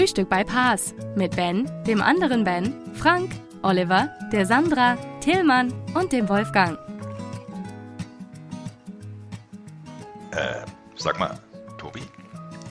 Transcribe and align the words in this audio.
Frühstück 0.00 0.30
bei 0.30 0.44
Paas 0.44 0.94
mit 1.14 1.36
Ben, 1.36 1.66
dem 1.84 2.00
anderen 2.00 2.42
Ben, 2.42 2.72
Frank, 2.94 3.32
Oliver, 3.62 4.08
der 4.32 4.46
Sandra, 4.46 4.96
Tillmann 5.20 5.74
und 5.94 6.10
dem 6.10 6.26
Wolfgang. 6.26 6.78
Äh, 10.32 10.64
sag 10.96 11.18
mal, 11.18 11.38
Tobi, 11.76 12.00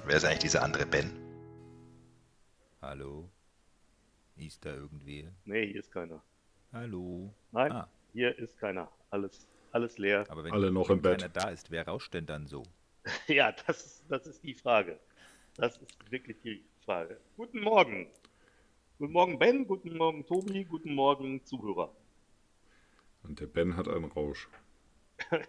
wer 0.07 0.17
ist 0.17 0.25
eigentlich 0.25 0.39
dieser 0.39 0.63
andere 0.63 0.87
Ben? 0.87 1.11
Hallo? 2.81 3.29
Ist 4.35 4.65
da 4.65 4.73
irgendwer? 4.73 5.31
Nee, 5.45 5.67
hier 5.67 5.81
ist 5.81 5.91
keiner. 5.91 6.23
Hallo? 6.73 7.31
Nein, 7.51 7.71
Ah, 7.71 7.87
hier 8.11 8.35
ist 8.39 8.57
keiner. 8.57 8.89
Alles, 9.11 9.45
alles 9.71 9.99
leer. 9.99 10.25
aber 10.29 10.43
wenn, 10.45 10.51
Alle 10.51 10.71
noch 10.71 10.89
wenn 10.89 10.95
im 10.95 11.01
Bett. 11.03 11.19
keiner 11.21 11.29
da 11.31 11.49
ist, 11.49 11.69
wer 11.69 11.85
rauscht 11.87 12.11
denn 12.15 12.25
dann 12.25 12.47
so? 12.47 12.63
Ja, 13.27 13.51
das, 13.67 13.85
ist- 13.85 14.05
das 14.09 14.25
ist 14.25 14.43
die 14.43 14.55
Frage. 14.55 14.97
Das 15.55 15.77
ist 15.77 16.11
wirklich 16.11 16.37
die 16.41 16.63
Frage. 16.89 17.19
Guten 17.37 17.61
Morgen. 17.61 18.07
Guten 18.97 19.13
Morgen, 19.13 19.37
Ben. 19.37 19.67
Guten 19.67 19.95
Morgen, 19.95 20.25
Tobi. 20.25 20.65
Guten 20.65 20.95
Morgen, 20.95 21.45
Zuhörer. 21.45 21.95
Und 23.21 23.39
der 23.39 23.45
Ben 23.45 23.77
hat 23.77 23.87
einen 23.87 24.05
Rausch. 24.05 24.49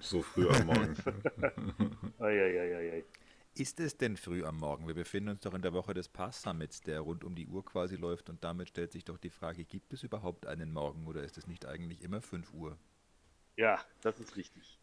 So 0.00 0.22
früh 0.22 0.48
am 0.48 0.66
Morgen. 0.66 0.94
Ist 3.54 3.80
es 3.80 3.96
denn 3.98 4.16
früh 4.16 4.44
am 4.44 4.56
Morgen? 4.58 4.86
Wir 4.86 4.94
befinden 4.94 5.30
uns 5.30 5.40
doch 5.40 5.52
in 5.52 5.60
der 5.60 5.72
Woche 5.72 5.92
des 5.92 6.08
Pass 6.08 6.40
Summits, 6.40 6.80
der 6.80 7.00
rund 7.00 7.24
um 7.24 7.34
die 7.34 7.48
Uhr 7.48 7.64
quasi 7.64 7.96
läuft 7.96 8.30
und 8.30 8.42
damit 8.44 8.68
stellt 8.68 8.92
sich 8.92 9.04
doch 9.04 9.18
die 9.18 9.28
Frage, 9.28 9.64
gibt 9.64 9.92
es 9.92 10.04
überhaupt 10.04 10.46
einen 10.46 10.72
Morgen 10.72 11.08
oder 11.08 11.24
ist 11.24 11.36
es 11.36 11.48
nicht 11.48 11.66
eigentlich 11.66 12.00
immer 12.00 12.22
5 12.22 12.54
Uhr? 12.54 12.78
Ja, 13.56 13.84
das 14.02 14.20
ist 14.20 14.36
richtig. 14.36 14.78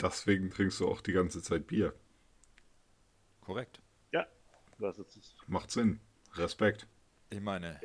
Deswegen 0.00 0.50
trinkst 0.50 0.78
du 0.78 0.88
auch 0.88 1.00
die 1.00 1.12
ganze 1.12 1.42
Zeit 1.42 1.66
Bier. 1.66 1.92
Korrekt. 3.40 3.83
Ja, 4.84 4.92
das 4.92 5.16
ist 5.16 5.34
Macht 5.46 5.70
Sinn. 5.70 5.98
Respekt. 6.34 6.86
Ich 7.30 7.40
meine, 7.40 7.80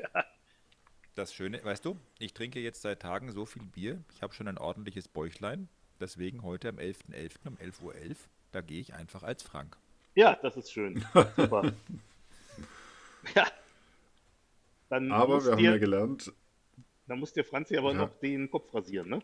das 1.15 1.33
Schöne, 1.33 1.63
weißt 1.63 1.85
du, 1.85 1.97
ich 2.19 2.33
trinke 2.33 2.59
jetzt 2.59 2.81
seit 2.81 3.01
Tagen 3.01 3.31
so 3.31 3.45
viel 3.45 3.63
Bier, 3.63 4.03
ich 4.13 4.21
habe 4.21 4.33
schon 4.33 4.47
ein 4.47 4.57
ordentliches 4.57 5.07
Bäuchlein, 5.07 5.69
deswegen 5.99 6.43
heute 6.43 6.69
am 6.69 6.77
11.11. 6.77 7.47
um 7.47 7.55
11.11 7.57 7.81
Uhr, 7.83 8.15
da 8.51 8.61
gehe 8.61 8.81
ich 8.81 8.93
einfach 8.93 9.23
als 9.23 9.43
Frank. 9.43 9.77
Ja, 10.15 10.35
das 10.41 10.57
ist 10.57 10.71
schön. 10.71 11.05
Super. 11.37 11.71
ja. 13.35 13.47
Dann 14.89 15.11
Aber 15.11 15.43
wir 15.45 15.51
haben 15.51 15.57
dir, 15.59 15.71
ja 15.71 15.77
gelernt, 15.77 16.33
dann 17.07 17.19
muss 17.19 17.31
dir 17.33 17.43
Franzi 17.45 17.77
aber 17.77 17.93
Ja. 17.93 17.99
noch 17.99 18.19
den 18.19 18.49
Kopf 18.51 18.73
rasieren, 18.73 19.09
ne? 19.09 19.23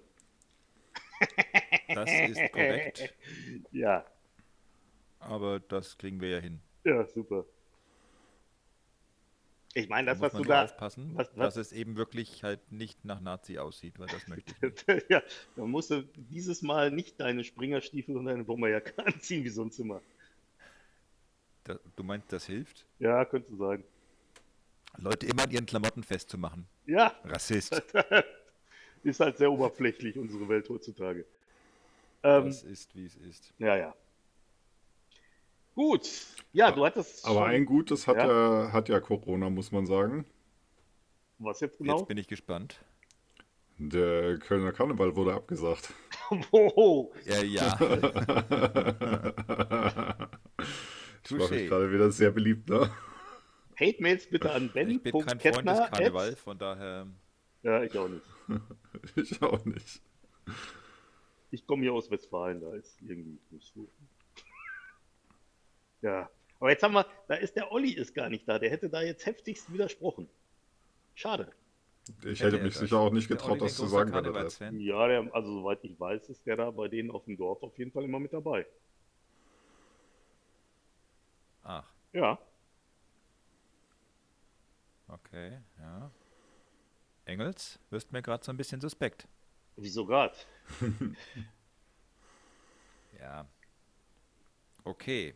Das 1.93 2.09
ist 2.11 2.51
korrekt, 2.51 3.13
Ja, 3.71 4.05
aber 5.19 5.59
das 5.59 5.97
kriegen 5.97 6.19
wir 6.21 6.29
ja 6.29 6.39
hin. 6.39 6.61
ja, 6.83 7.05
super. 7.07 7.45
Ich 9.77 9.89
meine, 9.89 10.05
Da 10.05 10.13
das, 10.13 10.19
muss 10.19 10.27
was 10.27 10.33
man 10.33 10.43
du 10.43 10.49
da. 10.49 10.63
aufpassen, 10.63 11.11
was- 11.15 11.27
was- 11.35 11.53
dass 11.53 11.67
es 11.67 11.73
eben 11.73 11.97
wirklich 11.97 12.43
halt 12.43 12.71
nicht 12.71 13.03
nach 13.03 13.19
Nazi 13.19 13.57
aussieht, 13.59 13.99
weil 13.99 14.07
das 14.07 14.25
möchte 14.27 14.55
ich 14.61 14.61
ja, 15.09 15.21
dann 15.57 15.69
musst 15.69 15.91
du 15.91 16.01
dieses 16.15 16.61
Mal 16.61 16.91
nicht 16.91 17.19
deine 17.19 17.43
Springerstiefel 17.43 18.15
und 18.15 18.25
deine 18.25 18.45
Bomberjacke 18.45 18.93
anziehen 19.05 19.43
wie 19.43 19.49
sonst 19.49 19.77
immer. 19.79 20.01
Da, 21.65 21.77
du 21.95 22.03
meinst, 22.03 22.31
das 22.31 22.45
hilft? 22.45 22.85
Ja, 22.99 23.25
könnte 23.25 23.53
sein. 23.57 23.83
Leute 24.97 25.25
immer 25.25 25.43
an 25.43 25.51
ihren 25.51 25.65
Klamotten 25.65 26.03
festzumachen. 26.03 26.67
Ja, 26.85 27.13
Rassist. 27.25 27.83
ist 29.03 29.19
halt 29.19 29.37
sehr 29.37 29.51
oberflächlich, 29.51 30.17
unsere 30.17 30.47
Welt 30.47 30.69
heutzutage. 30.69 31.25
Ähm, 32.23 32.45
Das 32.45 32.63
ist, 32.63 32.95
wie 32.95 33.05
es 33.05 33.15
ist. 33.17 33.53
ja, 33.59 33.75
ja. 33.75 33.95
Gut. 35.75 36.09
Ja, 36.53 36.71
du 36.71 36.85
hattest 36.85 37.25
aber 37.25 37.41
schon- 37.41 37.49
ein 37.49 37.65
Gutes 37.65 38.07
hat 38.07 38.17
Ja. 38.17 38.63
ja, 38.63 38.71
hat 38.73 38.89
ja 38.89 38.99
Corona, 38.99 39.49
muss 39.49 39.71
man 39.71 39.85
sagen. 39.85 40.25
Was 41.37 41.59
jetzt 41.59 41.77
genau? 41.77 41.97
Jetzt 41.99 42.07
bin 42.07 42.17
ich 42.17 42.27
gespannt. 42.27 42.79
Der 43.77 44.37
Kölner 44.39 44.71
Karneval 44.71 45.15
wurde 45.15 45.33
abgesagt. 45.33 45.93
Wow. 46.51 47.13
Ja, 47.25 47.41
ja. 47.43 47.77
Ich 51.25 51.31
mache 51.31 51.53
mich 51.55 51.69
gerade 51.69 51.91
wieder 51.91 52.11
sehr 52.11 52.31
beliebt, 52.31 52.69
ne? 52.69 52.89
Hate-Mails 53.79 54.29
bitte 54.29 54.51
an 54.51 54.69
Ben. 54.73 54.89
Ich 54.91 55.01
bin 55.03 55.11
kein 55.25 55.39
Freund 55.39 55.67
des 55.67 55.79
Karneval, 55.89 56.35
von 56.35 56.57
daher. 56.57 57.07
Ja, 57.63 57.83
ich 57.83 57.97
auch 57.97 58.07
nicht. 58.07 58.21
Ich 59.15 59.41
auch 59.41 59.65
nicht. 59.65 60.01
Ich 61.51 61.65
komme 61.67 61.83
hier 61.83 61.93
aus 61.93 62.09
Westfalen, 62.11 62.61
da 62.61 62.73
ist 62.75 63.01
irgendwie 63.01 63.39
nicht 63.49 63.73
so. 63.73 63.89
Ja. 66.05 66.29
Aber 66.59 66.69
jetzt 66.69 66.83
haben 66.83 66.93
wir, 66.93 67.05
da 67.27 67.33
ist 67.33 67.55
der 67.55 67.71
Olli 67.71 67.91
ist 67.91 68.13
gar 68.13 68.29
nicht 68.29 68.47
da. 68.47 68.59
Der 68.59 68.69
hätte 68.69 68.89
da 68.89 69.01
jetzt 69.01 69.25
heftigst 69.25 69.73
widersprochen. 69.73 70.29
Schade. 71.15 71.51
Ich 72.23 72.41
hätte 72.43 72.59
mich 72.59 72.75
sicher 72.77 72.99
auch 72.99 73.11
nicht 73.11 73.27
getraut, 73.27 73.59
das 73.59 73.75
zu 73.75 73.87
sagen, 73.87 74.13
wenn 74.13 74.25
er. 74.25 74.71
Ja, 74.73 75.07
der, 75.07 75.33
also 75.33 75.51
soweit 75.61 75.83
ich 75.83 75.99
weiß, 75.99 76.29
ist 76.29 76.45
der 76.45 76.57
da 76.57 76.69
bei 76.69 76.87
denen 76.87 77.09
auf 77.09 77.25
dem 77.25 77.35
Dorf 77.37 77.63
auf 77.63 77.75
jeden 77.79 77.91
Fall 77.91 78.03
immer 78.03 78.19
mit 78.19 78.31
dabei. 78.31 78.67
Ach, 81.63 81.91
Ja. 82.13 82.37
okay, 85.07 85.57
ja. 85.79 86.11
Engels, 87.25 87.79
wirst 87.89 88.11
mir 88.11 88.21
gerade 88.21 88.45
so 88.45 88.51
ein 88.51 88.57
bisschen 88.57 88.79
suspekt. 88.79 89.27
Wieso 89.75 90.05
grad? 90.05 90.45
Ja. 93.19 93.47
Okay. 94.83 95.33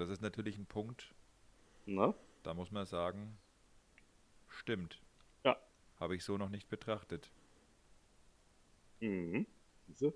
Das 0.00 0.08
ist 0.08 0.22
natürlich 0.22 0.56
ein 0.56 0.64
Punkt, 0.64 1.14
Na? 1.84 2.14
da 2.42 2.54
muss 2.54 2.70
man 2.70 2.86
sagen, 2.86 3.36
stimmt. 4.48 4.98
Ja. 5.44 5.58
Habe 5.98 6.16
ich 6.16 6.24
so 6.24 6.38
noch 6.38 6.48
nicht 6.48 6.70
betrachtet. 6.70 7.30
Mhm. 9.02 9.44
Siehste? 9.88 10.14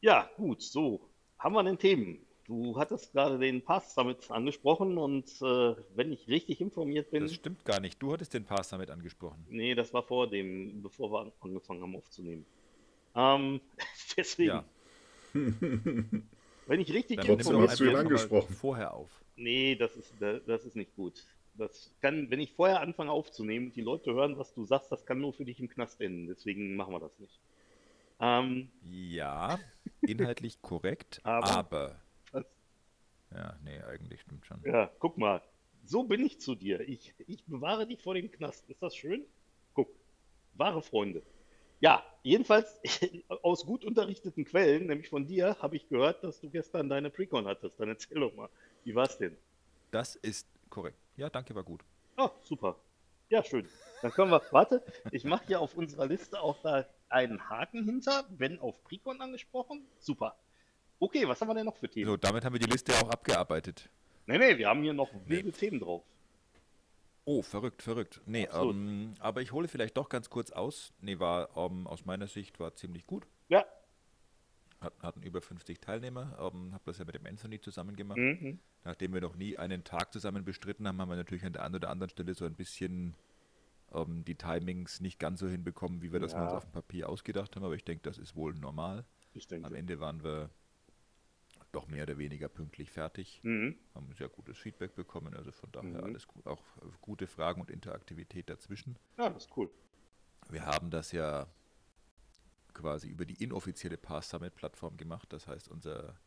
Ja, 0.00 0.28
gut, 0.36 0.62
so. 0.62 1.08
Haben 1.38 1.54
wir 1.54 1.62
denn 1.62 1.78
Themen? 1.78 2.26
Du 2.46 2.76
hattest 2.76 3.12
gerade 3.12 3.38
den 3.38 3.62
Pass 3.62 3.94
damit 3.94 4.28
angesprochen 4.30 4.98
und 4.98 5.28
äh, 5.42 5.76
wenn 5.94 6.12
ich 6.12 6.26
richtig 6.26 6.60
informiert 6.60 7.10
bin, 7.12 7.22
Das 7.22 7.34
stimmt 7.34 7.64
gar 7.64 7.78
nicht. 7.78 8.02
Du 8.02 8.12
hattest 8.12 8.34
den 8.34 8.44
Pass 8.44 8.68
damit 8.70 8.90
angesprochen. 8.90 9.44
nee, 9.48 9.76
das 9.76 9.94
war 9.94 10.02
vor 10.02 10.28
dem, 10.28 10.82
bevor 10.82 11.12
wir 11.12 11.20
an- 11.20 11.32
angefangen 11.40 11.82
haben 11.82 11.94
aufzunehmen. 11.96 12.46
Ähm, 13.14 13.60
deswegen, 14.16 14.48
Ja. 14.50 14.64
wenn 16.66 16.80
ich 16.80 16.92
richtig 16.92 17.18
Dann 17.20 17.26
informiert 17.38 17.70
hast 17.70 17.80
du 17.80 17.84
ihn 17.90 17.96
angesprochen. 17.96 18.54
Vorher 18.54 18.94
auf. 18.94 19.10
nee, 19.36 19.74
das 19.76 19.96
ist, 19.96 20.12
das 20.20 20.64
ist 20.64 20.76
nicht 20.76 20.94
gut. 20.96 21.24
Das 21.54 21.90
kann, 22.02 22.30
wenn 22.30 22.40
ich 22.40 22.52
vorher 22.52 22.80
anfange 22.80 23.10
aufzunehmen 23.10 23.66
und 23.68 23.76
die 23.76 23.80
Leute 23.80 24.12
hören, 24.12 24.36
was 24.38 24.52
du 24.52 24.64
sagst, 24.66 24.92
das 24.92 25.06
kann 25.06 25.20
nur 25.20 25.32
für 25.32 25.44
dich 25.44 25.58
im 25.60 25.68
Knast 25.68 26.00
enden. 26.00 26.26
Deswegen 26.26 26.76
machen 26.76 26.92
wir 26.92 27.00
das 27.00 27.18
nicht. 27.18 27.38
Ähm, 28.20 28.68
Ja, 28.82 29.58
inhaltlich 30.02 30.60
korrekt, 30.62 31.20
Aber- 31.22 31.50
aber. 31.50 32.00
Was? 32.32 32.44
Ja, 33.34 33.56
nee, 33.64 33.78
eigentlich 33.90 34.20
stimmt 34.20 34.44
schon. 34.46 34.60
Ja, 34.64 34.90
guck 34.98 35.16
mal. 35.18 35.40
So 35.84 36.02
bin 36.02 36.24
ich 36.26 36.40
zu 36.40 36.54
dir. 36.54 36.80
Ich, 36.80 37.14
ich 37.26 37.42
bewahre 37.44 37.86
dich 37.86 38.02
vor 38.02 38.14
dem 38.14 38.30
Knast. 38.30 38.68
Ist 38.68 38.82
das 38.82 38.94
schön? 38.96 39.24
Guck. 39.72 39.88
Wahre 40.54 40.82
Freunde. 40.82 41.22
Ja, 41.80 42.02
jedenfalls 42.22 42.80
aus 43.42 43.66
gut 43.66 43.84
unterrichteten 43.84 44.44
Quellen, 44.44 44.86
nämlich 44.86 45.08
von 45.08 45.26
dir, 45.26 45.56
habe 45.60 45.76
ich 45.76 45.88
gehört, 45.88 46.24
dass 46.24 46.40
du 46.40 46.48
gestern 46.48 46.88
deine 46.88 47.10
Precon 47.10 47.46
hattest. 47.46 47.78
Dann 47.78 47.88
erzähl 47.88 48.20
doch 48.20 48.34
mal. 48.34 48.48
Wie 48.84 48.94
war's 48.94 49.18
denn? 49.18 49.36
Das 49.90 50.16
ist 50.16 50.46
korrekt. 50.70 50.98
Ja, 51.16 51.28
danke, 51.28 51.54
war 51.54 51.62
gut. 51.62 51.82
Ah, 52.16 52.30
super. 52.42 52.76
Ja, 53.28 53.42
schön. 53.42 53.68
Dann 54.02 54.12
können 54.12 54.30
wir, 54.30 54.40
warte, 54.50 54.82
ich 55.10 55.24
mache 55.24 55.46
hier 55.46 55.60
auf 55.60 55.74
unserer 55.74 56.06
Liste 56.06 56.40
auch 56.40 56.60
da 56.62 56.86
einen 57.08 57.48
Haken 57.48 57.84
hinter, 57.84 58.24
wenn 58.30 58.58
auf 58.60 58.82
Precon 58.84 59.20
angesprochen. 59.20 59.86
Super. 59.98 60.36
Okay, 60.98 61.28
was 61.28 61.40
haben 61.40 61.48
wir 61.48 61.54
denn 61.54 61.66
noch 61.66 61.76
für 61.76 61.88
Themen? 61.88 62.06
So, 62.06 62.16
damit 62.16 62.44
haben 62.44 62.54
wir 62.54 62.60
die 62.60 62.70
Liste 62.70 62.92
auch 62.94 63.10
abgearbeitet. 63.10 63.90
Nee, 64.26 64.38
nee, 64.38 64.56
wir 64.58 64.68
haben 64.68 64.82
hier 64.82 64.94
noch 64.94 65.10
wilde 65.26 65.52
Themen 65.52 65.80
drauf. 65.80 66.02
Oh, 67.28 67.42
verrückt, 67.42 67.82
verrückt. 67.82 68.20
Nee, 68.24 68.48
ähm, 68.54 69.14
aber 69.18 69.42
ich 69.42 69.50
hole 69.50 69.66
vielleicht 69.66 69.96
doch 69.96 70.08
ganz 70.08 70.30
kurz 70.30 70.52
aus. 70.52 70.92
Nee, 71.00 71.18
war 71.18 71.48
ähm, 71.56 71.88
aus 71.88 72.04
meiner 72.04 72.28
Sicht 72.28 72.60
war 72.60 72.74
ziemlich 72.76 73.04
gut. 73.04 73.26
Ja, 73.48 73.64
Hat, 74.80 74.94
hatten 75.02 75.22
über 75.24 75.40
50 75.40 75.80
Teilnehmer, 75.80 76.38
ähm, 76.40 76.72
habe 76.72 76.84
das 76.86 76.98
ja 76.98 77.04
mit 77.04 77.16
dem 77.16 77.26
Anthony 77.26 77.60
zusammen 77.60 77.96
gemacht. 77.96 78.18
Mhm. 78.18 78.60
Nachdem 78.84 79.12
wir 79.12 79.20
noch 79.20 79.34
nie 79.34 79.58
einen 79.58 79.82
Tag 79.82 80.12
zusammen 80.12 80.44
bestritten 80.44 80.86
haben, 80.86 81.00
haben 81.00 81.08
wir 81.08 81.16
natürlich 81.16 81.44
an 81.44 81.52
der 81.52 81.64
einen 81.64 81.74
oder 81.74 81.90
anderen 81.90 82.10
Stelle 82.10 82.32
so 82.34 82.44
ein 82.44 82.54
bisschen 82.54 83.16
ähm, 83.92 84.24
die 84.24 84.36
Timings 84.36 85.00
nicht 85.00 85.18
ganz 85.18 85.40
so 85.40 85.48
hinbekommen, 85.48 86.02
wie 86.02 86.12
wir 86.12 86.20
das 86.20 86.30
Ja. 86.32 86.44
uns 86.44 86.52
auf 86.52 86.64
dem 86.64 86.72
Papier 86.72 87.08
ausgedacht 87.08 87.56
haben. 87.56 87.64
Aber 87.64 87.74
ich 87.74 87.84
denke, 87.84 88.02
das 88.02 88.18
ist 88.18 88.36
wohl 88.36 88.54
normal. 88.54 89.04
Ich 89.34 89.48
denke. 89.48 89.66
Am 89.66 89.74
Ende 89.74 89.98
waren 89.98 90.22
wir 90.22 90.50
doch 91.76 91.86
mehr 91.88 92.04
oder 92.04 92.16
weniger 92.18 92.48
pünktlich 92.48 92.90
fertig. 92.90 93.40
Mhm. 93.42 93.76
Haben 93.94 94.12
sehr 94.14 94.28
gutes 94.28 94.56
Feedback 94.58 94.94
bekommen, 94.94 95.34
also 95.34 95.52
von 95.52 95.70
daher 95.72 95.90
Mhm. 95.90 96.04
alles 96.04 96.26
gut. 96.26 96.46
Auch 96.46 96.62
äh, 96.78 96.86
gute 97.02 97.26
Fragen 97.26 97.60
und 97.60 97.70
Interaktivität 97.70 98.48
dazwischen. 98.48 98.98
Ja, 99.18 99.28
das 99.30 99.44
ist 99.44 99.56
cool. 99.56 99.70
Wir 100.48 100.64
haben 100.64 100.90
das 100.90 101.12
ja 101.12 101.46
quasi 102.72 103.08
über 103.08 103.24
die 103.26 103.42
inoffizielle 103.42 103.96
Pass 103.96 104.30
Summit 104.30 104.54
Plattform 104.54 104.96
gemacht. 104.96 105.32
Das 105.32 105.46
heißt, 105.46 105.68
unser, 105.68 106.18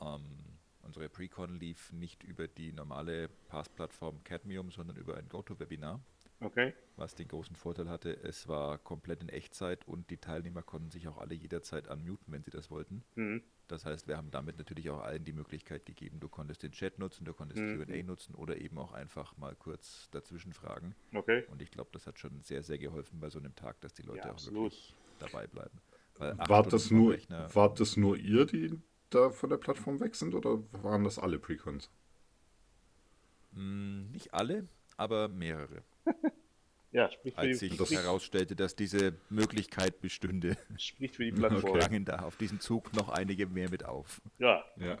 ähm, 0.00 0.44
unsere 0.82 1.08
Precon 1.08 1.58
lief 1.58 1.92
nicht 1.92 2.22
über 2.24 2.48
die 2.48 2.72
normale 2.72 3.28
Pass-Plattform 3.48 4.22
Cadmium, 4.24 4.70
sondern 4.70 4.96
über 4.96 5.16
ein 5.16 5.28
GoToWebinar, 5.28 6.00
Okay. 6.40 6.72
was 6.96 7.14
den 7.14 7.28
großen 7.28 7.56
Vorteil 7.56 7.88
hatte, 7.88 8.16
es 8.24 8.48
war 8.48 8.78
komplett 8.78 9.22
in 9.22 9.28
Echtzeit 9.28 9.86
und 9.86 10.10
die 10.10 10.18
Teilnehmer 10.18 10.62
konnten 10.62 10.90
sich 10.90 11.06
auch 11.08 11.18
alle 11.18 11.34
jederzeit 11.34 11.88
unmuten, 11.88 12.32
wenn 12.32 12.42
sie 12.42 12.50
das 12.50 12.70
wollten. 12.70 13.04
Mhm. 13.14 13.42
Das 13.68 13.84
heißt, 13.84 14.08
wir 14.08 14.16
haben 14.16 14.30
damit 14.30 14.56
natürlich 14.56 14.88
auch 14.90 15.00
allen 15.00 15.24
die 15.24 15.32
Möglichkeit 15.32 15.84
gegeben, 15.84 16.20
du 16.20 16.28
konntest 16.28 16.62
den 16.62 16.72
Chat 16.72 16.98
nutzen, 16.98 17.24
du 17.24 17.34
konntest 17.34 17.60
Mhm. 17.62 17.84
Q&A 17.84 18.02
nutzen 18.02 18.34
oder 18.34 18.56
eben 18.56 18.78
auch 18.78 18.92
einfach 18.92 19.36
mal 19.36 19.54
kurz 19.54 20.08
dazwischen 20.10 20.52
fragen. 20.52 20.94
Okay. 21.14 21.44
Und 21.50 21.60
ich 21.60 21.70
glaube, 21.70 21.90
das 21.92 22.06
hat 22.06 22.18
schon 22.18 22.40
sehr, 22.42 22.62
sehr 22.62 22.78
geholfen 22.78 23.20
bei 23.20 23.28
so 23.30 23.38
einem 23.38 23.54
Tag, 23.54 23.80
dass 23.82 23.92
die 23.92 24.02
Leute 24.02 24.28
Ja, 24.28 24.32
auch 24.32 24.44
wirklich 24.44 24.96
dabei 25.18 25.46
bleiben. 25.46 25.80
War 26.18 26.62
das, 26.64 26.90
nur, 26.90 27.16
war 27.28 27.74
das 27.74 27.96
nur 27.96 28.16
ihr, 28.16 28.46
die 28.46 28.80
da 29.10 29.30
von 29.30 29.50
der 29.50 29.56
Plattform 29.58 30.00
weg 30.00 30.14
sind, 30.16 30.34
oder 30.34 30.62
waren 30.82 31.04
das 31.04 31.18
alle 31.18 31.38
Precons? 31.38 31.90
Mm, 33.52 34.10
nicht 34.10 34.32
alle, 34.34 34.68
aber 34.96 35.28
mehrere. 35.28 35.84
Ja, 36.90 37.10
spricht 37.10 37.34
für, 37.36 37.40
Als 37.42 37.58
die, 37.58 37.68
sich 37.68 37.76
Das- 37.78 37.90
herausstellte, 37.90 38.56
dass 38.56 38.74
diese 38.74 39.14
Möglichkeit 39.28 40.00
bestünde, 40.00 40.56
spricht 40.78 41.16
für 41.16 41.24
die 41.24 41.32
Plattform. 41.32 41.64
Okay. 41.72 41.80
sprangen 41.82 42.04
da 42.06 42.20
auf 42.20 42.36
diesen 42.36 42.60
Zug 42.60 42.92
noch 42.94 43.10
einige 43.10 43.46
mehr 43.46 43.68
mit 43.70 43.84
auf. 43.84 44.20
Ja, 44.38 44.64
Ja. 44.76 44.98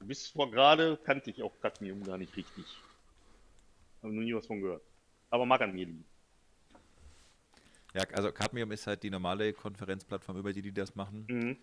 bis 0.00 0.28
vor 0.28 0.50
gerade 0.50 0.96
kannte 1.04 1.30
ich 1.30 1.42
auch 1.42 1.52
Cadmium 1.60 2.02
gar 2.02 2.16
nicht 2.16 2.34
richtig. 2.36 2.64
Habe 4.02 4.14
noch 4.14 4.22
nie 4.22 4.34
was 4.34 4.46
von 4.46 4.60
gehört. 4.60 4.82
Aber 5.30 5.44
mag 5.44 5.60
an 5.60 5.74
mir 5.74 5.84
liegen. 5.84 6.04
Ja, 7.94 8.02
also 8.12 8.32
Cadmium 8.32 8.70
ist 8.72 8.86
halt 8.86 9.02
die 9.02 9.10
normale 9.10 9.52
Konferenzplattform, 9.52 10.38
über 10.38 10.52
die 10.52 10.62
die 10.62 10.72
das 10.72 10.94
machen, 10.94 11.24
Mhm. 11.28 11.56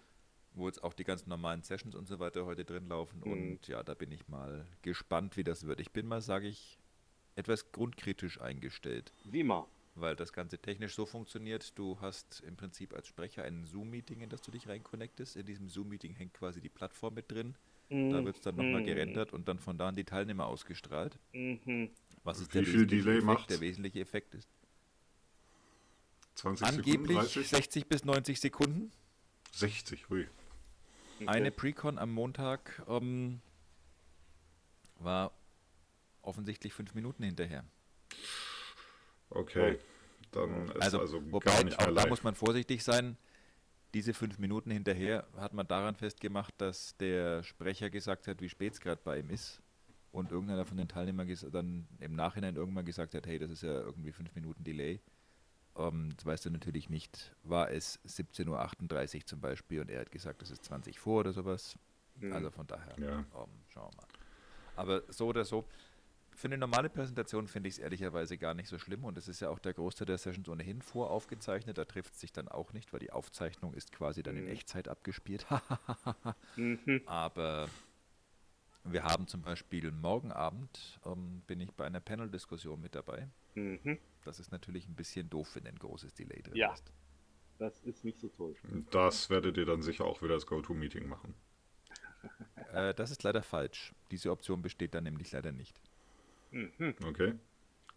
wo 0.53 0.67
jetzt 0.67 0.83
auch 0.83 0.93
die 0.93 1.03
ganzen 1.03 1.29
normalen 1.29 1.61
Sessions 1.63 1.95
und 1.95 2.07
so 2.07 2.19
weiter 2.19 2.45
heute 2.45 2.65
drin 2.65 2.87
laufen. 2.87 3.21
Mhm. 3.23 3.31
Und 3.31 3.67
ja, 3.67 3.81
da 3.83 3.93
bin 3.93 4.11
ich 4.11 4.27
mal 4.27 4.65
gespannt, 4.81 5.37
wie 5.37 5.43
das 5.43 5.65
wird. 5.65 5.79
Ich 5.79 5.91
bin 5.91 6.07
mal, 6.07 6.21
sage 6.21 6.47
ich, 6.47 6.77
etwas 7.35 7.71
grundkritisch 7.71 8.39
eingestellt. 8.41 9.13
Wie 9.25 9.41
immer. 9.41 9.67
weil 9.97 10.15
das 10.17 10.33
Ganze 10.33 10.57
technisch 10.59 10.93
so 10.93 11.05
funktioniert, 11.05 11.77
du 11.77 11.97
hast 12.01 12.41
im 12.41 12.57
Prinzip 12.57 12.93
als 12.93 13.07
Sprecher 13.07 13.43
ein 13.45 13.63
Zoom-Meeting, 13.63 14.19
in 14.19 14.29
das 14.29 14.41
du 14.41 14.51
dich 14.51 14.67
reinconnectest. 14.67 15.37
In 15.37 15.45
diesem 15.45 15.69
Zoom-Meeting 15.69 16.13
hängt 16.15 16.33
quasi 16.33 16.59
die 16.59 16.67
Plattform 16.67 17.13
mit 17.13 17.31
drin. 17.31 17.55
Da 17.89 18.25
wird 18.25 18.35
es 18.35 18.41
dann 18.41 18.55
nochmal 18.57 18.81
Mhm. 18.81 18.85
gerendert 18.87 19.31
und 19.31 19.47
dann 19.47 19.57
von 19.57 19.77
da 19.77 19.87
an 19.87 19.95
die 19.95 20.03
Teilnehmer 20.03 20.47
ausgestrahlt. 20.47 21.17
Mhm. 21.31 21.91
Was 22.25 22.39
ist 22.41 22.49
Wie 22.53 22.57
der 22.57 22.63
viel 22.65 22.73
wesentliche 22.73 23.03
Delay 23.03 23.13
Effekt? 23.19 23.25
macht's? 23.25 23.47
Der 23.47 23.61
wesentliche 23.61 23.99
Effekt 24.01 24.35
ist 24.35 24.49
20 26.35 26.67
Sekunden, 26.67 26.89
angeblich 26.89 27.17
30? 27.17 27.47
60 27.47 27.85
bis 27.87 28.03
90 28.03 28.39
Sekunden. 28.41 28.91
60, 29.53 30.09
hui. 30.09 30.27
Okay. 31.21 31.27
Eine 31.29 31.51
Precon 31.51 31.97
am 31.97 32.11
Montag 32.11 32.83
ähm, 32.89 33.39
war 34.99 35.31
offensichtlich 36.25 36.73
fünf 36.73 36.93
Minuten 36.93 37.23
hinterher. 37.23 37.63
Okay. 39.29 39.79
Dann 40.31 40.67
ist 40.69 40.81
Also, 40.81 40.99
also, 40.99 41.31
wobei, 41.31 41.45
gar 41.51 41.63
nicht 41.63 41.75
auch 41.79 41.85
mehr 41.85 41.93
da 41.95 42.01
live. 42.01 42.09
muss 42.09 42.23
man 42.23 42.35
vorsichtig 42.35 42.83
sein. 42.83 43.17
Diese 43.93 44.13
fünf 44.13 44.37
Minuten 44.39 44.71
hinterher 44.71 45.25
hat 45.37 45.53
man 45.53 45.65
daran 45.67 45.95
festgemacht, 45.95 46.53
dass 46.57 46.97
der 46.97 47.43
Sprecher 47.43 47.89
gesagt 47.89 48.27
hat, 48.27 48.41
wie 48.41 48.49
spät 48.49 48.73
es 48.73 48.81
gerade 48.81 48.99
bei 49.03 49.19
ihm 49.19 49.29
ist. 49.29 49.61
Und 50.11 50.31
irgendeiner 50.31 50.65
von 50.65 50.77
den 50.77 50.87
Teilnehmern 50.87 51.27
dann 51.51 51.87
im 51.99 52.15
Nachhinein 52.15 52.55
irgendwann 52.55 52.85
gesagt 52.85 53.13
hat, 53.15 53.25
hey, 53.27 53.37
das 53.39 53.51
ist 53.51 53.63
ja 53.63 53.71
irgendwie 53.81 54.11
fünf 54.11 54.33
Minuten 54.35 54.63
Delay. 54.63 54.99
Ähm, 55.77 56.09
das 56.15 56.25
weißt 56.25 56.45
du 56.45 56.49
natürlich 56.51 56.89
nicht. 56.89 57.33
War 57.43 57.69
es 57.71 57.99
17.38 58.05 59.15
Uhr 59.21 59.25
zum 59.25 59.41
Beispiel 59.41 59.81
und 59.81 59.89
er 59.89 60.01
hat 60.01 60.11
gesagt, 60.11 60.41
das 60.41 60.51
ist 60.51 60.63
20 60.65 60.99
vor 60.99 61.21
oder 61.21 61.33
sowas. 61.33 61.77
Mhm. 62.19 62.31
Also 62.33 62.49
von 62.51 62.65
daher, 62.67 62.95
Ja. 62.97 63.19
ähm, 63.19 63.25
schauen 63.69 63.91
wir 63.91 63.97
mal. 63.97 64.07
Aber 64.77 65.03
so 65.09 65.27
oder 65.27 65.43
so, 65.45 65.65
für 66.35 66.47
eine 66.47 66.57
normale 66.57 66.89
Präsentation 66.89 67.47
finde 67.47 67.69
ich 67.69 67.75
es 67.75 67.79
ehrlicherweise 67.79 68.37
gar 68.37 68.53
nicht 68.53 68.67
so 68.69 68.77
schlimm 68.77 69.03
und 69.05 69.17
es 69.17 69.27
ist 69.27 69.39
ja 69.39 69.49
auch 69.49 69.59
der 69.59 69.73
Großteil 69.73 70.05
der 70.05 70.17
Sessions 70.17 70.47
ohnehin 70.49 70.81
voraufgezeichnet. 70.81 71.77
Da 71.77 71.85
trifft 71.85 72.13
es 72.13 72.19
sich 72.19 72.31
dann 72.33 72.47
auch 72.47 72.73
nicht, 72.73 72.91
weil 72.93 72.99
die 72.99 73.11
Aufzeichnung 73.11 73.73
ist 73.73 73.91
quasi 73.91 74.21
dann 74.23 74.35
in 74.37 74.43
Mhm. 74.45 74.49
Echtzeit 74.51 74.87
abgespielt. 74.87 75.45
Mhm. 76.57 77.01
Aber 77.05 77.69
wir 78.83 79.03
haben 79.03 79.27
zum 79.27 79.41
Beispiel 79.41 79.91
morgen 79.91 80.31
Abend 80.31 80.99
ähm, 81.05 81.41
bin 81.47 81.59
ich 81.59 81.71
bei 81.71 81.85
einer 81.85 81.99
Panel-Diskussion 82.01 82.79
mit 82.81 82.95
dabei. 82.95 83.27
Mhm. 83.55 83.97
Das 84.23 84.39
ist 84.39 84.51
natürlich 84.51 84.87
ein 84.87 84.95
bisschen 84.95 85.29
doof, 85.29 85.55
wenn 85.55 85.65
ein 85.67 85.77
großes 85.79 86.13
Delay 86.13 86.41
drin 86.41 86.55
Ja. 86.55 86.73
ist. 86.73 86.91
Das 87.57 87.79
ist 87.81 88.03
nicht 88.03 88.19
so 88.19 88.27
toll. 88.27 88.53
Das 88.91 89.29
werdet 89.29 89.55
ihr 89.57 89.65
dann 89.65 89.81
sicher 89.81 90.03
auch 90.05 90.21
wieder 90.21 90.33
das 90.33 90.45
Go-To-Meeting 90.45 91.07
machen. 91.07 91.33
Äh, 92.73 92.93
das 92.93 93.11
ist 93.11 93.23
leider 93.23 93.41
falsch. 93.43 93.93
Diese 94.11 94.31
Option 94.31 94.61
besteht 94.61 94.93
dann 94.93 95.05
nämlich 95.05 95.31
leider 95.31 95.51
nicht. 95.53 95.79
Mhm. 96.55 96.95
Okay. 97.05 97.33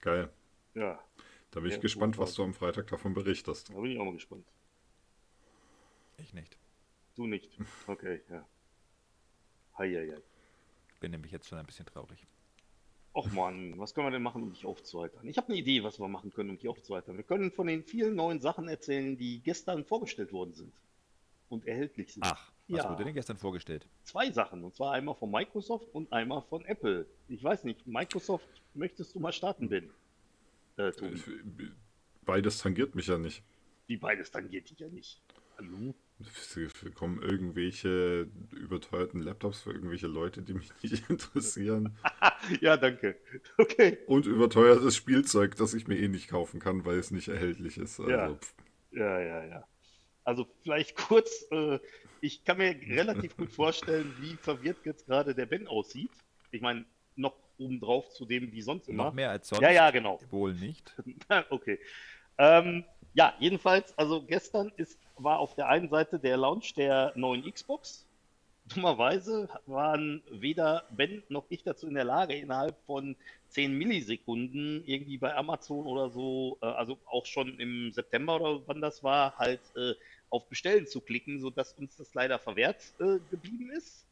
Geil. 0.01 0.31
Ja, 0.75 0.99
Da 1.53 1.61
bin 1.61 1.69
ich 1.71 1.77
Ja, 1.77 1.81
gespannt, 1.81 2.19
was 2.19 2.35
du 2.35 2.43
am 2.43 2.55
Freitag 2.55 2.89
davon 2.89 3.15
berichtest. 3.15 3.71
da 3.71 3.75
bin 3.75 3.93
ich 3.93 3.99
auch 3.99 4.05
mal 4.05 4.13
gespannt. 4.15 4.45
Ich 6.19 6.35
nicht. 6.35 6.59
Du 7.15 7.27
nicht. 7.27 7.57
Okay, 7.87 8.21
ja. 8.29 8.45
Heieiei. 9.79 10.21
Bin 11.01 11.13
nämlich 11.13 11.31
jetzt 11.31 11.47
schon 11.49 11.59
ein 11.59 11.67
bisschen 11.67 11.87
traurig. 11.87 12.27
Och 13.15 13.31
man, 13.33 13.79
was 13.79 13.95
können 13.95 14.07
wir 14.09 14.11
denn 14.11 14.23
machen, 14.23 14.43
um 14.43 14.53
dich 14.53 14.67
aufzuheitern? 14.67 15.27
Ich 15.29 15.37
habe 15.39 15.49
eine 15.49 15.57
Idee, 15.57 15.83
was 15.85 15.99
wir 16.01 16.09
machen 16.09 16.33
können, 16.33 16.51
um 16.51 16.59
dich 16.59 16.69
aufzuheitern. 16.69 17.17
Wir 17.17 17.25
können 17.25 17.51
von 17.53 17.67
den 17.69 17.85
vielen 17.85 18.15
neuen 18.17 18.41
Sachen 18.41 18.69
erzählen, 18.69 19.17
die 19.17 19.41
gestern 19.41 19.85
vorgestellt 19.85 20.33
worden 20.33 20.53
sind 20.55 20.73
und 21.49 21.65
erhältlich 21.67 22.13
sind. 22.13 22.25
Ach, 22.25 22.53
was 22.69 22.85
Ja. 22.85 22.91
wurde 22.91 23.05
denn 23.05 23.15
gestern 23.15 23.37
vorgestellt? 23.37 23.87
Zwei 24.05 24.31
Sachen, 24.31 24.63
und 24.65 24.75
zwar 24.75 24.93
einmal 24.93 25.15
von 25.15 25.31
Microsoft 25.31 25.89
und 25.95 26.13
einmal 26.13 26.43
von 26.43 26.65
Apple. 26.65 27.07
Ich 27.29 27.43
weiß 27.43 27.65
nicht, 27.65 27.87
Microsoft, 27.87 28.49
möchtest 28.75 29.15
du 29.15 29.21
mal 29.21 29.33
starten, 29.33 29.69
Ben? 29.69 29.91
Äh, 30.77 30.93
Tobi, 30.93 31.21
Beides 32.25 32.59
tangiert 32.59 32.95
mich 32.95 33.07
ja 33.07 33.19
nicht. 33.19 33.43
wie 33.87 33.97
beides 33.97 34.31
tangiert 34.31 34.69
dich 34.71 34.79
ja 34.79 34.89
nicht. 34.89 35.21
Hallo? 35.57 35.95
Kommen 36.95 37.23
irgendwelche 37.23 38.29
überteuerten 38.53 39.21
Laptops 39.23 39.63
für 39.63 39.73
irgendwelche 39.73 40.07
Leute, 40.09 40.43
die 40.43 40.53
mich 40.55 40.71
nicht 40.83 41.09
interessieren. 41.11 41.97
Ja, 42.61 42.77
danke. 42.77 43.17
Okay. 43.59 43.99
Und 44.07 44.27
überteuertes 44.27 44.95
Spielzeug, 44.97 45.57
das 45.57 45.75
ich 45.75 45.87
mir 45.89 45.99
eh 45.99 46.09
nicht 46.09 46.29
kaufen 46.29 46.61
kann, 46.61 46.85
weil 46.85 46.99
es 46.99 47.11
nicht 47.11 47.29
erhältlich 47.29 47.77
ist. 47.79 47.99
Also, 47.99 48.11
Ja. 48.11 48.39
Ja, 48.93 49.21
ja, 49.21 49.45
ja. 49.45 49.69
Also 50.25 50.47
vielleicht 50.63 50.97
kurz, 50.97 51.47
äh, 51.51 51.79
ich 52.21 52.45
kann 52.45 52.59
mir 52.59 52.75
relativ 52.89 53.37
gut 53.37 53.53
vorstellen, 53.53 54.15
wie 54.21 54.37
verwirrt 54.37 54.79
jetzt 54.85 55.07
gerade 55.07 55.35
der 55.35 55.47
Ben 55.47 55.67
aussieht. 55.67 56.11
Ich 56.51 56.61
meine, 56.61 56.85
noch 57.17 57.35
obendrauf 57.59 58.09
zu 58.11 58.25
dem, 58.25 58.53
wie 58.53 58.63
sonst 58.63 58.89
immer. 58.89 59.07
Noch 59.07 59.13
mehr 59.13 59.31
als 59.31 59.49
sonst? 59.49 59.63
Ja, 59.63 59.71
ja, 59.71 59.91
genau. 59.91 60.21
Wohl 60.31 60.55
nicht. 60.55 60.95
okay. 61.51 61.79
Ähm, 62.39 62.85
ja, 63.15 63.35
jedenfalls, 63.41 63.97
also 63.99 64.23
gestern 64.23 64.73
ist, 64.77 64.99
war 65.17 65.41
auf 65.41 65.55
der 65.55 65.69
einen 65.69 65.89
Seite 65.89 66.19
der 66.19 66.37
Launch 66.37 66.75
der 66.75 67.13
neuen 67.17 67.51
Xbox. 67.53 68.07
Dummerweise 68.67 69.49
waren 69.67 70.23
weder 70.31 70.85
Ben 70.91 71.23
noch 71.29 71.47
ich 71.49 71.63
dazu 71.65 71.89
in 71.89 71.95
der 71.95 72.05
Lage, 72.05 72.35
innerhalb 72.35 72.77
von 72.87 73.17
10 73.49 73.73
Millisekunden 73.77 74.85
irgendwie 74.87 75.17
bei 75.17 75.35
Amazon 75.35 75.87
oder 75.87 76.11
so, 76.11 76.59
äh, 76.61 76.67
also 76.67 76.99
auch 77.07 77.27
schon 77.27 77.59
im 77.59 77.93
September 77.93 78.37
oder 78.37 78.63
wann 78.67 78.81
das 78.81 79.03
war, 79.03 79.37
halt 79.39 79.61
äh, 79.75 79.95
auf 80.31 80.49
Bestellen 80.49 80.87
zu 80.87 81.01
klicken, 81.01 81.41
sodass 81.41 81.73
uns 81.75 81.97
das 81.97 82.15
leider 82.15 82.39
verwehrt 82.39 82.83
äh, 83.01 83.19
geblieben 83.31 83.71
ist, 83.71 84.05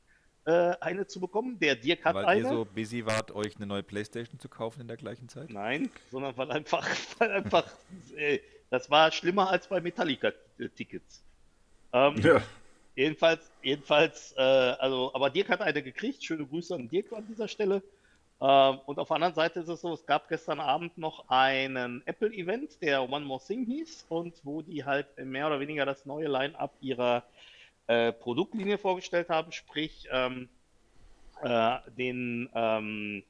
äh, 0.47 0.75
eine 0.81 1.07
zu 1.07 1.21
bekommen. 1.21 1.59
Der 1.59 1.77
Dirk 1.77 2.05
hat 2.05 2.15
Weil 2.15 2.25
eine. 2.25 2.43
ihr 2.43 2.49
so 2.49 2.65
busy 2.65 3.05
wart, 3.05 3.33
euch 3.33 3.57
eine 3.57 3.67
neue 3.67 3.83
Playstation 3.83 4.39
zu 4.39 4.49
kaufen 4.49 4.81
in 4.83 4.89
der 4.89 4.97
gleichen 4.97 5.29
Zeit? 5.29 5.51
Nein, 5.51 5.91
sondern 6.11 6.37
weil 6.37 6.51
einfach, 6.51 6.89
weil 7.19 7.31
einfach, 7.31 7.71
äh, 8.17 8.39
das 8.71 8.91
war 8.91 9.11
schlimmer 9.13 9.51
als 9.51 9.69
bei 9.69 9.81
Metallica-Tickets. 9.81 11.23
Ähm, 11.93 12.17
ja. 12.23 12.43
Jedenfalls, 12.95 13.51
jedenfalls, 13.63 14.35
äh, 14.37 14.41
also, 14.41 15.13
aber 15.15 15.29
Dirk 15.31 15.51
hat 15.51 15.61
eine 15.61 15.83
gekriegt. 15.83 16.25
Schöne 16.25 16.47
Grüße 16.47 16.75
an 16.75 16.89
Dirk 16.89 17.13
an 17.13 17.27
dieser 17.27 17.47
Stelle. 17.47 17.83
Ähm, 18.41 18.81
und 18.85 18.99
auf 18.99 19.09
der 19.09 19.15
anderen 19.15 19.35
Seite 19.35 19.61
ist 19.61 19.69
es 19.69 19.81
so, 19.81 19.95
es 19.95 20.05
gab 20.05 20.29
gestern 20.29 20.61
Abend 20.61 20.99
noch 20.99 21.29
einen 21.29 22.07
Apple-Event, 22.07 22.83
der 22.83 23.09
One 23.11 23.25
More 23.25 23.43
Thing 23.45 23.65
hieß 23.65 24.07
und 24.09 24.35
wo 24.45 24.61
die 24.61 24.85
halt 24.85 25.07
mehr 25.19 25.47
oder 25.47 25.59
weniger 25.61 25.87
das 25.87 26.05
neue 26.05 26.29
Line-Up 26.29 26.75
ihrer 26.81 27.25
äh, 27.87 28.13
Produktlinie 28.13 28.77
vorgestellt 28.77 29.31
haben, 29.31 29.53
sprich 29.53 30.07
ähm, 30.11 30.49
äh, 31.43 31.79
den 31.97 32.51
ähm, 32.55 33.23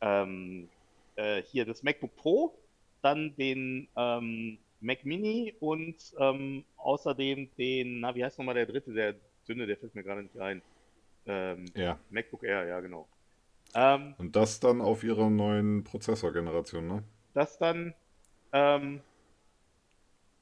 ähm, 0.00 0.68
äh, 1.14 1.42
hier 1.42 1.64
das 1.64 1.82
MacBook 1.84 2.16
Pro, 2.16 2.54
dann 3.02 3.36
den 3.36 3.86
ähm, 3.96 4.58
Mac 4.80 5.04
Mini 5.04 5.54
und 5.60 5.96
ähm, 6.18 6.64
außerdem 6.78 7.48
den, 7.56 8.00
na, 8.00 8.14
wie 8.14 8.24
heißt 8.24 8.38
nochmal 8.38 8.54
der 8.54 8.66
dritte, 8.66 8.92
der 8.92 9.14
dünne, 9.46 9.66
der 9.66 9.76
fällt 9.76 9.94
mir 9.94 10.02
gerade 10.02 10.22
nicht 10.22 10.38
ein. 10.38 10.62
Ja. 11.74 11.98
MacBook 12.10 12.42
Air, 12.42 12.66
ja, 12.66 12.80
genau. 12.80 13.06
Ähm, 13.74 14.14
Und 14.18 14.36
das 14.36 14.60
dann 14.60 14.80
auf 14.80 15.04
ihrer 15.04 15.30
neuen 15.30 15.84
Prozessorgeneration, 15.84 16.86
ne? 16.86 17.04
das 17.34 17.58
dann, 17.58 17.94
ähm, 18.52 19.00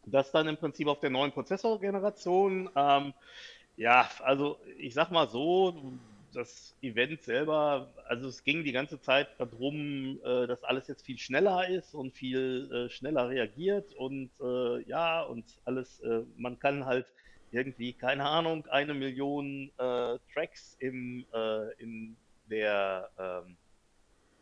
das 0.06 0.32
dann 0.32 0.48
im 0.48 0.56
Prinzip 0.56 0.88
auf 0.88 1.00
der 1.00 1.10
neuen 1.10 1.32
Prozessorgeneration. 1.32 2.70
Ähm, 2.74 3.12
ja, 3.76 4.08
also 4.20 4.58
ich 4.78 4.94
sag 4.94 5.10
mal 5.10 5.28
so, 5.28 5.92
das 6.32 6.74
Event 6.82 7.22
selber, 7.22 7.92
also 8.06 8.28
es 8.28 8.44
ging 8.44 8.64
die 8.64 8.72
ganze 8.72 9.00
Zeit 9.00 9.28
darum, 9.38 10.20
äh, 10.24 10.46
dass 10.46 10.62
alles 10.64 10.88
jetzt 10.88 11.04
viel 11.04 11.18
schneller 11.18 11.68
ist 11.68 11.94
und 11.94 12.12
viel 12.14 12.70
äh, 12.72 12.90
schneller 12.90 13.28
reagiert 13.28 13.94
und 13.94 14.30
äh, 14.40 14.82
ja, 14.88 15.22
und 15.22 15.44
alles, 15.64 16.00
äh, 16.00 16.22
man 16.36 16.58
kann 16.58 16.84
halt 16.84 17.06
irgendwie, 17.50 17.92
keine 17.94 18.24
Ahnung, 18.24 18.66
eine 18.66 18.94
Million 18.94 19.70
äh, 19.78 20.18
Tracks 20.32 20.76
im, 20.80 21.24
äh, 21.32 21.72
in 21.82 22.16
der, 22.48 23.10
ähm, 23.18 23.58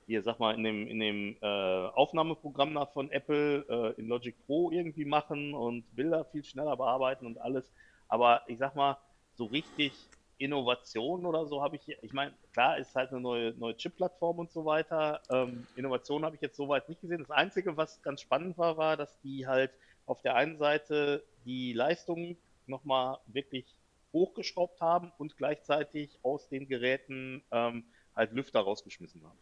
hier 0.07 0.23
sag 0.23 0.39
mal, 0.39 0.55
in 0.55 0.65
dem, 0.65 0.87
in 0.87 1.01
dem 1.01 1.37
äh, 1.43 1.47
Aufnahmeprogramm 1.47 2.73
nach 2.73 2.93
von 2.93 3.11
Apple 3.11 3.67
äh, 3.97 4.01
in 4.01 4.09
Logic 4.09 4.37
Pro 4.47 4.71
irgendwie 4.71 5.05
machen 5.05 5.55
und 5.55 5.85
Bilder 5.97 6.25
viel 6.27 6.45
schneller 6.45 6.77
bearbeiten 6.77 7.27
und 7.27 7.39
alles. 7.39 7.73
Aber 8.09 8.43
ich 8.47 8.59
sag 8.59 8.77
mal, 8.77 8.99
so 9.35 9.47
richtig 9.47 10.11
Innovation 10.39 11.27
oder 11.27 11.47
so 11.47 11.63
habe 11.63 11.77
ich, 11.77 11.83
hier- 11.83 12.03
ich 12.03 12.13
meine, 12.13 12.37
klar 12.53 12.79
ist 12.79 12.95
halt 12.95 13.11
eine 13.11 13.21
neue, 13.21 13.53
neue 13.55 13.77
Chip-Plattform 13.77 14.39
und 14.39 14.53
so 14.53 14.65
weiter. 14.65 15.23
Ähm, 15.31 15.67
Innovation 15.75 16.25
habe 16.25 16.37
ich 16.37 16.43
jetzt 16.43 16.57
soweit 16.57 16.89
nicht 16.89 17.01
gesehen. 17.01 17.21
Das 17.21 17.31
Einzige, 17.31 17.77
was 17.77 18.03
ganz 18.03 18.21
spannend 18.21 18.57
war, 18.59 18.77
war, 18.77 18.97
dass 18.97 19.19
die 19.23 19.47
halt 19.47 19.73
auf 20.05 20.23
der 20.23 20.37
einen 20.37 20.57
Seite 20.59 21.25
die 21.45 21.73
Leistung 21.73 22.37
nochmal 22.67 23.19
wirklich 23.27 23.77
hochgeschraubt 24.13 24.81
haben 24.81 25.13
und 25.19 25.37
gleichzeitig 25.37 26.19
aus 26.23 26.49
den 26.49 26.69
Geräten 26.69 27.43
ähm, 27.51 27.85
halt 28.17 28.33
Lüfter 28.33 28.61
rausgeschmissen 28.61 29.23
haben. 29.23 29.39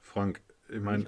Frank, 0.00 0.40
ich 0.68 0.80
meine, 0.80 1.04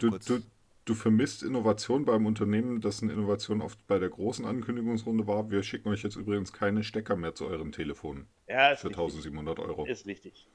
du, 0.00 0.10
du, 0.18 0.42
du 0.84 0.94
vermisst 0.94 1.42
Innovation 1.42 2.04
beim 2.04 2.26
Unternehmen, 2.26 2.80
dessen 2.80 3.10
Innovation 3.10 3.60
oft 3.62 3.84
bei 3.86 3.98
der 3.98 4.10
großen 4.10 4.44
Ankündigungsrunde 4.44 5.26
war. 5.26 5.50
Wir 5.50 5.62
schicken 5.62 5.88
euch 5.88 6.02
jetzt 6.02 6.16
übrigens 6.16 6.52
keine 6.52 6.84
Stecker 6.84 7.16
mehr 7.16 7.34
zu 7.34 7.46
euren 7.46 7.72
Telefonen 7.72 8.28
Ja, 8.46 8.70
ist 8.70 8.80
für 8.82 8.88
richtig. 8.88 9.02
1700 9.02 9.58
Euro. 9.58 9.86
Ist 9.86 10.06
richtig. 10.06 10.48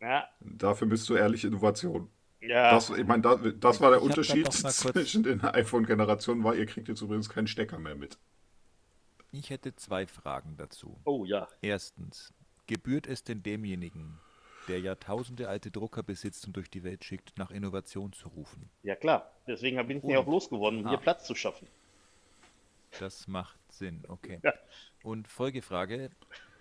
Ja, 0.00 0.28
Dafür 0.40 0.88
bist 0.88 1.08
du 1.08 1.14
ehrlich 1.14 1.44
Innovation. 1.44 2.08
ja. 2.40 2.72
Das, 2.72 2.90
ich 2.90 3.06
meine, 3.06 3.22
da, 3.22 3.36
das 3.36 3.80
war 3.80 3.90
der 3.90 4.00
Ich 4.00 4.04
Unterschied 4.04 4.52
zwischen 4.52 5.22
den 5.22 5.40
iPhone-Generationen, 5.42 6.42
war, 6.42 6.54
ihr 6.56 6.66
kriegt 6.66 6.88
jetzt 6.88 7.02
übrigens 7.02 7.28
keinen 7.28 7.46
Stecker 7.46 7.78
mehr 7.78 7.94
mit. 7.94 8.18
Ich 9.30 9.50
hätte 9.50 9.74
zwei 9.76 10.06
Fragen 10.06 10.56
dazu. 10.56 11.00
Oh 11.04 11.24
ja. 11.24 11.48
Erstens, 11.62 12.34
gebührt 12.66 13.06
es 13.06 13.22
denn 13.22 13.42
demjenigen, 13.42 14.18
der 14.68 14.80
jahrtausende 14.80 15.48
alte 15.48 15.70
Drucker 15.70 16.02
besitzt 16.02 16.46
und 16.46 16.56
durch 16.56 16.70
die 16.70 16.84
Welt 16.84 17.04
schickt, 17.04 17.36
nach 17.38 17.50
Innovation 17.50 18.12
zu 18.12 18.28
rufen? 18.28 18.68
Ja 18.82 18.94
klar. 18.96 19.30
Deswegen 19.46 19.84
bin 19.86 19.98
ich 19.98 20.04
ja 20.04 20.18
auch 20.18 20.26
losgeworden, 20.26 20.80
um 20.80 20.86
Ah. 20.86 20.90
hier 20.90 20.98
Platz 20.98 21.26
zu 21.26 21.34
schaffen. 21.34 21.66
Das 23.00 23.26
macht 23.26 23.58
Sinn, 23.72 24.02
okay. 24.08 24.38
Ja. 24.42 24.52
Und 25.02 25.26
Folgefrage, 25.28 26.10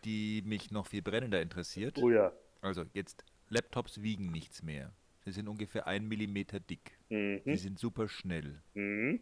die 0.05 0.41
mich 0.45 0.71
noch 0.71 0.87
viel 0.87 1.01
brennender 1.01 1.41
interessiert. 1.41 1.97
Oh 1.99 2.09
ja. 2.09 2.31
Also 2.61 2.85
jetzt, 2.93 3.23
Laptops 3.49 4.01
wiegen 4.01 4.31
nichts 4.31 4.63
mehr. 4.63 4.91
Sie 5.25 5.31
sind 5.31 5.47
ungefähr 5.47 5.85
ein 5.87 6.07
Millimeter 6.07 6.59
dick. 6.59 6.97
Sie 7.09 7.41
Mhm. 7.45 7.55
sind 7.57 7.79
super 7.79 8.07
schnell. 8.07 8.61
Mhm. 8.73 9.21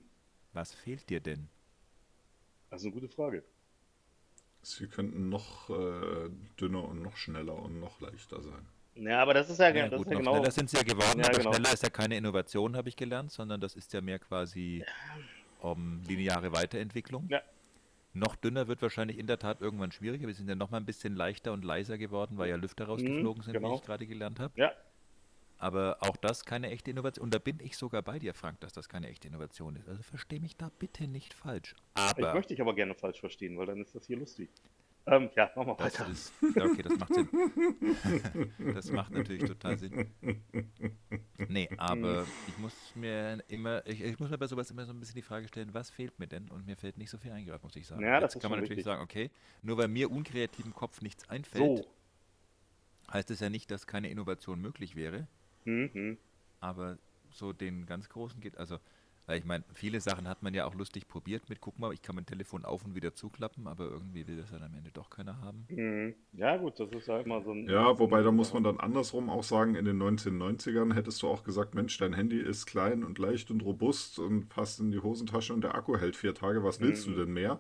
Was 0.54 0.74
fehlt 0.74 1.10
dir 1.10 1.20
denn? 1.20 1.50
Das 2.70 2.82
ist 2.82 2.86
eine 2.86 2.94
gute 2.94 3.10
Frage. 3.10 3.44
Sie 4.62 4.88
könnten 4.88 5.30
noch 5.30 5.70
äh, 5.70 6.30
dünner 6.60 6.84
und 6.88 7.02
noch 7.02 7.16
schneller 7.18 7.56
und 7.56 7.80
noch 7.80 8.00
leichter 8.02 8.42
sein. 8.42 8.68
Ja, 8.96 9.22
aber 9.22 9.34
das 9.34 9.50
ist 9.50 9.60
ja, 9.60 9.70
Ja, 9.70 9.88
das 9.88 9.98
gut, 9.98 10.08
ist 10.08 10.12
ja 10.12 10.20
noch 10.20 10.26
genau. 10.26 10.36
schneller 10.36 10.52
sind 10.52 10.70
sie 10.70 10.78
ja 10.78 10.84
geworden, 10.84 11.20
Ja, 11.20 11.28
aber 11.28 11.38
genau. 11.38 11.54
schneller 11.54 11.74
ist 11.74 11.84
ja 11.84 11.90
keine 11.90 12.18
Innovation, 12.18 12.76
habe 12.76 12.90
ich 12.90 12.96
gelernt, 12.96 13.32
sondern 13.32 13.62
das 13.62 13.76
ist 13.76 13.94
ja 13.94 14.02
mehr 14.02 14.20
quasi 14.20 14.84
um, 15.62 16.02
lineare 16.08 16.52
Weiterentwicklung. 16.52 17.28
Ja. 17.30 17.42
Noch 18.14 18.36
dünner 18.36 18.68
wird 18.68 18.82
wahrscheinlich 18.82 19.18
in 19.18 19.28
der 19.28 19.38
Tat 19.40 19.62
irgendwann 19.62 19.92
schwieriger. 19.92 20.28
Wir 20.28 20.34
sind 20.34 20.50
ja 20.50 20.56
noch 20.56 20.72
mal 20.72 20.78
ein 20.78 20.86
bisschen 20.86 21.16
leichter 21.16 21.54
und 21.54 21.64
leiser 21.64 21.98
geworden, 21.98 22.38
weil 22.38 22.50
ja 22.50 22.56
Lüfter 22.56 22.86
rausgeflogen 22.86 23.44
sind, 23.44 23.54
genau. 23.54 23.72
wie 23.72 23.76
ich 23.76 23.84
gerade 23.84 24.08
gelernt 24.08 24.40
habe. 24.40 24.52
Ja. 24.56 24.72
Aber 25.60 25.98
auch 26.00 26.16
das 26.16 26.46
keine 26.46 26.70
echte 26.70 26.90
Innovation. 26.90 27.26
Und 27.26 27.34
da 27.34 27.40
bin 27.40 27.60
ich 27.62 27.76
sogar 27.78 28.02
bei 28.02 28.18
dir, 28.18 28.34
Frank, 28.34 28.62
dass 28.62 28.72
das 28.74 28.88
keine 28.88 29.10
echte 29.10 29.28
Innovation 29.28 29.76
ist. 29.76 29.90
Also 29.90 30.02
verstehe 30.02 30.40
mich 30.40 30.56
da 30.56 30.70
bitte 30.80 31.06
nicht 31.08 31.34
falsch. 31.34 31.76
Ich 31.96 32.02
Aber 32.02 32.34
möchte 32.34 32.54
dich 32.54 32.62
aber 32.62 32.74
gerne 32.74 32.96
falsch 32.96 33.20
verstehen, 33.20 33.58
weil 33.58 33.66
dann 33.66 33.82
ist 33.82 33.94
das 33.94 34.08
hier 34.08 34.18
lustig. 34.18 34.50
Ähm, 35.06 35.30
ja, 35.36 35.52
machen 35.56 35.68
wir 35.70 35.76
das 35.76 36.00
weiter. 36.00 36.12
ist. 36.12 36.34
Ja, 36.56 36.66
okay, 36.66 36.82
das 36.84 36.98
macht 36.98 37.14
Sinn. 37.14 37.30
das 38.74 38.92
macht 38.92 39.12
natürlich 39.12 39.44
total 39.44 39.78
Sinn. 39.78 40.12
Nee, 41.48 41.70
aber 41.78 42.26
ich 42.48 42.58
muss 42.60 42.74
mir 42.96 43.44
immer, 43.48 43.86
ich, 43.88 44.02
ich 44.02 44.20
muss 44.20 44.30
mir 44.30 44.38
bei 44.38 44.48
sowas 44.48 44.70
immer 44.72 44.86
so 44.86 44.94
ein 44.94 45.00
bisschen 45.00 45.16
die 45.16 45.22
Frage 45.24 45.48
stellen, 45.48 45.74
was 45.74 45.90
fehlt 45.90 46.20
mir 46.20 46.28
denn? 46.28 46.50
Und 46.50 46.66
mir 46.66 46.78
fällt 46.78 46.98
nicht 46.98 47.10
so 47.10 47.18
viel 47.18 47.32
ein 47.32 47.50
muss 47.64 47.76
ich 47.76 47.88
sagen. 47.88 48.04
Ja, 48.04 48.20
das 48.20 48.34
Jetzt 48.34 48.36
ist 48.36 48.42
kann 48.44 48.52
man 48.52 48.60
natürlich 48.60 48.78
richtig. 48.78 48.86
sagen, 48.86 49.02
okay, 49.02 49.32
nur 49.62 49.78
weil 49.78 49.88
mir 49.88 50.12
unkreativen 50.12 50.74
Kopf 50.74 51.02
nichts 51.02 51.28
einfällt, 51.28 51.80
So. 51.80 51.86
heißt 53.12 53.32
es 53.32 53.40
ja 53.40 53.50
nicht, 53.50 53.72
dass 53.72 53.88
keine 53.88 54.10
Innovation 54.10 54.62
möglich 54.62 54.96
wäre. 54.96 55.28
Mhm. 55.66 56.18
Aber 56.60 56.98
so 57.32 57.54
den 57.54 57.86
ganz 57.86 58.10
großen 58.10 58.42
geht, 58.42 58.58
also, 58.58 58.80
weil 59.28 59.40
ich 59.40 59.46
meine, 59.46 59.64
viele 59.74 60.02
Sachen 60.02 60.28
hat 60.28 60.42
man 60.42 60.54
ja 60.54 60.66
auch 60.66 60.74
lustig 60.74 61.08
probiert 61.08 61.48
mit, 61.50 61.62
guck 61.62 61.78
mal, 61.80 61.94
ich 61.94 62.02
kann 62.02 62.16
mein 62.16 62.26
Telefon 62.26 62.66
auf 62.66 62.84
und 62.84 62.96
wieder 62.96 63.14
zuklappen, 63.14 63.68
aber 63.68 63.86
irgendwie 63.86 64.28
will 64.28 64.38
das 64.38 64.52
dann 64.52 64.64
am 64.64 64.74
Ende 64.76 64.92
doch 64.92 65.10
keiner 65.10 65.40
haben. 65.42 65.66
Mhm. 65.70 66.16
Ja, 66.34 66.58
gut, 66.58 66.80
das 66.80 66.92
ist 66.92 67.08
ja 67.08 67.20
immer 67.20 67.42
so 67.44 67.52
ein. 67.52 67.70
Ja, 67.70 67.98
wobei 68.00 68.24
da 68.24 68.32
muss 68.32 68.54
man 68.54 68.64
dann 68.64 68.80
andersrum 68.80 69.30
auch 69.30 69.44
sagen, 69.44 69.76
in 69.76 69.86
den 69.86 69.98
1990ern 70.02 70.94
hättest 70.94 71.22
du 71.22 71.28
auch 71.28 71.44
gesagt, 71.44 71.76
Mensch, 71.76 71.98
dein 71.98 72.14
Handy 72.14 72.40
ist 72.40 72.66
klein 72.66 73.04
und 73.04 73.20
leicht 73.20 73.52
und 73.52 73.62
robust 73.64 74.18
und 74.20 74.50
passt 74.50 74.80
in 74.80 74.92
die 74.92 75.00
Hosentasche 75.00 75.54
und 75.54 75.62
der 75.62 75.76
Akku 75.76 75.98
hält 75.98 76.16
vier 76.16 76.34
Tage, 76.34 76.64
was 76.64 76.80
willst 76.80 77.08
Mhm. 77.08 77.12
du 77.12 77.20
denn 77.20 77.34
mehr? 77.34 77.60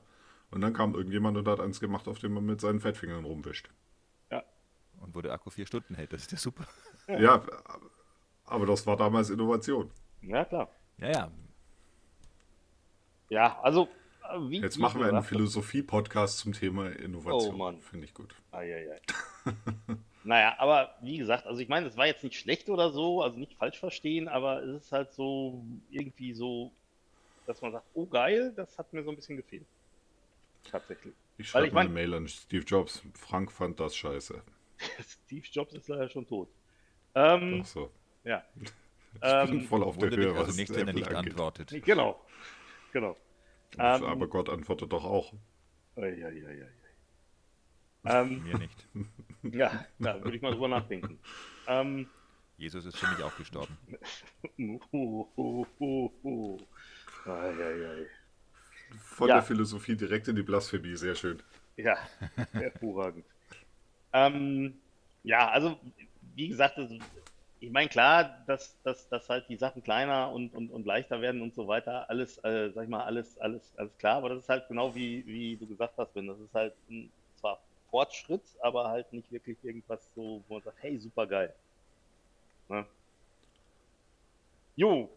Und 0.51 0.61
dann 0.61 0.73
kam 0.73 0.95
irgendjemand 0.95 1.37
und 1.37 1.47
hat 1.47 1.59
eins 1.59 1.79
gemacht, 1.79 2.07
auf 2.07 2.17
dem 2.19 2.33
man 2.33 2.45
mit 2.45 2.59
seinen 2.59 2.79
Fettfingern 2.79 3.25
rumwischt. 3.25 3.69
Und 5.09 5.15
wo 5.15 5.21
der 5.21 5.33
Akku 5.33 5.49
vier 5.49 5.65
Stunden 5.65 5.95
hält, 5.95 6.13
das 6.13 6.21
ist 6.21 6.31
ja 6.33 6.37
super. 6.37 6.67
Ja, 7.07 7.43
aber 8.45 8.67
das 8.67 8.85
war 8.85 8.95
damals 8.95 9.31
Innovation. 9.31 9.89
Ja, 10.21 10.45
klar. 10.45 10.69
Ja, 10.99 11.09
ja, 11.09 11.31
Ja, 13.29 13.59
also, 13.63 13.87
wie. 14.41 14.61
Jetzt 14.61 14.77
wie 14.77 14.81
machen 14.81 15.01
wir 15.01 15.07
einen 15.07 15.23
Philosophie-Podcast 15.23 16.37
zum 16.37 16.53
Thema 16.53 16.91
Innovation. 16.91 17.55
Oh, 17.55 17.57
Mann. 17.57 17.81
Finde 17.81 18.05
ich 18.05 18.13
gut. 18.13 18.35
Eieiei. 18.51 19.01
naja, 20.23 20.53
aber 20.59 20.93
wie 21.01 21.17
gesagt, 21.17 21.47
also 21.47 21.59
ich 21.59 21.69
meine, 21.69 21.87
es 21.87 21.97
war 21.97 22.05
jetzt 22.05 22.23
nicht 22.23 22.37
schlecht 22.37 22.69
oder 22.69 22.91
so, 22.91 23.23
also 23.23 23.39
nicht 23.39 23.55
falsch 23.55 23.79
verstehen, 23.79 24.27
aber 24.27 24.61
es 24.61 24.83
ist 24.83 24.91
halt 24.91 25.11
so 25.13 25.63
irgendwie 25.89 26.35
so, 26.35 26.71
dass 27.47 27.63
man 27.63 27.71
sagt, 27.71 27.85
oh 27.95 28.05
geil, 28.05 28.53
das 28.55 28.77
hat 28.77 28.93
mir 28.93 29.03
so 29.03 29.09
ein 29.09 29.15
bisschen 29.15 29.37
gefehlt. 29.37 29.65
Tatsächlich. 30.69 31.15
Ich 31.39 31.49
schreibe 31.49 31.65
ich 31.65 31.73
mal 31.73 31.81
eine 31.81 31.89
Mail 31.89 32.13
an 32.13 32.27
Steve 32.27 32.63
Jobs. 32.63 33.01
Frank 33.15 33.51
fand 33.51 33.79
das 33.79 33.95
scheiße. 33.95 34.43
Steve 35.25 35.45
Jobs 35.51 35.73
ist 35.73 35.87
leider 35.87 36.09
schon 36.09 36.25
tot. 36.27 36.49
Ähm, 37.15 37.59
Ach 37.63 37.65
so. 37.65 37.91
ja. 38.23 38.43
Ich 39.15 39.21
bin 39.21 39.61
Ähm, 39.61 39.61
voll 39.61 39.83
auf 39.83 39.97
der 39.97 40.11
Höhe, 40.11 40.27
also 40.35 40.49
was 40.49 40.55
nicht, 40.55 40.69
wenn 40.69 40.87
er 40.87 40.93
nicht 40.93 41.07
angeht. 41.07 41.31
antwortet. 41.33 41.83
Genau. 41.83 42.23
Genau. 42.93 43.17
Ähm, 43.79 44.03
Aber 44.03 44.27
Gott 44.27 44.49
antwortet 44.49 44.93
doch 44.93 45.03
auch. 45.03 45.33
Eieieiei. 45.95 46.67
Ähm, 48.05 48.43
Mir 48.43 48.57
nicht. 48.59 48.87
ja, 49.43 49.83
da 49.97 50.23
würde 50.23 50.35
ich 50.37 50.41
mal 50.43 50.51
drüber 50.51 50.67
nachdenken. 50.67 51.19
Ähm, 51.67 52.07
Jesus 52.57 52.85
ist 52.85 52.97
für 52.97 53.07
mich 53.07 53.23
auch 53.23 53.35
gestorben. 53.35 53.75
uh, 54.59 55.65
uh. 55.79 56.57
Eieiei. 57.25 58.05
Von 59.01 59.27
Ja. 59.27 59.35
der 59.35 59.43
Philosophie 59.43 59.95
direkt 59.95 60.27
in 60.27 60.35
die 60.35 60.43
Blasphemie, 60.43 60.95
sehr 60.95 61.15
schön. 61.15 61.41
Ja, 61.77 61.97
hervorragend. 62.53 63.25
Ähm, 64.13 64.81
ja, 65.23 65.49
also 65.49 65.77
wie 66.35 66.49
gesagt, 66.49 66.77
das, 66.77 66.91
ich 67.59 67.71
meine 67.71 67.89
klar, 67.89 68.43
dass, 68.47 68.81
dass, 68.83 69.09
dass 69.09 69.29
halt 69.29 69.49
die 69.49 69.57
Sachen 69.57 69.83
kleiner 69.83 70.31
und, 70.31 70.53
und, 70.53 70.71
und 70.71 70.85
leichter 70.85 71.21
werden 71.21 71.41
und 71.41 71.53
so 71.53 71.67
weiter, 71.67 72.09
alles, 72.09 72.37
äh, 72.43 72.71
sag 72.71 72.83
ich 72.83 72.89
mal, 72.89 73.03
alles, 73.03 73.37
alles, 73.37 73.75
alles 73.77 73.97
klar, 73.97 74.17
aber 74.17 74.29
das 74.29 74.43
ist 74.43 74.49
halt 74.49 74.67
genau 74.67 74.95
wie, 74.95 75.25
wie 75.25 75.57
du 75.57 75.67
gesagt 75.67 75.97
hast, 75.97 76.13
Ben, 76.13 76.27
das 76.27 76.39
ist 76.39 76.53
halt 76.53 76.75
ein, 76.89 77.11
zwar 77.35 77.59
Fortschritt, 77.89 78.43
aber 78.61 78.89
halt 78.89 79.11
nicht 79.13 79.31
wirklich 79.31 79.63
irgendwas 79.63 80.13
so, 80.13 80.43
wo 80.47 80.55
man 80.55 80.63
sagt, 80.63 80.77
hey, 80.81 80.97
super 80.99 81.27
geil. 81.27 81.55
Ne? 82.69 82.85
Jo, 84.75 85.09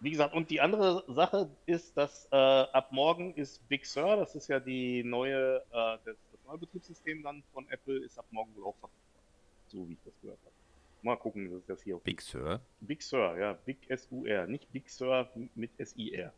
wie 0.00 0.10
gesagt, 0.10 0.34
und 0.34 0.50
die 0.50 0.60
andere 0.60 1.04
Sache 1.08 1.50
ist, 1.66 1.96
dass 1.96 2.28
äh, 2.30 2.36
ab 2.36 2.92
morgen 2.92 3.34
ist 3.34 3.66
Big 3.68 3.84
Sur, 3.86 4.16
das 4.16 4.34
ist 4.36 4.48
ja 4.48 4.60
die 4.60 5.02
neue, 5.02 5.56
äh, 5.72 5.98
das, 6.04 6.16
Betriebssystem 6.56 7.22
dann 7.22 7.42
von 7.52 7.68
Apple, 7.68 7.98
ist 7.98 8.18
ab 8.18 8.26
morgen 8.30 8.54
wohl 8.56 8.64
auch 8.64 8.76
verfügbar. 8.76 9.22
So 9.66 9.88
wie 9.88 9.92
ich 9.92 10.02
das 10.04 10.14
gehört 10.20 10.40
habe. 10.40 10.54
Mal 11.02 11.16
gucken, 11.16 11.50
das 11.50 11.60
ist 11.60 11.68
das 11.68 11.82
hier 11.82 11.96
auf 11.96 12.02
Big 12.02 12.20
Sur. 12.20 12.60
Big 12.80 13.02
Sur, 13.02 13.38
ja, 13.38 13.52
Big 13.52 13.78
S-U-R, 13.88 14.46
nicht 14.46 14.70
Big 14.72 14.88
Sur 14.90 15.28
mit 15.54 15.70
S-I-R. 15.78 16.32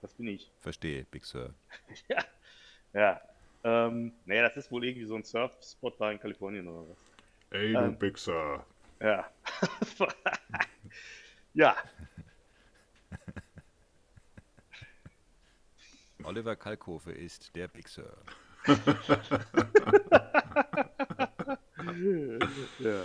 Das 0.00 0.14
bin 0.14 0.28
ich. 0.28 0.50
Verstehe, 0.60 1.04
Big 1.04 1.24
Sur. 1.24 1.54
ja. 2.08 2.24
Ja. 2.92 3.20
Ähm, 3.64 4.12
naja, 4.26 4.42
das 4.42 4.56
ist 4.56 4.72
wohl 4.72 4.84
irgendwie 4.84 5.06
so 5.06 5.14
ein 5.14 5.22
Surfspot 5.22 6.00
da 6.00 6.10
in 6.10 6.18
Kalifornien 6.18 6.66
oder 6.66 6.88
was. 6.88 6.98
Ey, 7.50 7.72
du 7.72 7.78
Ähm. 7.78 7.98
Big 7.98 8.18
Sur. 8.18 8.66
Ja. 9.00 9.30
ja. 11.54 11.76
Oliver 16.24 16.56
Kalkofe 16.56 17.12
ist 17.12 17.54
der 17.56 17.68
Big 17.68 17.88
Sur. 17.88 18.16
ja. 22.78 23.02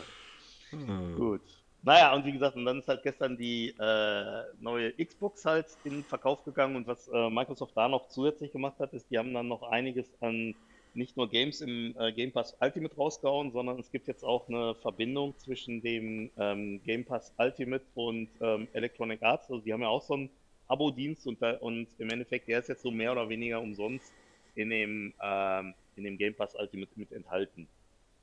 Hm. 0.70 1.16
Gut. 1.16 1.42
Naja, 1.84 2.14
und 2.14 2.26
wie 2.26 2.34
gesagt, 2.34 2.58
und 2.58 2.66
dann 2.66 2.80
ist 2.80 2.88
halt 2.88 3.04
gestern 3.04 3.38
die 3.38 3.70
äh, 3.80 4.44
neue 4.60 4.92
Xbox 4.94 5.46
halt 5.46 5.68
in 5.84 6.04
Verkauf 6.04 6.44
gegangen 6.44 6.76
und 6.76 6.86
was 6.86 7.08
äh, 7.08 7.30
Microsoft 7.30 7.78
da 7.78 7.88
noch 7.88 8.10
zusätzlich 8.10 8.52
gemacht 8.52 8.78
hat, 8.80 8.94
ist, 8.94 9.10
die 9.10 9.18
haben 9.18 9.34
dann 9.34 9.48
noch 9.48 9.64
einiges 9.64 10.12
an 10.22 10.56
nicht 10.94 11.16
nur 11.16 11.30
Games 11.30 11.62
im 11.62 11.96
äh, 11.98 12.12
Game 12.12 12.32
Pass 12.32 12.58
Ultimate 12.60 12.96
rausgehauen, 12.96 13.52
sondern 13.52 13.80
es 13.80 13.92
gibt 13.92 14.08
jetzt 14.08 14.24
auch 14.24 14.50
eine 14.50 14.76
Verbindung 14.76 15.38
zwischen 15.38 15.82
dem 15.82 16.32
ähm, 16.38 16.82
Game 16.84 17.06
Pass 17.06 17.34
Ultimate 17.38 17.86
und 17.94 18.30
ähm, 18.42 18.68
Electronic 18.74 19.22
Arts. 19.22 19.50
Also 19.50 19.64
die 19.64 19.72
haben 19.72 19.82
ja 19.82 19.90
auch 19.90 20.02
so 20.02 20.16
einen 20.16 20.30
Abo-Dienst 20.68 21.28
und, 21.28 21.42
und 21.62 21.88
im 22.00 22.10
Endeffekt, 22.10 22.48
der 22.48 22.60
ist 22.60 22.70
jetzt 22.70 22.82
so 22.82 22.92
mehr 22.92 23.12
oder 23.12 23.30
weniger 23.30 23.62
umsonst 23.62 24.12
in 24.58 24.70
dem, 24.72 25.14
ähm, 25.22 25.74
in 25.96 26.04
dem 26.04 26.18
Game 26.18 26.36
Pass 26.36 26.56
Ultimate 26.56 26.92
mit 26.96 27.12
enthalten. 27.12 27.68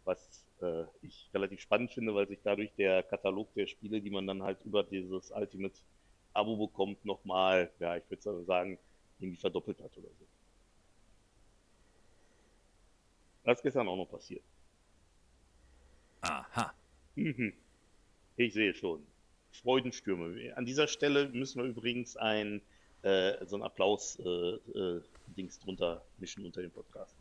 Was 0.05 0.45
äh, 0.61 0.85
ich 1.03 1.31
relativ 1.33 1.61
spannend 1.61 1.93
finde, 1.93 2.14
weil 2.14 2.26
sich 2.26 2.41
dadurch 2.43 2.73
der 2.76 3.03
Katalog 3.05 3.55
der 3.55 3.67
Spiele, 3.67 4.00
die 4.00 4.11
man 4.11 4.26
dann 4.26 4.43
halt 4.43 4.59
über 4.64 4.83
dieses 4.83 5.31
Ultimate 5.31 5.75
Abo 6.33 6.67
bekommt, 6.67 7.05
nochmal, 7.05 7.71
ja, 7.79 7.97
ich 7.97 8.03
würde 8.11 8.45
sagen, 8.45 8.79
irgendwie 9.21 9.41
verdoppelt 9.41 9.79
hat 9.79 9.97
oder 9.97 10.09
so. 10.09 10.26
Das 13.45 13.59
ist 13.59 13.62
gestern 13.62 13.88
auch 13.88 13.97
noch 13.97 14.11
passiert. 14.11 14.43
Aha. 16.23 16.75
Mhm. 17.14 17.53
Ich 18.37 18.55
sehe 18.55 18.75
schon. 18.75 19.07
Freudenstürme. 19.53 20.57
An 20.57 20.67
dieser 20.67 20.88
Stelle 20.88 21.29
müssen 21.29 21.62
wir 21.62 21.69
übrigens 21.69 22.17
ein 22.17 22.61
äh, 23.04 23.44
so 23.46 23.56
ein 23.56 23.62
Applaus 23.62 24.18
äh, 24.18 24.25
äh, 24.25 25.02
drunter 25.62 26.02
mischen 26.18 26.44
unter 26.44 26.61
dem 26.61 26.70
Podcast. 26.70 27.14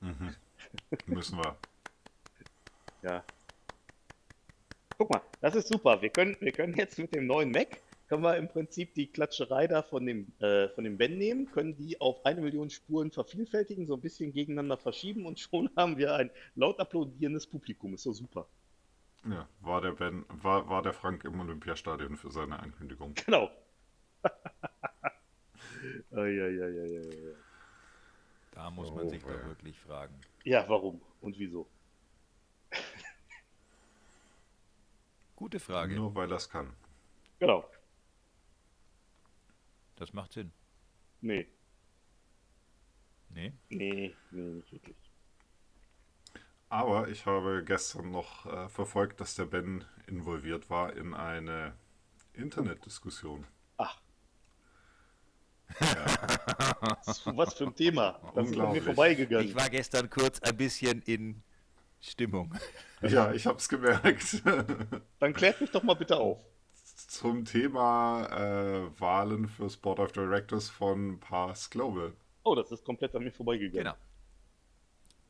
Mhm. 0.00 0.34
Müssen 1.06 1.38
wir. 1.38 1.56
Ja. 3.02 3.24
Guck 4.96 5.10
mal, 5.10 5.22
das 5.40 5.54
ist 5.56 5.68
super. 5.68 6.00
Wir 6.00 6.10
können, 6.10 6.36
wir 6.40 6.52
können 6.52 6.74
jetzt 6.74 6.98
mit 6.98 7.14
dem 7.14 7.26
neuen 7.26 7.50
Mac 7.50 7.80
können 8.08 8.22
wir 8.22 8.36
im 8.36 8.48
Prinzip 8.48 8.94
die 8.94 9.06
Klatscherei 9.06 9.66
da 9.66 9.82
von 9.82 10.04
dem, 10.04 10.32
äh, 10.38 10.68
von 10.68 10.84
dem 10.84 10.98
Ben 10.98 11.16
nehmen, 11.16 11.50
können 11.50 11.76
die 11.76 12.00
auf 12.00 12.24
eine 12.24 12.42
Million 12.42 12.70
Spuren 12.70 13.10
vervielfältigen, 13.10 13.86
so 13.86 13.94
ein 13.94 14.00
bisschen 14.00 14.32
gegeneinander 14.32 14.76
verschieben 14.76 15.26
und 15.26 15.40
schon 15.40 15.70
haben 15.76 15.96
wir 15.96 16.14
ein 16.14 16.30
laut 16.54 16.78
applaudierendes 16.80 17.46
Publikum. 17.46 17.94
Ist 17.94 18.06
doch 18.06 18.12
super. 18.12 18.46
Ja, 19.28 19.48
war 19.60 19.80
der 19.80 19.92
Ben, 19.92 20.24
war, 20.28 20.68
war 20.68 20.82
der 20.82 20.92
Frank 20.92 21.24
im 21.24 21.40
Olympiastadion 21.40 22.16
für 22.16 22.30
seine 22.30 22.60
Ankündigung. 22.60 23.14
Genau. 23.24 23.50
Eieieiei. 26.12 27.34
Da 28.52 28.70
muss 28.70 28.90
man 28.94 29.04
Oh, 29.04 29.06
sich 29.06 29.22
doch 29.22 29.44
wirklich 29.44 29.78
fragen. 29.80 30.18
Ja, 30.44 30.66
warum 30.68 31.00
und 31.20 31.38
wieso? 31.38 31.68
Gute 35.36 35.60
Frage. 35.60 35.94
Nur 35.94 36.14
weil 36.14 36.30
es 36.32 36.48
kann. 36.48 36.74
Genau. 37.38 37.68
Das 39.96 40.12
macht 40.12 40.32
Sinn. 40.32 40.52
Nee, 41.20 41.48
Nee? 43.28 43.52
nee, 43.68 44.14
nee, 44.30 44.40
nicht 44.54 44.72
wirklich. 44.72 44.96
Aber 46.68 47.08
ich 47.08 47.26
habe 47.26 47.62
gestern 47.64 48.10
noch 48.10 48.46
äh, 48.46 48.68
verfolgt, 48.68 49.20
dass 49.20 49.34
der 49.34 49.46
Ben 49.46 49.84
involviert 50.06 50.70
war 50.70 50.92
in 50.94 51.14
eine 51.14 51.76
Internetdiskussion. 52.34 53.46
Ach. 53.76 54.00
Was, 57.34 57.54
für 57.54 57.64
ein 57.64 57.74
Thema. 57.74 58.20
Das 58.34 58.50
ist 58.50 58.58
an 58.58 58.72
mir 58.72 58.82
vorbeigegangen. 58.82 59.46
Ich 59.46 59.54
war 59.54 59.68
gestern 59.68 60.08
kurz 60.08 60.40
ein 60.40 60.56
bisschen 60.56 61.02
in 61.02 61.42
Stimmung. 62.00 62.54
Ja, 63.02 63.32
ich 63.32 63.46
habe 63.46 63.58
es 63.58 63.68
gemerkt. 63.68 64.42
Dann 65.18 65.32
klärt 65.32 65.60
mich 65.60 65.70
doch 65.70 65.82
mal 65.82 65.94
bitte 65.94 66.16
auf. 66.16 66.38
Zum 67.08 67.44
Thema 67.44 68.26
äh, 68.26 69.00
Wahlen 69.00 69.48
fürs 69.48 69.76
Board 69.76 69.98
of 69.98 70.12
Directors 70.12 70.68
von 70.70 71.18
Pass 71.20 71.68
Global. 71.70 72.12
Oh, 72.44 72.54
das 72.54 72.70
ist 72.70 72.84
komplett 72.84 73.14
an 73.14 73.24
mir 73.24 73.32
vorbeigegangen. 73.32 73.84
Genau. 73.84 73.96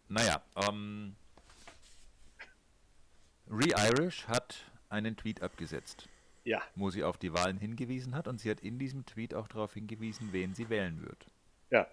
Naja, 0.09 0.43
ähm, 0.69 1.17
Re-Irish 3.49 4.27
hat 4.27 4.57
einen 4.89 5.17
Tweet 5.17 5.43
abgesetzt, 5.43 6.09
Ja, 6.45 6.63
wo 6.75 6.91
sie 6.91 7.03
auf 7.05 7.17
die 7.17 7.33
Wahlen 7.33 7.57
hingewiesen 7.59 8.15
hat 8.15 8.29
und 8.29 8.39
sie 8.39 8.51
hat 8.51 8.61
in 8.61 8.79
diesem 8.79 9.07
Tweet 9.07 9.33
auch 9.35 9.49
darauf 9.49 9.73
hingewiesen, 9.75 10.29
wen 10.33 10.55
sie 10.55 10.69
wählen 10.69 11.03
wird. 11.03 11.27
ja. 11.71 11.87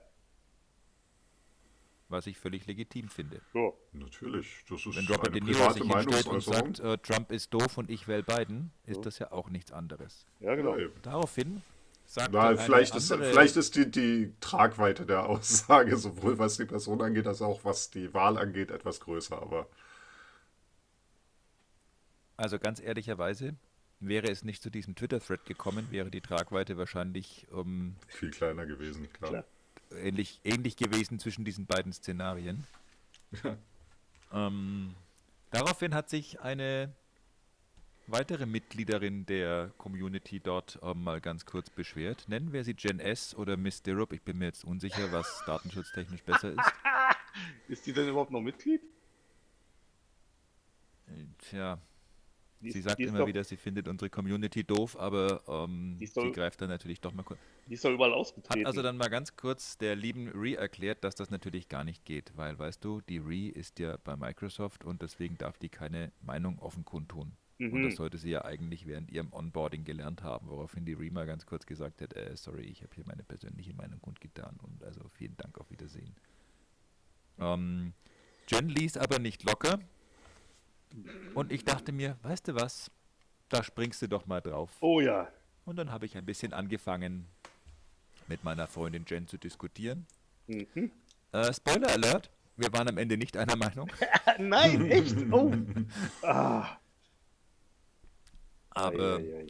Was 2.10 2.28
ich 2.28 2.38
völlig 2.38 2.66
legitim 2.66 3.08
finde. 3.08 3.40
So. 3.54 3.78
Natürlich, 3.94 4.66
das 4.68 4.86
ist 4.86 4.98
Wenn 4.98 5.08
Robert 5.08 5.30
eine 5.30 5.40
De 5.40 5.44
Niro 5.46 5.72
sich 5.72 5.82
hinstellt 5.82 6.26
und 6.28 6.46
Meinungsäußerung. 6.46 6.76
sagt, 6.76 6.80
äh, 6.82 6.98
Trump 6.98 7.32
ist 7.32 7.54
doof 7.54 7.78
und 7.78 7.90
ich 7.90 8.06
wähle 8.10 8.24
Biden, 8.24 8.74
ist 8.86 9.06
das 9.06 9.18
ja 9.20 9.32
auch 9.32 9.50
nichts 9.50 9.72
anderes. 9.72 10.26
Ja, 10.42 10.54
genau. 10.56 10.76
Ja, 10.76 10.88
eben. 10.88 11.02
Daraufhin 11.04 11.62
sagt 12.06 12.34
Na, 12.34 12.54
vielleicht 12.58 12.96
ist, 12.96 13.14
vielleicht 13.14 13.56
ist 13.56 13.78
die, 13.78 13.90
die 13.90 14.34
Tragweite 14.42 15.06
der 15.06 15.26
Aussage, 15.30 15.96
sowohl 15.96 16.38
was 16.38 16.58
die 16.58 16.66
Person 16.66 17.02
angeht, 17.02 17.28
als 17.28 17.42
auch 17.42 17.64
was 17.64 17.92
die 17.92 18.14
Wahl 18.14 18.38
angeht, 18.38 18.72
etwas 18.72 19.00
größer. 19.00 19.42
Aber 19.42 19.70
Also 22.36 22.60
ganz 22.60 22.82
ehrlicherweise, 22.82 23.56
wäre 24.02 24.30
es 24.30 24.44
nicht 24.44 24.62
zu 24.62 24.70
diesem 24.70 24.96
Twitter-Thread 24.96 25.46
gekommen, 25.46 25.88
wäre 25.92 26.12
die 26.12 26.22
Tragweite 26.22 26.78
wahrscheinlich 26.78 27.48
ähm, 27.54 27.96
viel 28.08 28.32
kleiner 28.32 28.66
gewesen, 28.66 29.12
klar. 29.14 29.30
Klar. 29.30 29.46
ähnlich, 29.92 30.42
ähnlich 30.44 30.76
gewesen 30.76 31.20
zwischen 31.20 31.46
diesen 31.46 31.68
beiden 31.68 31.94
Szenarien. 31.94 32.66
ähm, 34.34 34.96
daraufhin 35.52 35.94
hat 35.94 36.10
sich 36.10 36.42
eine 36.42 36.94
weitere 38.08 38.46
Mitgliederin 38.46 39.26
der 39.26 39.72
Community 39.78 40.40
dort 40.40 40.80
ähm, 40.82 41.04
mal 41.04 41.22
ganz 41.22 41.46
kurz 41.46 41.70
beschwert. 41.70 42.26
Nennen 42.28 42.52
wir 42.52 42.64
sie 42.64 42.76
Jen 42.78 43.00
S. 43.00 43.36
oder 43.36 43.56
Miss 43.56 43.84
Dirup. 43.84 44.14
Ich 44.14 44.22
bin 44.24 44.40
mir 44.40 44.46
jetzt 44.46 44.66
unsicher, 44.66 45.12
was 45.12 45.44
datenschutztechnisch 45.46 46.24
besser 46.24 46.52
ist. 46.52 46.60
Ist 47.70 47.86
die 47.86 47.94
denn 47.94 48.10
überhaupt 48.10 48.32
noch 48.32 48.42
Mitglied? 48.42 48.82
Äh, 51.08 51.26
Tja, 51.38 51.80
Die 52.62 52.72
sie 52.72 52.82
sagt 52.82 53.00
immer 53.00 53.20
doch, 53.20 53.28
wieder, 53.28 53.44
sie 53.44 53.58
findet 53.58 53.88
unsere 53.88 54.10
Community 54.10 54.64
doof, 54.64 54.96
aber 55.00 55.42
ähm, 55.48 55.98
doch- 56.14 56.24
sie 56.26 56.32
greift 56.32 56.62
dann 56.62 56.70
natürlich 56.70 57.02
doch 57.02 57.14
mal 57.14 57.24
kurz. 57.24 57.40
Die 57.68 57.74
ist 57.74 57.84
doch 57.86 57.92
überall 57.92 58.12
Hat 58.12 58.18
ausgetreten. 58.20 58.66
also 58.66 58.82
dann 58.82 58.98
mal 58.98 59.10
ganz 59.10 59.36
kurz 59.36 59.78
der 59.78 59.96
lieben 59.96 60.28
Re 60.30 60.56
erklärt, 60.56 61.04
dass 61.04 61.16
das 61.16 61.30
natürlich 61.32 61.70
gar 61.70 61.84
nicht 61.84 62.06
geht, 62.06 62.32
weil, 62.36 62.58
weißt 62.60 62.84
du, 62.84 63.02
die 63.02 63.18
Re 63.18 63.48
ist 63.50 63.80
ja 63.80 63.98
bei 64.04 64.16
Microsoft 64.16 64.84
und 64.84 65.02
deswegen 65.02 65.38
darf 65.38 65.58
die 65.58 65.70
keine 65.70 66.12
Meinung 66.22 66.60
offen 66.60 66.86
kundtun. 66.86 67.34
Und 67.60 67.74
Mhm. 67.74 67.84
das 67.84 67.96
sollte 67.96 68.18
sie 68.18 68.32
ja 68.32 68.44
eigentlich 68.44 68.88
während 68.88 69.12
ihrem 69.12 69.32
Onboarding 69.34 69.84
gelernt 69.84 70.24
haben, 70.24 70.50
woraufhin 70.50 70.84
die 70.84 70.94
Re 70.94 71.12
mal 71.12 71.26
ganz 71.28 71.46
kurz 71.46 71.66
gesagt 71.68 72.02
hat, 72.02 72.14
äh, 72.16 72.36
sorry, 72.36 72.64
ich 72.64 72.82
habe 72.82 72.94
hier 72.96 73.04
meine 73.06 73.24
persönliche 73.24 73.74
Meinung 73.76 74.02
kundgetan 74.02 74.58
und 74.64 74.84
also 74.84 75.02
vielen 75.10 75.38
Dank, 75.38 75.60
auf 75.60 75.70
Wiedersehen. 75.70 76.16
Ähm, 77.40 77.94
Jen 78.48 78.68
ließ 78.70 78.98
aber 78.98 79.20
nicht 79.20 79.44
locker 79.44 79.80
und 81.36 81.52
ich 81.52 81.64
dachte 81.66 81.92
mir, 81.92 82.18
weißt 82.24 82.48
du 82.50 82.56
was, 82.56 82.92
da 83.50 83.64
springst 83.64 84.02
du 84.02 84.08
doch 84.08 84.26
mal 84.26 84.42
drauf. 84.42 84.70
Oh 84.82 85.00
ja. 85.02 85.28
Und 85.66 85.76
dann 85.78 85.92
habe 85.92 86.06
ich 86.06 86.18
ein 86.18 86.26
bisschen 86.26 86.54
angefangen, 86.54 87.28
mit 88.28 88.44
meiner 88.44 88.68
Freundin 88.68 89.06
Jen 89.08 89.28
zu 89.28 89.38
diskutieren. 89.38 90.06
Mhm. 90.48 90.92
Äh, 91.32 91.54
Spoiler 91.54 91.90
Alert, 91.92 92.30
wir 92.58 92.72
waren 92.74 92.88
am 92.90 92.98
Ende 92.98 93.18
nicht 93.18 93.38
einer 93.38 93.56
Meinung, 93.56 93.90
Nein, 94.40 94.90
echt? 94.90 95.16
Oh. 95.32 95.52
Ah. 96.24 96.78
aber 98.72 99.18
Ei, 99.18 99.22
ei, 99.22 99.40
ei. 99.42 99.48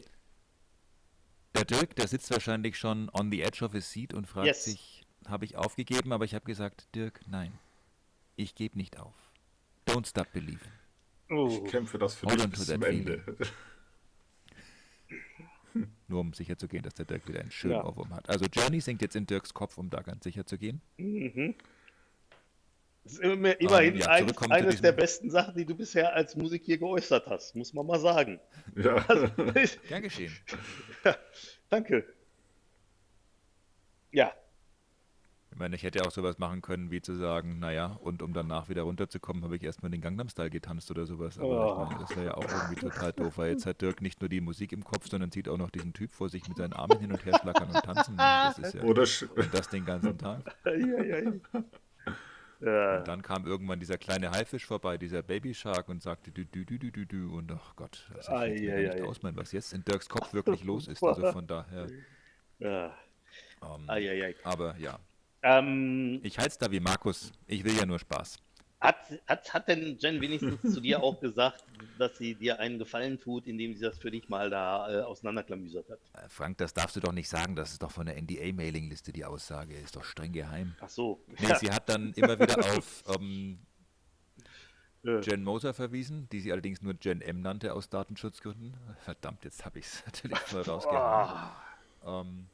der 1.54 1.64
Dirk, 1.64 1.96
der 1.96 2.08
sitzt 2.08 2.30
wahrscheinlich 2.30 2.76
schon 2.78 3.08
on 3.10 3.30
the 3.30 3.42
edge 3.42 3.64
of 3.64 3.72
his 3.72 3.90
seat 3.90 4.14
und 4.14 4.26
fragt 4.26 4.46
Yes. 4.46 4.64
sich, 4.64 5.04
habe 5.26 5.44
ich 5.44 5.56
aufgegeben? 5.56 6.12
Aber 6.12 6.24
ich 6.24 6.34
habe 6.34 6.44
gesagt, 6.44 6.88
Dirk, 6.94 7.20
nein, 7.28 7.52
ich 8.36 8.54
gebe 8.54 8.76
nicht 8.76 8.98
auf. 8.98 9.14
Don't 9.86 10.06
stop 10.08 10.32
believing. 10.32 10.72
Oh. 11.32 11.48
Ich 11.48 11.70
kämpfe 11.70 11.98
das 11.98 12.14
für 12.14 12.26
Hold 12.26 12.40
dich 12.40 12.50
bis 12.50 12.66
that 12.66 12.74
zum 12.74 12.82
Ende. 12.84 13.24
Nur 16.08 16.20
um 16.20 16.34
sicher 16.34 16.58
zu 16.58 16.68
gehen, 16.68 16.82
dass 16.82 16.94
der 16.94 17.06
Dirk 17.06 17.26
wieder 17.26 17.40
einen 17.40 17.50
schönen 17.50 17.74
Ja. 17.74 17.84
Ohrwurm 17.84 18.14
hat. 18.14 18.28
Also 18.28 18.44
Journey 18.52 18.80
singt 18.80 19.00
jetzt 19.00 19.16
in 19.16 19.26
Dirks 19.26 19.54
Kopf, 19.54 19.78
um 19.78 19.88
da 19.88 20.02
ganz 20.02 20.24
sicher 20.24 20.44
zu 20.44 20.58
gehen. 20.58 20.82
Mhm. 20.98 21.54
Das 23.04 23.14
ist 23.14 23.20
immer, 23.20 23.58
immerhin 23.58 23.94
Ähm, 23.94 24.00
ja, 24.00 24.06
eins, 24.08 24.38
eines 24.50 24.80
der 24.82 24.92
besten 24.92 25.30
Sachen, 25.30 25.56
die 25.56 25.64
du 25.64 25.74
bisher 25.74 26.14
als 26.14 26.36
Musik 26.36 26.62
hier 26.64 26.78
geäußert 26.78 27.26
hast, 27.26 27.56
muss 27.56 27.72
man 27.72 27.86
mal 27.86 27.98
sagen. 27.98 28.38
Ja. 28.76 28.96
Also, 29.08 29.28
Gern 29.88 30.02
geschehen. 30.02 30.32
danke. 31.70 32.04
Ja, 34.12 34.32
Ich 35.52 35.58
meine, 35.58 35.76
ich 35.76 35.82
hätte 35.82 36.02
auch 36.06 36.10
sowas 36.10 36.38
machen 36.38 36.62
können, 36.62 36.90
wie 36.90 37.02
zu 37.02 37.14
sagen, 37.14 37.58
naja, 37.58 37.98
und 38.00 38.22
um 38.22 38.32
danach 38.32 38.70
wieder 38.70 38.82
runterzukommen, 38.82 39.44
habe 39.44 39.54
ich 39.56 39.62
erstmal 39.62 39.90
den 39.90 40.00
Gangnam 40.00 40.30
Style 40.30 40.48
getanzt 40.48 40.90
oder 40.90 41.04
sowas. 41.04 41.38
Aber 41.38 41.76
Oh. 41.78 41.82
ich 41.84 41.88
meine, 41.90 42.00
das 42.00 42.16
wäre 42.16 42.26
ja 42.26 42.34
auch 42.34 42.44
irgendwie 42.48 42.80
total 42.80 43.12
doof, 43.12 43.36
weil 43.36 43.50
jetzt 43.50 43.66
hat 43.66 43.82
Dirk 43.82 44.00
nicht 44.00 44.20
nur 44.22 44.30
die 44.30 44.40
Musik 44.40 44.72
im 44.72 44.82
Kopf, 44.82 45.08
sondern 45.08 45.30
sieht 45.30 45.50
auch 45.50 45.58
noch 45.58 45.68
diesen 45.70 45.92
Typ 45.92 46.10
vor 46.10 46.30
sich 46.30 46.48
mit 46.48 46.56
seinen 46.56 46.72
Armen 46.72 46.98
hin 46.98 47.12
und 47.12 47.22
her 47.26 47.38
schlackern 47.38 47.68
und 47.68 47.82
tanzen. 47.82 48.16
Das 48.16 48.58
ist 48.58 48.74
ja, 48.74 48.82
Oder 48.84 49.02
und 49.36 49.52
das 49.54 49.68
den 49.68 49.84
ganzen 49.84 50.16
Tag. 50.16 50.40
Und 52.64 53.08
dann 53.08 53.22
kam 53.22 53.44
irgendwann 53.44 53.80
dieser 53.80 53.98
kleine 53.98 54.30
Haifisch 54.30 54.66
vorbei, 54.66 54.96
dieser 54.96 55.22
Baby 55.22 55.52
Shark 55.52 55.88
und 55.88 56.00
sagte 56.00 56.30
dü 56.30 56.44
dü 56.46 56.64
dü 56.64 56.78
dü 56.78 56.92
dü 56.92 57.06
dü 57.06 57.26
und 57.26 57.50
ach 57.50 57.74
Gott, 57.74 58.08
will 58.08 58.20
mir 58.20 58.28
ei, 58.36 58.66
gar 58.66 58.76
nicht 58.94 58.94
ei. 59.02 59.04
ausmalen, 59.04 59.36
was 59.36 59.50
jetzt 59.50 59.72
in 59.72 59.84
Dirks 59.84 60.08
Kopf 60.08 60.32
wirklich 60.32 60.62
los 60.62 60.86
ist. 60.86 61.02
Also 61.02 61.32
von 61.32 61.44
daher. 61.48 61.88
Ja. 62.60 62.94
Ähm, 63.62 63.90
aber 64.44 64.76
ja, 64.78 64.96
Ähm, 65.42 66.20
ich 66.22 66.38
halte 66.38 66.50
es 66.50 66.58
da 66.58 66.70
wie 66.70 66.80
Markus. 66.80 67.32
Ich 67.46 67.64
will 67.64 67.76
ja 67.76 67.84
nur 67.86 67.98
Spaß. 67.98 68.36
hat, 68.80 68.96
hat, 69.26 69.54
hat 69.54 69.68
denn 69.68 69.96
Jen 69.98 70.20
wenigstens 70.20 70.74
zu 70.74 70.80
dir 70.80 71.02
auch 71.02 71.20
gesagt, 71.20 71.64
dass 71.98 72.16
sie 72.18 72.34
dir 72.34 72.58
einen 72.60 72.78
Gefallen 72.78 73.18
tut, 73.20 73.46
indem 73.46 73.74
sie 73.74 73.82
das 73.82 73.98
für 73.98 74.10
dich 74.10 74.28
mal 74.28 74.50
da 74.50 74.90
äh, 74.90 75.02
auseinanderklamüsert 75.02 75.88
hat? 75.88 75.98
Äh, 76.14 76.28
Frank, 76.28 76.58
das 76.58 76.74
darfst 76.74 76.96
du 76.96 77.00
doch 77.00 77.12
nicht 77.12 77.28
sagen. 77.28 77.54
Das 77.56 77.72
ist 77.72 77.82
doch 77.82 77.90
von 77.90 78.06
der 78.06 78.16
NDA-Mailingliste 78.20 79.12
die 79.12 79.24
Aussage. 79.24 79.74
Ist 79.76 79.96
doch 79.96 80.04
streng 80.04 80.32
geheim. 80.32 80.74
Ach 80.80 80.88
so. 80.88 81.20
Nee, 81.40 81.54
sie 81.60 81.70
hat 81.70 81.88
dann 81.88 82.12
immer 82.14 82.38
wieder 82.38 82.58
auf 82.76 83.04
ähm, 83.16 83.58
Ja. 85.04 85.18
Jen 85.20 85.42
Moser 85.42 85.74
verwiesen, 85.74 86.28
die 86.30 86.40
sie 86.40 86.52
allerdings 86.52 86.82
nur 86.82 86.94
Jen 87.00 87.20
M 87.20 87.40
nannte 87.40 87.74
aus 87.74 87.88
Datenschutzgründen. 87.88 88.76
Verdammt, 89.04 89.44
jetzt 89.44 89.64
habe 89.64 89.80
ich 89.80 89.86
es 89.86 90.02
natürlich 90.06 90.38
voll 90.38 90.62
rausgehauen. 90.62 90.96
Ah, 91.02 91.56
Ähm, 92.04 92.46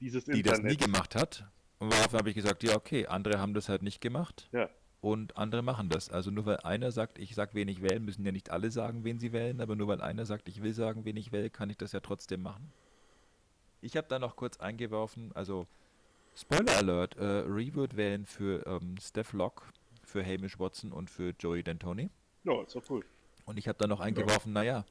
die 0.00 0.42
das 0.42 0.60
nie 0.60 0.76
gemacht 0.76 1.14
hat. 1.14 1.44
Und 1.78 1.92
daraufhin 1.92 2.18
habe 2.18 2.28
ich 2.30 2.34
gesagt, 2.34 2.62
ja 2.62 2.76
okay, 2.76 3.06
andere 3.06 3.38
haben 3.40 3.54
das 3.54 3.68
halt 3.68 3.82
nicht 3.82 4.00
gemacht 4.00 4.48
Ja. 4.52 4.68
und 5.00 5.36
andere 5.36 5.62
machen 5.62 5.88
das. 5.88 6.08
Also 6.10 6.30
nur 6.30 6.46
weil 6.46 6.58
einer 6.58 6.92
sagt, 6.92 7.18
ich 7.18 7.34
sag, 7.34 7.54
wen 7.54 7.68
ich 7.68 7.82
wählen, 7.82 8.04
müssen 8.04 8.24
ja 8.24 8.32
nicht 8.32 8.50
alle 8.50 8.70
sagen, 8.70 9.04
wen 9.04 9.18
sie 9.18 9.32
wählen, 9.32 9.60
aber 9.60 9.76
nur 9.76 9.88
weil 9.88 10.00
einer 10.00 10.24
sagt, 10.24 10.48
ich 10.48 10.62
will 10.62 10.72
sagen, 10.72 11.04
wen 11.04 11.16
ich 11.16 11.32
wähle, 11.32 11.50
kann 11.50 11.70
ich 11.70 11.76
das 11.76 11.92
ja 11.92 12.00
trotzdem 12.00 12.42
machen. 12.42 12.72
Ich 13.80 13.96
habe 13.96 14.06
da 14.08 14.18
noch 14.18 14.36
kurz 14.36 14.58
eingeworfen, 14.58 15.30
also 15.34 15.66
Spoiler 16.36 16.76
Alert, 16.78 17.16
äh, 17.16 17.24
Ree 17.24 17.74
wird 17.74 17.96
wählen 17.96 18.26
für 18.26 18.66
ähm, 18.66 18.96
Steph 19.00 19.34
Locke, 19.34 19.62
für 20.02 20.24
Hamish 20.24 20.58
Watson 20.58 20.90
und 20.92 21.08
für 21.10 21.32
Joey 21.38 21.60
D'Antoni. 21.60 22.10
Ja, 22.44 22.62
ist 22.62 22.74
doch 22.74 22.82
cool. 22.90 23.04
Und 23.44 23.56
ich 23.58 23.68
habe 23.68 23.78
da 23.78 23.86
noch 23.86 24.00
eingeworfen, 24.00 24.52
naja, 24.52 24.84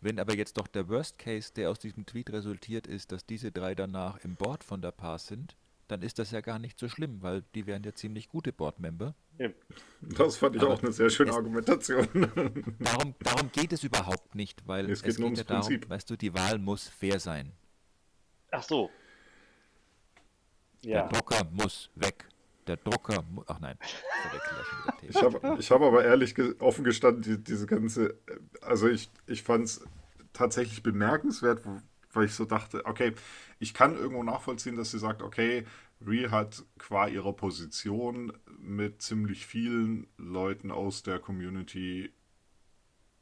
wenn 0.00 0.18
aber 0.18 0.34
jetzt 0.34 0.56
doch 0.56 0.66
der 0.66 0.88
Worst 0.88 1.18
Case, 1.18 1.52
der 1.54 1.70
aus 1.70 1.78
diesem 1.78 2.04
Tweet 2.06 2.30
resultiert 2.32 2.86
ist, 2.86 3.12
dass 3.12 3.26
diese 3.26 3.52
drei 3.52 3.74
danach 3.74 4.18
im 4.24 4.34
Board 4.34 4.64
von 4.64 4.80
der 4.82 4.90
Pass 4.92 5.26
sind, 5.26 5.56
dann 5.88 6.02
ist 6.02 6.18
das 6.18 6.30
ja 6.30 6.40
gar 6.40 6.58
nicht 6.58 6.78
so 6.78 6.88
schlimm, 6.88 7.22
weil 7.22 7.42
die 7.54 7.66
wären 7.66 7.82
ja 7.82 7.94
ziemlich 7.94 8.28
gute 8.28 8.52
Board-Member. 8.52 9.14
Das 10.00 10.36
fand 10.36 10.56
ich 10.56 10.62
Aber 10.62 10.74
auch 10.74 10.82
eine 10.82 10.92
sehr 10.92 11.10
schöne 11.10 11.30
es- 11.30 11.36
Argumentation. 11.36 12.06
Darum, 12.78 13.14
darum 13.20 13.50
geht 13.52 13.72
es 13.72 13.82
überhaupt 13.84 14.34
nicht, 14.34 14.66
weil 14.66 14.90
Es 14.90 14.98
es, 14.98 15.02
geht 15.02 15.10
geht, 15.16 15.18
nur 15.20 15.28
ja 15.28 15.32
ums 15.34 15.46
darum, 15.46 15.62
Prinzip. 15.66 15.90
weißt 15.90 16.10
du, 16.10 16.16
die 16.16 16.34
Wahl 16.34 16.58
muss 16.58 16.88
fair 16.88 17.18
sein. 17.20 17.52
Ach 18.50 18.62
so. 18.62 18.90
Ja. 20.82 21.02
Der 21.02 21.08
Drucker 21.08 21.44
muss 21.52 21.90
weg. 21.94 22.26
Der 22.66 22.76
Drucker 22.76 23.22
muss. 23.30 23.44
Ach 23.48 23.58
nein, 23.60 23.78
ich 25.02 25.14
habe 25.22 25.56
ich 25.58 25.70
hab 25.70 25.80
aber 25.80 26.04
ehrlich 26.04 26.34
ge- 26.34 26.54
offen 26.60 26.84
gestanden, 26.84 27.22
die, 27.22 27.42
diese 27.42 27.66
ganze, 27.66 28.10
äh, 28.10 28.38
also 28.60 28.88
ich, 28.88 29.08
ich 29.26 29.42
fand 29.42 29.64
es 29.64 29.84
tatsächlich 30.34 30.82
bemerkenswert, 30.82 31.64
wo- 31.64 31.80
weil 32.18 32.26
ich 32.26 32.34
so 32.34 32.46
dachte, 32.46 32.86
okay, 32.86 33.14
ich 33.60 33.74
kann 33.74 33.96
irgendwo 33.96 34.24
nachvollziehen, 34.24 34.76
dass 34.76 34.92
sie 34.92 35.00
sagt, 35.00 35.22
okay, 35.22 35.64
Ree 36.06 36.28
hat 36.30 36.64
qua 36.78 37.08
ihrer 37.08 37.34
Position 37.34 38.32
mit 38.60 39.02
ziemlich 39.02 39.46
vielen 39.46 40.08
Leuten 40.18 40.70
aus 40.72 41.02
der 41.04 41.20
Community 41.20 42.12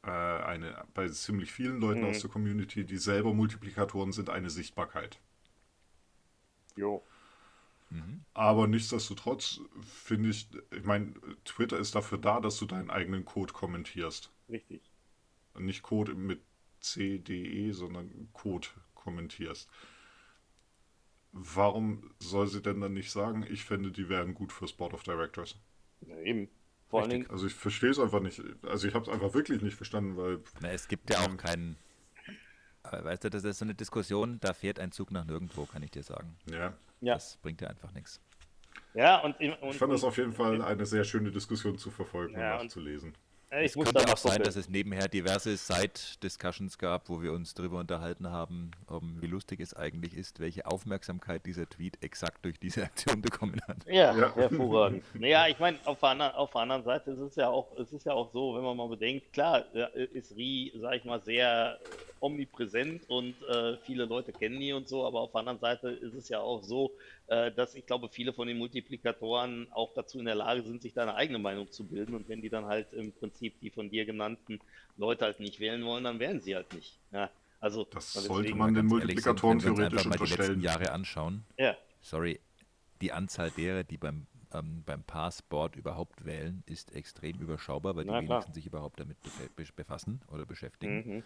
äh, 0.03 0.09
eine, 0.09 0.85
bei 0.95 1.07
ziemlich 1.09 1.51
vielen 1.51 1.79
Leuten 1.79 2.03
Mhm. 2.03 2.09
aus 2.09 2.19
der 2.21 2.29
Community, 2.31 2.83
die 2.85 2.97
selber 2.97 3.33
Multiplikatoren 3.35 4.11
sind, 4.11 4.29
eine 4.31 4.49
Sichtbarkeit. 4.49 5.19
Jo. 6.77 7.03
Aber 8.33 8.67
nichtsdestotrotz 8.67 9.59
finde 9.81 10.29
ich, 10.29 10.47
ich 10.71 10.83
meine, 10.85 11.13
Twitter 11.43 11.77
ist 11.77 11.93
dafür 11.95 12.17
da, 12.17 12.39
dass 12.39 12.57
du 12.57 12.65
deinen 12.65 12.89
eigenen 12.89 13.25
Code 13.25 13.51
kommentierst. 13.53 14.31
Richtig. 14.49 14.81
Nicht 15.59 15.81
Code 15.83 16.15
mit 16.15 16.41
CDE, 16.79 17.73
sondern 17.73 18.29
Code 18.31 18.67
kommentierst. 19.07 19.69
Warum 21.31 22.11
soll 22.19 22.47
sie 22.47 22.61
denn 22.61 22.81
dann 22.81 22.93
nicht 22.93 23.09
sagen, 23.11 23.45
ich 23.49 23.63
fände, 23.63 23.91
die 23.91 24.09
wären 24.09 24.33
gut 24.33 24.51
fürs 24.51 24.73
Board 24.73 24.93
of 24.93 25.03
Directors? 25.03 25.55
Ja, 26.01 26.17
eben. 26.17 26.49
Vor 26.89 27.01
allen. 27.01 27.09
Dingen, 27.11 27.29
Also 27.29 27.47
ich 27.47 27.53
verstehe 27.53 27.89
es 27.91 27.99
einfach 27.99 28.19
nicht. 28.21 28.41
Also 28.63 28.87
ich 28.87 28.93
habe 28.93 29.05
es 29.05 29.09
einfach 29.13 29.33
wirklich 29.33 29.61
nicht 29.61 29.75
verstanden, 29.75 30.17
weil 30.17 30.39
Na, 30.61 30.71
es 30.71 30.87
gibt 30.89 31.09
ja 31.09 31.19
auch 31.19 31.37
keinen. 31.37 31.77
Aber 32.83 33.03
weißt 33.05 33.23
du, 33.25 33.29
das 33.29 33.43
ist 33.45 33.59
so 33.59 33.65
eine 33.65 33.75
Diskussion, 33.75 34.39
da 34.41 34.53
fährt 34.53 34.79
ein 34.79 34.91
Zug 34.91 35.11
nach 35.11 35.25
nirgendwo, 35.25 35.65
kann 35.65 35.83
ich 35.83 35.91
dir 35.91 36.03
sagen. 36.03 36.35
ja, 36.49 36.73
ja. 37.01 37.13
Das 37.13 37.37
bringt 37.37 37.61
ja 37.61 37.69
einfach 37.69 37.91
nichts. 37.93 38.19
Ja, 38.93 39.21
und, 39.21 39.39
und, 39.39 39.69
ich 39.69 39.77
fand 39.77 39.93
das 39.93 40.03
auf 40.03 40.17
jeden 40.17 40.33
Fall 40.33 40.61
eine 40.61 40.85
sehr 40.85 41.03
schöne 41.03 41.31
Diskussion 41.31 41.77
zu 41.77 41.91
verfolgen 41.91 42.33
Ja, 42.33 42.55
und 42.55 42.59
und- 42.61 42.65
nachzulesen. 42.67 43.13
Ich 43.51 43.71
Es 43.71 43.75
muss 43.75 43.85
könnte 43.85 44.11
auch 44.11 44.17
sein, 44.17 44.41
dass 44.43 44.55
es 44.55 44.69
nebenher 44.69 45.07
diverse 45.07 45.55
Side-Discussions 45.55 46.77
gab, 46.77 47.09
wo 47.09 47.21
wir 47.21 47.31
uns 47.33 47.53
darüber 47.53 47.79
unterhalten 47.79 48.29
haben, 48.29 48.71
um, 48.87 49.21
wie 49.21 49.27
lustig 49.27 49.59
es 49.59 49.73
eigentlich 49.73 50.15
ist, 50.15 50.39
welche 50.39 50.65
Aufmerksamkeit 50.65 51.45
dieser 51.45 51.67
Tweet 51.69 52.03
exakt 52.03 52.43
durch 52.45 52.59
diese 52.59 52.83
Aktion 52.85 53.21
bekommen 53.21 53.59
hat. 53.67 53.85
Ja, 53.85 54.15
Ja. 54.15 54.35
hervorragend. 54.35 55.03
Naja, 55.13 55.47
ich 55.47 55.59
meine, 55.59 55.77
auf 55.85 55.99
der, 55.99 56.09
anderen, 56.09 56.33
auf 56.33 56.51
der 56.51 56.61
anderen 56.61 56.83
Seite 56.83 57.11
ist 57.11 57.19
es 57.19 57.35
ja 57.35 57.49
auch, 57.49 57.67
es 57.77 57.91
ist 57.93 58.05
ja 58.05 58.13
auch 58.13 58.31
so, 58.31 58.55
wenn 58.55 58.63
man 58.63 58.75
mal 58.75 58.87
bedenkt, 58.89 59.31
klar, 59.33 59.63
ist 60.13 60.35
Ri, 60.35 60.73
sag 60.79 60.95
ich 60.95 61.05
mal, 61.05 61.21
sehr 61.21 61.79
omnipräsent 62.19 63.09
und 63.09 63.35
äh, 63.49 63.77
viele 63.85 64.05
Leute 64.05 64.31
kennen 64.33 64.59
die 64.59 64.73
und 64.73 64.87
so, 64.87 65.05
aber 65.05 65.21
auf 65.21 65.31
der 65.31 65.39
anderen 65.39 65.59
Seite 65.59 65.89
ist 65.89 66.13
es 66.13 66.29
ja 66.29 66.39
auch 66.39 66.63
so, 66.63 66.91
äh, 67.27 67.51
dass 67.51 67.75
ich 67.75 67.85
glaube, 67.85 68.09
viele 68.09 68.33
von 68.33 68.47
den 68.47 68.57
Multiplikatoren 68.57 69.67
auch 69.71 69.93
dazu 69.93 70.19
in 70.19 70.25
der 70.25 70.35
Lage 70.35 70.63
sind, 70.63 70.81
sich 70.81 70.93
da 70.93 71.03
eine 71.03 71.15
eigene 71.15 71.39
Meinung 71.39 71.71
zu 71.71 71.85
bilden 71.85 72.15
und 72.15 72.27
wenn 72.29 72.41
die 72.41 72.49
dann 72.49 72.65
halt 72.65 72.93
im 72.93 73.11
Prinzip 73.13 73.59
die 73.59 73.69
von 73.69 73.89
dir 73.89 74.05
genannten 74.05 74.59
Leute 74.97 75.25
halt 75.25 75.39
nicht 75.39 75.59
wählen 75.59 75.83
wollen, 75.85 76.03
dann 76.03 76.19
wählen 76.19 76.41
sie 76.41 76.55
halt 76.55 76.73
nicht. 76.73 76.97
Ja, 77.11 77.29
also 77.59 77.83
Das 77.85 78.13
deswegen- 78.13 78.33
sollte 78.33 78.55
man 78.55 78.73
den 78.73 78.85
Multiplikatoren 78.87 79.61
wir 79.61 79.69
uns 79.69 79.77
theoretisch 79.77 80.05
einfach 80.05 80.09
mal 80.19 80.25
die 80.25 80.31
letzten 80.31 80.41
unterstellen. 80.43 80.61
Jahre 80.61 80.91
anschauen. 80.91 81.43
Ja, 81.57 81.75
Sorry, 82.01 82.39
die 83.01 83.11
Anzahl 83.11 83.51
derer, 83.51 83.83
die 83.83 83.97
beim, 83.97 84.27
ähm, 84.53 84.81
beim 84.85 85.03
Passport 85.03 85.75
überhaupt 85.75 86.23
wählen, 86.25 86.63
ist 86.65 86.95
extrem 86.95 87.37
überschaubar, 87.39 87.95
weil 87.95 88.05
die 88.05 88.11
Na, 88.11 88.21
klar. 88.21 88.29
wenigsten 88.29 88.53
sich 88.53 88.65
überhaupt 88.65 88.99
damit 88.99 89.17
befassen 89.75 90.21
oder 90.31 90.45
beschäftigen. 90.45 90.95
mhm. 91.17 91.23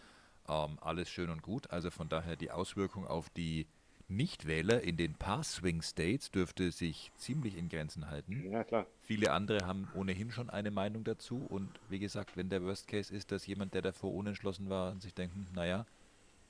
Ähm, 0.48 0.78
alles 0.82 1.10
schön 1.10 1.30
und 1.30 1.42
gut. 1.42 1.72
Also 1.72 1.92
von 1.92 2.10
daher 2.10 2.36
die 2.36 2.52
Auswirkung 2.52 3.08
auf 3.08 3.30
die 3.30 3.68
Nichtwähler 4.12 4.82
in 4.82 4.98
den 4.98 5.16
Pass-Swing-States 5.16 6.32
dürfte 6.32 6.72
sich 6.72 7.12
ziemlich 7.16 7.58
in 7.58 7.70
Grenzen 7.70 8.10
halten. 8.10 8.52
ja 8.52 8.64
klar. 8.64 8.86
Viele 9.02 9.32
andere 9.32 9.66
haben 9.66 9.88
ohnehin 9.96 10.32
schon 10.32 10.50
eine 10.50 10.70
Meinung 10.70 11.04
dazu. 11.04 11.46
Und 11.50 11.70
wie 11.90 12.00
gesagt, 12.00 12.36
wenn 12.36 12.50
der 12.50 12.64
Worst 12.64 12.88
Case 12.88 13.14
ist, 13.14 13.32
dass 13.32 13.48
jemand, 13.48 13.74
der 13.74 13.82
davor 13.82 14.14
unentschlossen 14.14 14.70
war, 14.70 15.00
sich 15.00 15.14
denkt, 15.14 15.36
hm, 15.36 15.48
naja, 15.54 15.86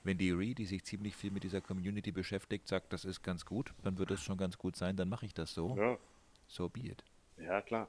wenn 0.04 0.18
die 0.18 0.32
Re, 0.32 0.54
die 0.54 0.66
sich 0.66 0.84
ziemlich 0.84 1.14
viel 1.14 1.30
mit 1.30 1.44
dieser 1.44 1.60
Community 1.60 2.10
beschäftigt, 2.10 2.66
sagt, 2.66 2.92
das 2.92 3.04
ist 3.04 3.22
ganz 3.22 3.46
gut, 3.46 3.72
dann 3.84 3.98
wird 3.98 4.10
es 4.10 4.20
schon 4.20 4.36
ganz 4.36 4.58
gut 4.58 4.74
sein, 4.74 4.96
dann 4.96 5.08
mache 5.08 5.26
ich 5.26 5.34
das 5.34 5.54
so. 5.54 5.76
Ja. 5.76 5.96
So 6.48 6.68
be 6.68 6.80
it. 6.80 7.04
Ja, 7.38 7.62
klar. 7.62 7.88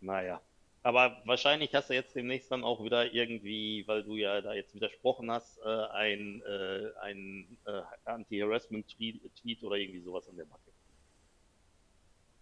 Naja. 0.00 0.40
Aber 0.88 1.20
wahrscheinlich 1.26 1.74
hast 1.74 1.90
du 1.90 1.94
jetzt 1.94 2.16
demnächst 2.16 2.50
dann 2.50 2.64
auch 2.64 2.82
wieder 2.82 3.12
irgendwie, 3.12 3.86
weil 3.86 4.02
du 4.04 4.16
ja 4.16 4.40
da 4.40 4.54
jetzt 4.54 4.74
widersprochen 4.74 5.30
hast, 5.30 5.58
äh, 5.58 5.68
ein, 5.68 6.40
äh, 6.40 6.90
ein 7.02 7.58
äh, 7.66 7.82
Anti-Harassment-Tweet 8.06 9.62
oder 9.64 9.76
irgendwie 9.76 10.00
sowas 10.00 10.26
an 10.30 10.38
der 10.38 10.46
Backe. 10.46 10.72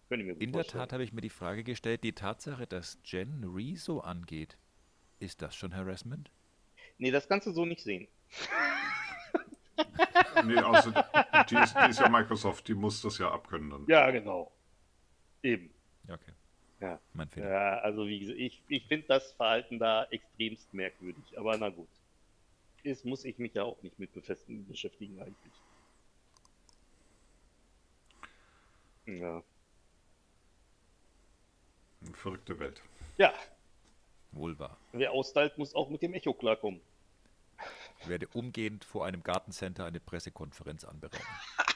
Könnte 0.07 0.21
ich 0.21 0.27
mir 0.27 0.33
gut 0.35 0.43
In 0.43 0.53
der 0.53 0.61
vorstellen. 0.61 0.81
Tat 0.81 0.93
habe 0.93 1.03
ich 1.03 1.11
mir 1.11 1.19
die 1.19 1.29
Frage 1.29 1.65
gestellt, 1.65 2.05
die 2.05 2.13
Tatsache, 2.13 2.67
dass 2.67 2.97
Jen 3.03 3.43
Re 3.43 3.75
so 3.75 3.99
angeht, 3.99 4.57
ist 5.19 5.41
das 5.41 5.53
schon 5.53 5.75
Harassment? 5.75 6.31
Nee, 6.99 7.11
das 7.11 7.27
kannst 7.27 7.47
du 7.47 7.51
so 7.51 7.65
nicht 7.65 7.81
sehen. 7.81 8.07
Nee, 10.45 10.57
also 10.57 10.91
die 11.49 11.55
ist, 11.55 11.75
die 11.75 11.89
ist 11.89 11.99
ja 11.99 12.09
Microsoft, 12.09 12.67
die 12.67 12.73
muss 12.73 13.01
das 13.01 13.17
ja 13.17 13.29
abkönnen 13.31 13.69
dann. 13.69 13.85
Ja, 13.87 14.09
genau. 14.09 14.51
Eben. 15.43 15.71
Okay. 16.07 16.33
Ja. 16.79 16.99
Mein 17.13 17.27
Fehler. 17.29 17.49
Ja, 17.49 17.79
also 17.79 18.07
wie 18.07 18.19
gesagt, 18.19 18.39
ich, 18.39 18.61
ich 18.67 18.85
finde 18.87 19.07
das 19.07 19.31
Verhalten 19.33 19.79
da 19.79 20.03
extremst 20.05 20.73
merkwürdig, 20.73 21.37
aber 21.37 21.57
na 21.57 21.69
gut. 21.69 21.87
ist, 22.83 23.03
muss 23.05 23.25
ich 23.25 23.37
mich 23.39 23.53
ja 23.55 23.63
auch 23.63 23.81
nicht 23.81 23.97
mit 23.99 24.13
befestigen, 24.13 24.67
beschäftigen 24.67 25.19
eigentlich. 25.21 25.53
Ja. 29.05 29.41
Eine 32.01 32.13
verrückte 32.15 32.59
Welt. 32.59 32.81
Ja, 33.17 33.33
Wohl 34.31 34.59
wahr. 34.59 34.77
wer 34.91 35.11
austeilt, 35.13 35.57
muss 35.57 35.73
auch 35.73 35.89
mit 35.89 36.01
dem 36.01 36.13
Echo 36.13 36.33
klarkommen. 36.33 36.81
Ich 37.99 38.07
werde 38.07 38.27
umgehend 38.27 38.83
vor 38.85 39.05
einem 39.05 39.23
Gartencenter 39.23 39.85
eine 39.85 39.99
Pressekonferenz 39.99 40.83
anberaumen. 40.83 41.25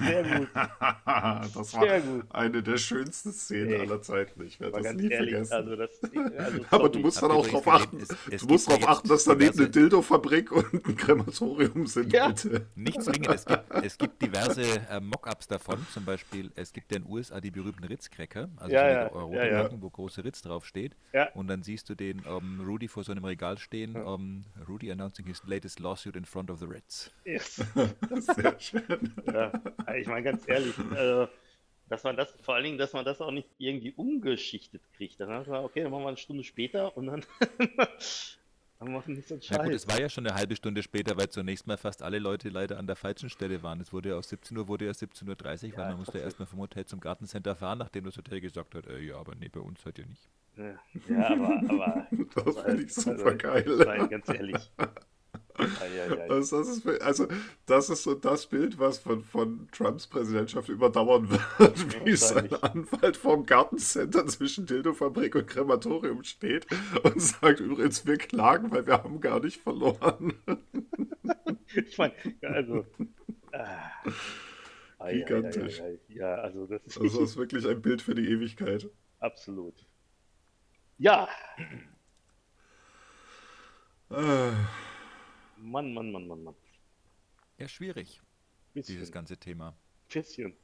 Sehr 0.00 0.38
gut. 0.38 0.48
das 0.54 1.74
war 1.74 1.82
Sehr 1.82 2.00
gut. 2.00 2.24
eine 2.30 2.62
der 2.62 2.76
schönsten 2.78 3.32
Szenen 3.32 3.70
Ey. 3.72 3.80
aller 3.80 4.00
Zeiten. 4.02 4.42
Ich 4.44 4.60
werde 4.60 4.74
Aber 4.74 4.82
das 4.82 4.92
ganz 4.92 5.02
nie 5.02 5.10
ehrlich, 5.10 5.30
vergessen. 5.30 5.52
also 5.54 5.76
das. 5.76 5.90
Also 6.38 6.60
Aber 6.70 6.88
du 6.88 6.98
musst 7.00 7.22
dann 7.22 7.30
auch 7.30 7.46
darauf 7.46 7.68
achten, 7.68 7.98
es- 8.00 8.08
es 8.30 8.40
du 8.42 8.46
musst 8.48 8.68
darauf 8.70 8.88
achten, 8.88 9.08
dass 9.08 9.24
daneben 9.24 9.52
diverse- 9.52 9.62
eine 9.62 9.70
Dildo-Fabrik 9.70 10.52
und 10.52 10.72
ein 10.86 10.96
Krematorium 10.96 11.86
sind, 11.86 12.12
Ja. 12.12 12.28
bitte. 12.28 12.66
Nicht 12.74 13.02
zwingend, 13.02 13.28
es 13.28 13.44
gibt, 13.46 13.64
es 13.82 13.98
gibt 13.98 14.22
diverse 14.22 14.62
äh, 14.90 15.00
Mockups 15.00 15.46
davon. 15.48 15.84
Zum 15.92 16.04
Beispiel, 16.04 16.50
es 16.54 16.72
gibt 16.72 16.90
ja 16.92 16.98
in 16.98 17.04
den 17.04 17.12
USA 17.12 17.40
die 17.40 17.50
berühmten 17.50 17.84
Ritz-Cracker, 17.84 18.48
also 18.56 18.72
Ja, 18.74 18.88
ja, 18.90 19.06
rote 19.08 19.36
ja, 19.48 19.68
wo 19.80 19.90
große 19.90 20.24
Ritz 20.24 20.42
draufsteht. 20.42 20.94
Ja. 21.12 21.28
Und 21.34 21.48
dann 21.48 21.62
siehst 21.62 21.88
du 21.88 21.94
den 21.94 22.22
ähm, 22.26 22.60
Rudy 22.66 22.88
vor 22.88 23.04
so 23.04 23.12
einem 23.12 23.24
Regal 23.24 23.58
stehen, 23.58 23.96
ähm, 23.96 24.44
Rudy 24.68 24.90
announcing 24.92 25.26
his 25.26 25.42
latest 25.46 25.80
lawsuit 25.80 26.16
in 26.16 26.24
front 26.24 26.50
of 26.50 26.58
the 26.60 26.66
Ritz. 26.66 27.10
Yes. 27.24 27.56
Sehr 28.36 28.54
schön. 28.60 29.12
Ja, 29.26 29.47
ich 29.98 30.06
meine 30.06 30.22
ganz 30.24 30.46
ehrlich, 30.48 30.74
äh, 30.92 31.26
dass 31.88 32.04
man 32.04 32.16
das, 32.16 32.32
vor 32.42 32.54
allen 32.54 32.64
Dingen, 32.64 32.78
dass 32.78 32.92
man 32.92 33.04
das 33.04 33.20
auch 33.20 33.30
nicht 33.30 33.48
irgendwie 33.58 33.92
umgeschichtet 33.92 34.82
kriegt. 34.92 35.20
Dann 35.20 35.30
hat 35.30 35.46
man, 35.46 35.64
okay, 35.64 35.82
dann 35.82 35.90
machen 35.92 36.04
wir 36.04 36.08
eine 36.08 36.16
Stunde 36.18 36.44
später 36.44 36.96
und 36.96 37.06
dann, 37.06 37.24
dann 38.78 38.92
machen 38.92 39.08
wir 39.08 39.14
nicht 39.16 39.28
so 39.28 39.34
einen 39.34 39.42
Na 39.48 39.58
gut, 39.58 39.72
Scheiß. 39.72 39.74
es 39.74 39.88
war 39.88 39.98
ja 39.98 40.08
schon 40.08 40.26
eine 40.26 40.34
halbe 40.36 40.56
Stunde 40.56 40.82
später, 40.82 41.16
weil 41.16 41.28
zunächst 41.30 41.66
mal 41.66 41.76
fast 41.76 42.02
alle 42.02 42.18
Leute 42.18 42.48
leider 42.50 42.78
an 42.78 42.86
der 42.86 42.96
falschen 42.96 43.30
Stelle 43.30 43.62
waren. 43.62 43.80
Es 43.80 43.92
wurde 43.92 44.10
ja 44.10 44.16
aus 44.16 44.28
17 44.28 44.56
Uhr, 44.56 44.68
wurde 44.68 44.86
ja 44.86 44.92
17.30 44.92 45.72
Uhr, 45.72 45.76
weil 45.76 45.86
Ja, 45.86 45.88
man 45.88 45.96
musste 45.98 46.18
trotzdem. 46.18 46.22
erstmal 46.22 46.46
vom 46.46 46.60
Hotel 46.60 46.84
zum 46.86 47.00
Gartencenter 47.00 47.56
fahren, 47.56 47.78
nachdem 47.78 48.04
das 48.04 48.16
Hotel 48.16 48.40
gesagt 48.40 48.74
hat, 48.74 48.86
äh, 48.86 49.00
ja, 49.00 49.16
aber 49.16 49.34
nee, 49.34 49.48
bei 49.48 49.60
uns 49.60 49.84
halt 49.84 49.98
ja 49.98 50.06
nicht. 50.06 50.28
Ja, 50.56 50.78
ja, 51.08 51.28
aber, 51.30 51.62
aber 51.68 52.06
Das 52.34 52.56
finde 52.58 52.82
ich 52.82 52.96
also, 53.06 53.16
super 53.16 53.34
geil. 53.36 53.64
Nein, 53.84 54.08
ganz 54.08 54.28
ehrlich. 54.28 54.70
Also 56.28 56.58
das, 56.58 56.68
ist, 56.68 57.02
also 57.02 57.26
das 57.66 57.90
ist 57.90 58.02
so 58.04 58.14
das 58.14 58.46
Bild, 58.46 58.78
was 58.78 58.98
von, 58.98 59.24
von 59.24 59.68
Trumps 59.72 60.06
Präsidentschaft 60.06 60.68
überdauern 60.68 61.28
wird, 61.30 62.04
wie 62.06 62.16
sein. 62.16 62.52
Anwalt 62.62 63.16
vorm 63.16 63.46
Gartencenter 63.46 64.26
zwischen 64.26 64.66
Dildofabrik 64.66 65.34
und 65.34 65.46
Krematorium 65.46 66.22
steht 66.22 66.66
und 67.02 67.20
sagt 67.20 67.60
übrigens, 67.60 68.06
wir 68.06 68.16
klagen, 68.16 68.70
weil 68.70 68.86
wir 68.86 69.02
haben 69.02 69.20
gar 69.20 69.40
nicht 69.40 69.60
verloren. 69.60 70.34
Ich 71.74 71.98
meine, 71.98 72.14
also. 72.42 72.86
Ei, 74.98 75.14
Gigantisch. 75.14 75.82
Ja, 76.08 76.36
also 76.36 76.66
das 76.66 76.82
ist 76.84 76.98
Also 76.98 77.20
das 77.20 77.30
ist 77.30 77.36
wirklich 77.36 77.66
ein 77.66 77.82
Bild 77.82 78.02
für 78.02 78.14
die 78.14 78.28
Ewigkeit. 78.28 78.88
absolut. 79.18 79.86
Ja, 80.98 81.28
Äh, 84.10 84.52
Mann, 85.58 85.92
Mann, 85.92 86.10
Mann, 86.12 86.26
Mann, 86.26 86.42
Mann. 86.44 86.56
Ja, 87.58 87.68
schwierig, 87.68 88.22
Bisschen, 88.72 88.94
dieses 88.94 89.12
ganze 89.12 89.36
Thema. 89.36 89.76
bisschen. 90.08 90.56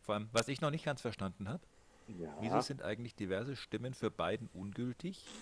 Vor 0.00 0.14
allem, 0.14 0.28
was 0.32 0.48
ich 0.48 0.60
noch 0.60 0.70
nicht 0.70 0.84
ganz 0.84 1.00
verstanden 1.00 1.48
habe, 1.48 1.62
wieso 2.38 2.56
Ja, 2.56 2.62
sind 2.62 2.82
eigentlich 2.82 3.14
diverse 3.14 3.56
Stimmen 3.56 3.94
für 3.94 4.10
Biden 4.10 4.48
ungültig, 4.52 5.32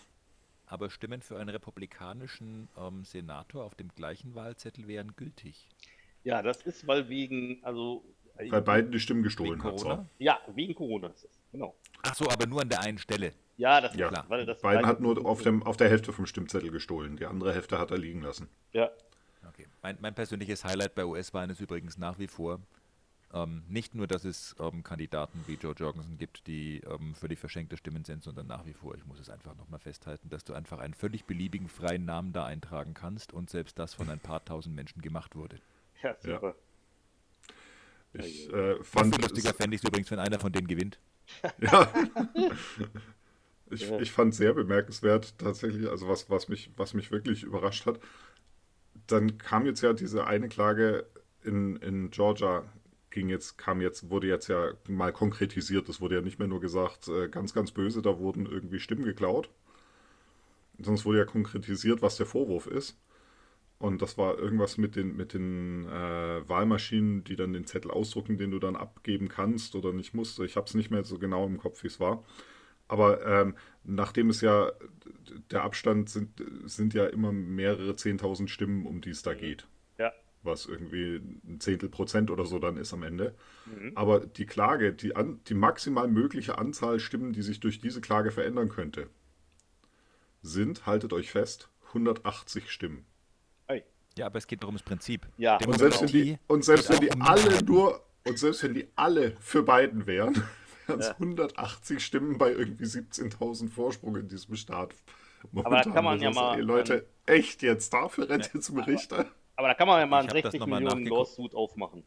aber 0.67 0.91
Stimmen 0.91 1.23
für 1.23 1.39
einen 1.39 1.49
republikanischen 1.51 2.69
ähm, 2.77 3.05
Senator 3.05 3.65
auf 3.65 3.75
dem 3.75 3.89
gleichen 3.95 4.35
Wahlzettel 4.35 4.87
wären 4.89 5.17
gültig? 5.17 5.71
ja, 6.25 6.43
das 6.43 6.63
ist, 6.63 6.87
weil 6.87 7.09
wegen, 7.09 7.63
also. 7.65 8.05
äh, 8.37 8.49
bei 8.49 8.61
beiden 8.61 8.93
die 8.93 9.01
Stimmen 9.01 9.25
Wegen 9.43 9.59
gestohlen 9.59 9.65
hat. 9.65 9.77
Corona? 9.77 9.97
So. 9.97 10.09
Ja, 10.19 10.41
wegen 10.55 10.75
Corona 10.75 11.09
ist 11.09 11.25
es. 11.25 11.41
Genau. 11.53 11.77
Ach 12.03 12.15
so, 12.15 12.29
aber 12.31 12.47
nur 12.47 12.63
an 12.63 12.69
der 12.69 12.81
einen 12.81 12.99
Stelle. 12.99 13.33
Ja, 13.57 13.81
das 13.81 13.95
Ja, 13.95 14.09
ist, 14.09 14.31
weil 14.31 14.47
das 14.47 14.61
Biden 14.61 14.87
hat 14.87 15.01
nur 15.01 15.25
auf, 15.27 15.43
dem, 15.43 15.63
auf 15.63 15.77
der 15.77 15.89
Hälfte 15.89 16.13
vom 16.13 16.27
Stimmzettel 16.27 16.71
gestohlen. 16.71 17.17
Die 17.17 17.27
andere 17.27 17.53
Hälfte 17.53 17.79
hat 17.79 17.91
er 17.91 17.99
liegen 17.99 18.23
lassen. 18.23 18.49
Ja, 18.73 18.91
Okay. 19.49 19.67
Mein, 19.83 19.99
mein 20.01 20.15
persönliches 20.15 20.65
Highlight 20.65 20.95
bei 20.95 21.05
US-Wahlen 21.05 21.51
ist 21.51 21.61
übrigens 21.61 21.97
nach 21.99 22.19
wie 22.19 22.27
vor 22.27 22.61
ähm, 23.33 23.63
nicht 23.69 23.95
nur, 23.95 24.07
dass 24.07 24.25
es 24.25 24.57
ähm, 24.59 24.83
Kandidaten 24.83 25.45
wie 25.47 25.55
Joe 25.55 25.73
Jorgensen 25.73 26.19
gibt, 26.19 26.47
die 26.47 26.81
ähm, 26.81 27.15
völlig 27.15 27.39
verschenkte 27.39 27.77
Stimmen 27.77 28.05
sind, 28.05 28.25
sondern 28.25 28.47
nach 28.49 28.67
wie 28.67 28.73
vor, 28.73 28.95
ich 28.97 29.07
muss 29.07 29.21
es 29.21 29.31
einfach 29.31 29.55
nochmal 29.57 29.79
festhalten, 29.79 30.29
dass 30.31 30.45
du 30.45 30.53
einfach 30.53 30.81
einen 30.81 30.95
völlig 30.95 31.25
beliebigen 31.25 31.69
freien 31.69 32.05
Namen 32.05 32.33
da 32.33 32.45
eintragen 32.45 32.93
kannst 32.93 33.33
und 33.33 33.49
selbst 33.49 33.79
das 33.79 33.95
von 33.95 34.11
ein 34.11 34.19
paar 34.19 34.45
tausend 34.45 34.75
Menschen 34.75 35.01
gemacht 35.01 35.37
wurde. 35.37 35.59
ja, 36.03 36.17
super. 36.21 36.57
Ich 38.13 38.49
Ja, 38.49 38.53
äh, 38.53 38.75
Noch 38.79 38.85
fand 38.85 39.23
lustiger 39.23 39.55
fände 39.55 39.77
ich 39.77 39.83
es 39.83 39.89
übrigens, 39.89 40.11
wenn 40.11 40.19
einer 40.19 40.41
von 40.41 40.51
denen 40.51 40.67
gewinnt. 40.67 40.99
Ja. 41.61 41.93
Ich, 43.71 43.89
Ja. 43.89 43.99
ich 44.01 44.11
fand 44.13 44.35
sehr 44.35 44.53
bemerkenswert 44.53 45.39
tatsächlich, 45.39 45.89
also 45.89 46.09
was, 46.09 46.29
was, 46.29 46.49
mich, 46.49 46.71
was 46.77 46.93
mich 46.95 47.11
wirklich 47.13 47.45
überrascht 47.45 47.87
hat. 47.87 48.01
Dann 49.07 49.37
kam 49.39 49.67
jetzt 49.67 49.83
ja 49.83 49.93
diese 49.93 50.27
eine 50.27 50.49
Klage 50.49 51.07
in, 51.43 51.77
in 51.77 52.11
Georgia, 52.11 52.65
ging 53.11 53.29
jetzt, 53.29 53.59
kam 53.59 53.81
jetzt, 53.81 54.09
wurde 54.11 54.29
jetzt 54.29 54.49
ja 54.49 54.73
mal 54.89 55.13
konkretisiert. 55.13 55.89
Es 55.89 56.01
wurde 56.01 56.17
ja 56.17 56.21
nicht 56.23 56.39
mehr 56.39 56.49
nur 56.49 56.61
gesagt, 56.61 57.09
äh, 57.09 57.29
ganz, 57.29 57.53
ganz 57.53 57.73
böse, 57.73 58.03
da 58.03 58.19
wurden 58.19 58.47
irgendwie 58.47 58.79
Stimmen 58.81 59.05
geklaut. 59.05 59.51
Sonst 60.79 61.05
wurde 61.05 61.19
ja 61.19 61.25
konkretisiert, 61.25 62.03
was 62.03 62.17
der 62.17 62.27
Vorwurf 62.27 62.67
ist. 62.67 62.97
Und 63.81 64.03
das 64.03 64.19
war 64.19 64.39
irgendwas 64.39 64.77
mit 64.77 64.95
den, 64.95 65.17
mit 65.17 65.33
den 65.33 65.87
äh, 65.87 66.47
Wahlmaschinen, 66.47 67.25
die 67.25 67.35
dann 67.35 67.55
den 67.55 67.65
Zettel 67.65 67.91
ausdrucken, 67.91 68.37
den 68.37 68.51
du 68.51 68.59
dann 68.59 68.77
abgeben 68.77 69.29
kannst 69.29 69.75
oder 69.75 69.95
nicht 69.95 70.13
musst. 70.13 70.39
Ich 70.41 70.57
habe 70.57 70.67
es 70.67 70.75
nicht 70.75 70.91
mehr 70.91 71.03
so 71.03 71.19
genau 71.19 71.47
im 71.47 71.57
Kopf, 71.57 71.83
wie 71.83 71.87
es 71.87 71.99
war. 71.99 72.23
Aber 72.89 73.25
ähm, 73.25 73.55
nachdem 73.83 74.29
es 74.29 74.43
ja, 74.43 74.71
der 75.51 75.63
Abstand 75.65 76.11
sind, 76.11 76.43
sind 76.67 76.93
ja 76.93 77.07
immer 77.07 77.33
mehrere 77.33 77.93
10.000 77.93 78.49
Stimmen, 78.49 78.85
um 78.85 79.01
die 79.01 79.11
es 79.11 79.23
da 79.23 79.33
geht. 79.33 79.67
Ja. 79.97 80.13
Was 80.43 80.67
irgendwie 80.67 81.17
ein 81.17 81.59
Zehntel 81.59 81.89
Prozent 81.89 82.31
oder 82.31 82.45
so 82.45 82.59
dann 82.59 82.77
ist 82.77 82.93
am 82.93 83.03
Ende. 83.03 83.35
Mhm. 83.65 83.93
Aber 83.95 84.21
die 84.21 84.45
Klage, 84.45 84.93
die, 84.93 85.17
an, 85.17 85.41
die 85.47 85.55
maximal 85.55 86.07
mögliche 86.07 86.59
Anzahl 86.59 87.01
Stimmen, 87.01 87.33
die 87.33 87.43
sich 87.43 87.61
durch 87.61 87.81
diese 87.81 88.03
Klage 88.03 88.31
verändern 88.31 88.69
könnte, 88.69 89.09
sind, 90.43 90.85
haltet 90.85 91.15
euch 91.15 91.31
fest, 91.31 91.71
180 91.89 92.71
Stimmen. 92.71 93.07
Ja, 94.21 94.27
aber 94.27 94.39
es 94.39 94.47
geht 94.47 94.63
darum 94.63 94.75
das 94.77 94.83
Prinzip. 94.83 95.27
Ja. 95.39 95.57
Und 95.67 95.79
selbst 95.79 96.01
wenn 96.03 96.09
die, 96.09 96.39
und 96.47 96.65
selbst 96.65 96.89
wenn 96.91 97.01
die 97.01 97.11
um 97.11 97.23
alle 97.23 97.63
nur, 97.65 98.01
und 98.27 98.39
selbst 98.39 98.63
wenn 98.63 98.75
die 98.75 98.87
alle 98.97 99.33
für 99.41 99.63
Biden 99.63 100.07
wären, 100.07 100.35
wären 100.87 101.01
es 101.01 101.07
Ja. 101.09 101.13
180 101.15 102.05
Stimmen 102.05 102.39
bei 102.39 102.51
irgendwie 102.53 102.85
17.000 102.85 103.69
Vorsprung 103.71 104.17
in 104.17 104.29
diesem 104.29 104.57
Staat. 104.57 104.95
Aber 105.55 105.83
da 105.83 105.91
kann 105.91 106.05
man 106.05 106.21
ja 106.21 106.31
mal- 106.31 106.57
ey, 106.57 106.61
Leute, 106.63 107.07
echt 107.27 107.63
jetzt 107.63 107.93
dafür 107.93 108.29
rennt 108.29 108.51
ihr 108.55 108.61
zum 108.61 108.79
Richter? 108.79 109.27
Aber 109.57 109.69
da 109.69 109.75
kann 109.75 109.89
man 109.89 110.01
ja 110.01 110.07
mal 110.07 110.19
einen 110.21 110.29
hab 110.29 110.35
das 110.35 110.43
60 110.53 110.61
noch 110.61 110.67
mal 110.67 110.81
Millionen. 110.81 111.07
Lawsuit 111.07 111.55
aufmachen. 111.55 112.05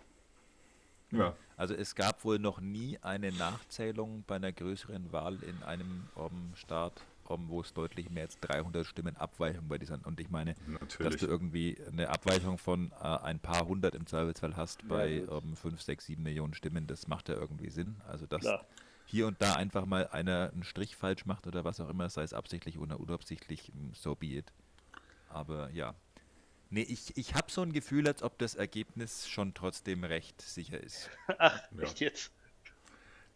Ja. 1.12 1.36
Also 1.58 1.74
es 1.76 1.94
gab 1.96 2.24
wohl 2.26 2.40
noch 2.40 2.60
nie 2.62 2.98
eine 3.02 3.32
Nachzählung 3.32 4.24
bei 4.26 4.36
einer 4.36 4.52
größeren 4.52 5.12
Wahl 5.12 5.38
in 5.44 5.62
einem 5.64 6.08
ähm, 6.18 6.52
Staat, 6.56 7.02
ähm, 7.30 7.50
wo 7.50 7.62
es 7.62 7.74
deutlich 7.74 8.10
mehr 8.10 8.24
als 8.24 8.40
300 8.40 8.86
Stimmen 8.86 9.16
Abweichung 9.18 9.68
bei 9.68 9.78
dieser 9.78 10.00
und 10.06 10.20
ich 10.20 10.30
meine, 10.30 10.54
dass 10.56 10.66
Natürlich. 10.82 11.20
du 11.22 11.28
irgendwie 11.28 11.78
eine 11.92 12.10
Abweichung 12.10 12.58
von 12.58 12.92
äh, 12.92 13.04
ein 13.04 13.40
paar 13.40 13.66
hundert 13.68 13.96
im 13.96 14.06
Zweifelsfall 14.06 14.56
hast 14.56 14.88
bei 14.88 15.20
gut. 15.20 15.44
ähm, 15.44 15.56
5, 15.56 15.82
6, 15.82 16.06
7 16.06 16.24
Millionen 16.24 16.54
Stimmen, 16.54 16.88
das 16.88 17.08
macht 17.08 17.30
ja 17.30 17.36
irgendwie 17.36 17.70
Sinn. 17.70 18.02
Also 18.08 18.26
dass 18.26 18.42
Klar. 18.42 18.66
hier 19.06 19.28
und 19.28 19.42
da 19.42 19.56
einfach 19.56 19.86
mal 19.86 20.08
einer 20.08 20.52
einen 20.54 20.64
Strich 20.64 20.96
falsch 20.96 21.26
macht 21.26 21.48
oder 21.48 21.64
was 21.64 21.80
auch 21.80 21.90
immer, 21.90 22.10
sei 22.10 22.24
es 22.24 22.34
absichtlich 22.34 22.78
oder 22.80 23.00
unabsichtlich, 23.00 23.72
mm, 23.74 23.94
so 23.94 24.16
be 24.16 24.28
it. 24.38 24.52
Aber 25.30 25.70
ja. 25.72 25.96
Nee, 26.70 26.82
ich, 26.82 27.16
ich 27.18 27.36
habe 27.36 27.52
so 27.52 27.62
ein 27.62 27.72
Gefühl, 27.72 28.08
als 28.08 28.24
ob 28.24 28.40
das 28.40 28.56
Ergebnis 28.56 29.28
schon 29.28 29.54
trotzdem 29.54 30.04
recht 30.04 30.42
sicher 30.42 30.80
ist. 30.82 31.10
Ach, 31.38 31.62
Ja. 31.78 31.84
echt 31.84 32.00
jetzt? 32.00 32.32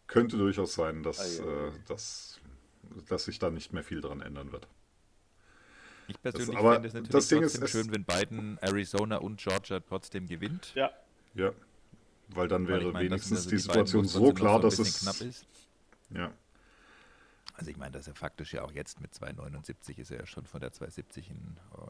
Könnte 0.08 0.38
durchaus 0.38 0.74
sein, 0.74 1.02
dass, 1.02 1.38
Ah, 1.40 1.44
ja. 1.44 1.66
äh, 1.68 1.72
dass, 1.86 2.40
dass 3.08 3.24
sich 3.24 3.38
da 3.38 3.50
nicht 3.50 3.72
mehr 3.72 3.82
viel 3.84 4.00
dran 4.00 4.20
ändern 4.20 4.52
wird. 4.52 4.66
Ich 6.08 6.20
persönlich 6.22 6.56
aber 6.56 6.74
fände 6.74 6.88
es 6.88 6.94
natürlich 6.94 7.12
das 7.12 7.28
Ding 7.28 7.42
ist, 7.42 7.52
trotzdem 7.52 7.64
es- 7.64 7.70
schön, 7.70 7.92
wenn 7.92 8.04
Biden 8.04 8.58
Arizona 8.58 9.16
und 9.18 9.38
Georgia 9.40 9.80
trotzdem 9.80 10.26
gewinnt. 10.26 10.72
Ja. 10.74 10.90
Ja. 11.34 11.52
Weil 12.28 12.48
dann 12.48 12.64
Weil 12.66 12.80
wäre 12.80 12.86
ich 12.88 12.92
meine, 12.92 13.08
das 13.10 13.30
wenigstens 13.30 13.38
also 13.38 13.50
die 13.50 13.56
die 13.56 13.68
beiden, 13.68 13.86
Situation 13.86 14.04
so 14.06 14.32
klar, 14.32 14.54
so 14.56 14.68
dass 14.68 14.78
es. 14.78 15.00
knapp 15.00 15.20
ist. 15.20 15.46
Ja. 16.10 16.32
Also 17.54 17.70
ich 17.70 17.76
meine, 17.76 17.90
das 17.92 18.02
ist 18.02 18.06
ja 18.08 18.14
faktisch 18.14 18.52
ja 18.54 18.62
auch 18.62 18.72
jetzt 18.72 19.00
mit 19.00 19.12
2,79 19.12 19.98
ist 19.98 20.10
er 20.10 20.20
ja 20.20 20.26
schon 20.26 20.46
von 20.46 20.60
der 20.60 20.72
2,70 20.72 21.28
in. 21.30 21.56
Also 21.72 21.88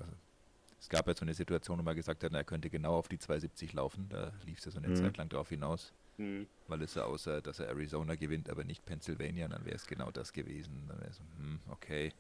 es 0.81 0.89
gab 0.89 1.07
ja 1.07 1.15
so 1.15 1.23
eine 1.23 1.35
Situation, 1.35 1.79
wo 1.79 1.83
man 1.83 1.95
gesagt 1.95 2.23
hat, 2.25 2.33
er 2.33 2.45
könnte 2.45 2.71
genau 2.71 2.97
auf 2.97 3.09
die 3.09 3.19
2,70 3.19 3.75
laufen. 3.75 4.09
Da 4.09 4.33
lief 4.47 4.59
es 4.59 4.65
ja 4.65 4.71
so 4.71 4.79
eine 4.79 4.89
Mhm. 4.89 4.97
Zeit 4.97 5.17
lang 5.17 5.29
drauf 5.29 5.49
hinaus, 5.51 5.93
Hm. 6.19 6.49
weil 6.67 6.83
es 6.83 6.95
ja 6.95 7.05
außer, 7.05 7.41
dass 7.41 7.61
er 7.61 7.69
Arizona 7.69 8.17
gewinnt, 8.17 8.51
aber 8.51 8.65
nicht 8.65 8.85
Pennsylvania, 8.85 9.47
dann 9.49 9.65
wäre 9.65 9.77
es 9.77 9.87
genau 9.87 10.11
das 10.11 10.33
gewesen. 10.33 10.85
Dann 10.89 10.99
wäre 11.01 11.11
es, 11.11 11.21
hm, 11.21 11.61
okay. 11.71 12.13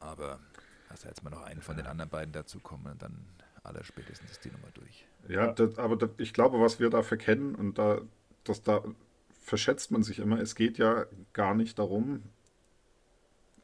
Aber 0.00 0.40
Also 0.88 1.08
jetzt 1.08 1.22
mal 1.22 1.30
noch 1.30 1.42
einen 1.42 1.62
von 1.62 1.76
den 1.76 1.86
anderen 1.86 2.10
beiden 2.10 2.32
dazukommen 2.32 2.92
und 2.92 3.02
dann 3.02 3.26
aller 3.62 3.84
spätestens 3.84 4.30
ist 4.32 4.44
die 4.44 4.50
Nummer 4.50 4.68
durch. 4.74 5.06
Ja, 5.28 5.52
das, 5.52 5.78
aber 5.78 5.96
das, 5.96 6.10
ich 6.18 6.32
glaube, 6.32 6.60
was 6.60 6.80
wir 6.80 6.90
da 6.90 7.02
verkennen 7.02 7.54
und 7.54 7.78
da, 7.78 8.00
das 8.44 8.62
da 8.62 8.82
verschätzt 9.42 9.90
man 9.90 10.02
sich 10.02 10.18
immer, 10.18 10.38
es 10.40 10.54
geht 10.54 10.78
ja 10.78 11.06
gar 11.32 11.54
nicht 11.54 11.78
darum, 11.78 12.22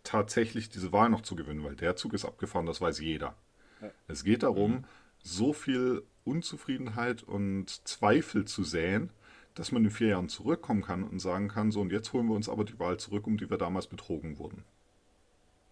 tatsächlich 0.03 0.71
diese 0.71 0.93
Wahl 0.93 1.11
noch 1.11 1.21
zu 1.23 1.37
gewinnen, 1.37 1.63
weil 1.65 1.77
der 1.77 1.97
Zug 1.97 2.15
ist 2.15 2.25
abgefahren, 2.25 2.67
das 2.67 2.81
weiß 2.81 3.01
jeder. 3.01 3.35
Ja. 3.81 3.91
Es 4.09 4.25
geht 4.25 4.43
darum, 4.43 4.85
so 5.23 5.53
viel 5.53 6.03
Unzufriedenheit 6.25 7.23
und 7.23 7.87
Zweifel 7.87 8.45
zu 8.45 8.65
säen, 8.65 9.11
dass 9.55 9.73
man 9.73 9.85
in 9.85 9.91
vier 9.91 10.09
Jahren 10.09 10.29
zurückkommen 10.29 10.83
kann 10.83 11.03
und 11.05 11.19
sagen 11.19 11.49
kann, 11.49 11.71
so 11.71 11.81
und 11.81 11.93
jetzt 11.93 12.13
holen 12.13 12.27
wir 12.27 12.35
uns 12.35 12.49
aber 12.49 12.65
die 12.65 12.79
Wahl 12.79 12.99
zurück, 12.99 13.27
um 13.27 13.37
die 13.37 13.51
wir 13.51 13.59
damals 13.59 13.87
betrogen 13.87 14.39
wurden. 14.39 14.65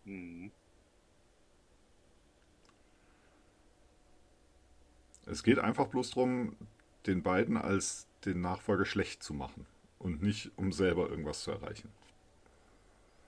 Mhm. 0.05 0.51
Es 5.27 5.43
geht 5.43 5.59
einfach 5.59 5.89
bloß 5.89 6.11
darum, 6.11 6.57
den 7.07 7.23
beiden 7.23 7.57
als 7.57 8.07
den 8.25 8.41
Nachfolger 8.41 8.85
schlecht 8.85 9.23
zu 9.23 9.35
machen 9.35 9.67
und 9.99 10.23
nicht 10.23 10.51
um 10.57 10.73
selber 10.73 11.11
irgendwas 11.11 11.43
zu 11.43 11.51
erreichen. 11.51 11.91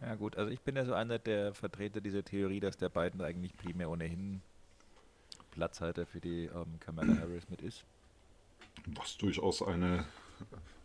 Ja 0.00 0.14
gut, 0.14 0.37
also 0.37 0.50
ich 0.50 0.61
bin 0.61 0.76
ja 0.76 0.87
so 0.87 0.94
einer 0.94 1.18
der 1.18 1.52
Vertreter 1.52 2.00
dieser 2.00 2.24
Theorie, 2.24 2.61
dass 2.61 2.78
der 2.78 2.88
Biden 2.88 3.20
eigentlich 3.20 3.54
primär 3.54 3.90
ohnehin 3.90 4.40
Platzhalter 5.50 6.06
für 6.06 6.20
die 6.20 6.44
ähm, 6.46 6.78
Kamala 6.80 7.16
Harris 7.20 7.48
mit 7.48 7.62
ist. 7.62 7.84
Was 8.94 9.16
durchaus 9.18 9.62
eine, 9.62 10.04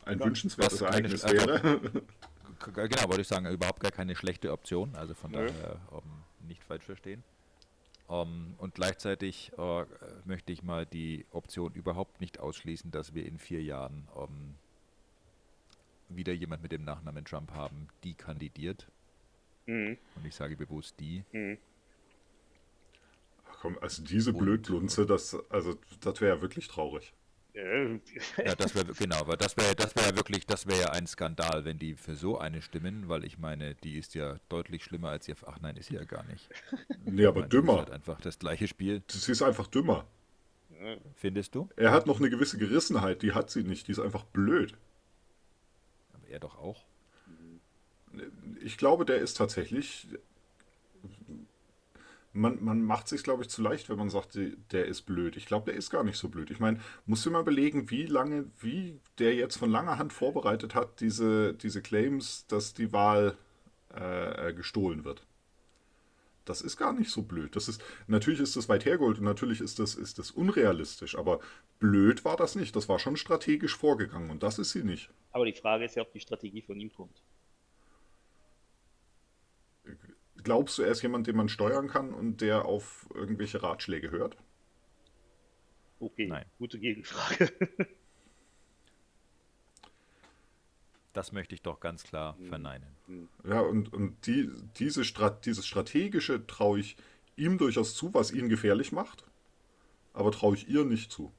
ein 0.06 0.20
Ja, 0.20 0.26
wünschenswertes 0.26 0.82
was 0.82 0.90
keine- 0.90 1.08
Ereignis 1.08 1.24
also- 1.24 1.48
wäre. 1.48 1.80
K- 2.60 2.88
Genau, 2.88 3.04
wollte 3.10 3.22
ich 3.22 3.28
sagen, 3.28 3.46
überhaupt 3.48 3.82
gar 3.82 3.92
keine 3.92 4.16
schlechte 4.16 4.52
Option, 4.52 4.96
also 4.96 5.14
von 5.14 5.32
Nö. 5.32 5.46
daher 5.48 5.80
ähm, 5.92 6.48
nicht 6.48 6.64
falsch 6.64 6.84
verstehen. 6.86 7.24
Ähm, 8.10 8.56
und 8.60 8.76
gleichzeitig 8.76 9.52
äh, 9.58 9.86
möchte 10.26 10.52
ich 10.54 10.64
mal 10.64 10.86
die 10.86 11.26
Option 11.32 11.74
überhaupt 11.74 12.22
nicht 12.22 12.40
ausschließen, 12.40 12.92
dass 12.92 13.14
wir 13.14 13.26
in 13.26 13.38
vier 13.40 13.62
Jahren 13.64 14.08
ähm, 14.18 14.56
wieder 16.10 16.34
jemand 16.34 16.62
mit 16.64 16.72
dem 16.72 16.84
Nachnamen 16.86 17.26
Trump 17.26 17.52
haben, 17.52 17.88
die 18.04 18.14
kandidiert. 18.14 18.88
Mhm. 19.66 19.98
Und 20.16 20.26
ich 20.26 20.36
sage 20.36 20.56
bewusst 20.56 20.96
die. 21.00 21.24
Mhm. 21.32 21.58
Komm, 23.66 23.80
also 23.82 24.04
diese 24.04 24.32
Und- 24.32 24.38
Blödlunze, 24.38 25.08
das, 25.08 25.36
also, 25.50 25.76
das 26.02 26.22
wäre 26.22 26.36
ja 26.36 26.42
wirklich 26.42 26.68
traurig. 26.68 27.14
Äh, 27.56 28.00
Ja, 28.46 28.54
das 28.56 28.76
wäre 28.76 28.94
genau, 28.94 29.16
aber 29.18 29.38
das 29.38 29.58
wäre 29.58 29.74
das 29.76 29.96
wäre 29.96 30.16
wirklich, 30.16 30.46
das 30.46 30.68
wäre 30.68 30.82
ja 30.82 30.90
ein 30.92 31.08
Skandal, 31.08 31.66
wenn 31.66 31.80
die 31.80 31.96
für 31.96 32.14
so 32.16 32.38
eine 32.38 32.62
stimmen, 32.62 33.10
weil 33.10 33.24
ich 33.26 33.40
meine, 33.40 33.74
die 33.76 33.98
ist 33.98 34.14
ja 34.14 34.36
deutlich 34.50 34.84
schlimmer 34.84 35.10
als 35.10 35.28
ihr. 35.28 35.36
Ach 35.48 35.58
nein, 35.62 35.78
ist 35.78 35.88
sie 35.88 35.96
ja 35.96 36.04
gar 36.04 36.24
nicht. 36.26 36.48
Nee, 37.06 37.26
aber 37.26 37.40
meine, 37.42 37.50
das 37.50 37.58
ist 37.58 37.64
dümmer. 37.66 37.78
halt 37.80 37.90
einfach 37.90 38.22
das 38.22 38.38
gleiche 38.38 38.68
Spiel. 38.68 39.02
Sie 39.10 39.32
ist 39.32 39.42
einfach 39.42 39.66
dümmer. 39.66 40.06
Findest 41.16 41.56
du? 41.56 41.68
Er 41.76 41.92
hat 41.92 42.06
noch 42.06 42.20
eine 42.20 42.30
gewisse 42.30 42.60
Gerissenheit, 42.60 43.24
die 43.24 43.32
hat 43.32 43.50
sie 43.50 43.64
nicht. 43.64 43.88
Die 43.88 43.94
ist 43.94 44.00
einfach 44.00 44.26
blöd. 44.26 44.76
Aber 46.14 46.28
er 46.28 46.40
doch 46.40 46.58
auch. 46.60 46.84
Ich 48.62 48.78
glaube, 48.78 49.06
der 49.06 49.18
ist 49.18 49.36
tatsächlich. 49.38 50.08
Man, 52.36 52.64
man 52.64 52.82
macht 52.82 53.08
sich, 53.08 53.24
glaube 53.24 53.44
ich, 53.44 53.50
zu 53.50 53.62
leicht, 53.62 53.90
wenn 53.90 53.98
man 53.98 54.10
sagt, 54.10 54.38
der 54.72 54.86
ist 54.86 55.04
blöd. 55.04 55.38
Ich 55.38 55.46
glaube, 55.46 55.72
der 55.72 55.80
ist 55.80 55.90
gar 55.90 56.04
nicht 56.04 56.18
so 56.18 56.28
blöd. 56.28 56.52
Ich 56.52 56.60
meine, 56.60 56.82
musst 57.06 57.26
du 57.26 57.32
mal 57.32 57.42
überlegen, 57.42 57.90
wie 57.90 58.06
lange, 58.06 58.46
wie 58.60 59.00
der 59.20 59.34
jetzt 59.36 59.56
von 59.56 59.72
langer 59.72 59.98
Hand 59.98 60.12
vorbereitet 60.12 60.76
hat, 60.76 61.00
diese, 61.00 61.54
diese 61.54 61.82
Claims, 61.82 62.46
dass 62.48 62.74
die 62.74 62.92
Wahl 62.92 63.38
äh, 63.94 64.54
gestohlen 64.54 65.06
wird. 65.06 65.26
Das 66.44 66.62
ist 66.62 66.78
gar 66.78 66.94
nicht 66.94 67.10
so 67.10 67.24
blöd. 67.24 67.56
Das 67.56 67.68
ist, 67.68 67.84
natürlich 68.08 68.40
ist 68.40 68.56
das 68.56 68.70
weit 68.70 68.86
hergeholt 68.86 69.18
und 69.18 69.24
natürlich 69.24 69.62
ist 69.62 69.80
das, 69.80 69.96
ist 69.96 70.20
das 70.20 70.30
unrealistisch, 70.32 71.18
aber 71.18 71.40
blöd 71.80 72.24
war 72.24 72.38
das 72.38 72.56
nicht. 72.56 72.76
Das 72.76 72.88
war 72.88 73.00
schon 73.00 73.18
strategisch 73.18 73.76
vorgegangen 73.76 74.30
und 74.30 74.44
das 74.44 74.60
ist 74.60 74.72
sie 74.72 74.84
nicht. 74.84 75.10
aber 75.32 75.46
die 75.46 75.54
Frage 75.54 75.86
ist 75.86 75.96
ja, 75.96 76.04
ob 76.04 76.12
die 76.12 76.20
Strategie 76.20 76.62
von 76.62 76.80
ihm 76.80 76.94
kommt. 76.94 77.24
Glaubst 80.46 80.78
du, 80.78 80.84
er 80.84 80.92
ist 80.92 81.02
jemand, 81.02 81.26
den 81.26 81.36
man 81.36 81.50
steuern 81.50 81.88
kann 81.88 82.14
und 82.14 82.40
der 82.40 82.66
auf 82.66 83.10
irgendwelche 83.16 83.64
Ratschläge 83.64 84.12
hört? 84.12 84.38
Okay, 86.00 86.28
Nein. 86.28 86.46
gute 86.60 86.80
Gegenfrage. 86.80 87.52
Das 91.14 91.32
möchte 91.32 91.56
ich 91.56 91.62
doch 91.62 91.80
ganz 91.80 92.04
klar 92.04 92.36
verneinen. 92.50 92.90
Ja, 93.46 93.62
und, 93.62 93.94
und 93.94 94.28
die, 94.28 94.52
diese 94.78 95.06
Strat, 95.06 95.46
dieses 95.46 95.66
Strategische 95.66 96.46
traue 96.46 96.80
ich 96.80 96.98
ihm 97.38 97.58
durchaus 97.58 97.96
zu, 97.96 98.14
was 98.14 98.32
ihn 98.32 98.50
gefährlich 98.50 98.92
macht, 98.92 99.24
aber 100.12 100.34
traue 100.34 100.56
ich 100.56 100.68
ihr 100.68 100.84
nicht 100.84 101.14
zu. 101.14 101.32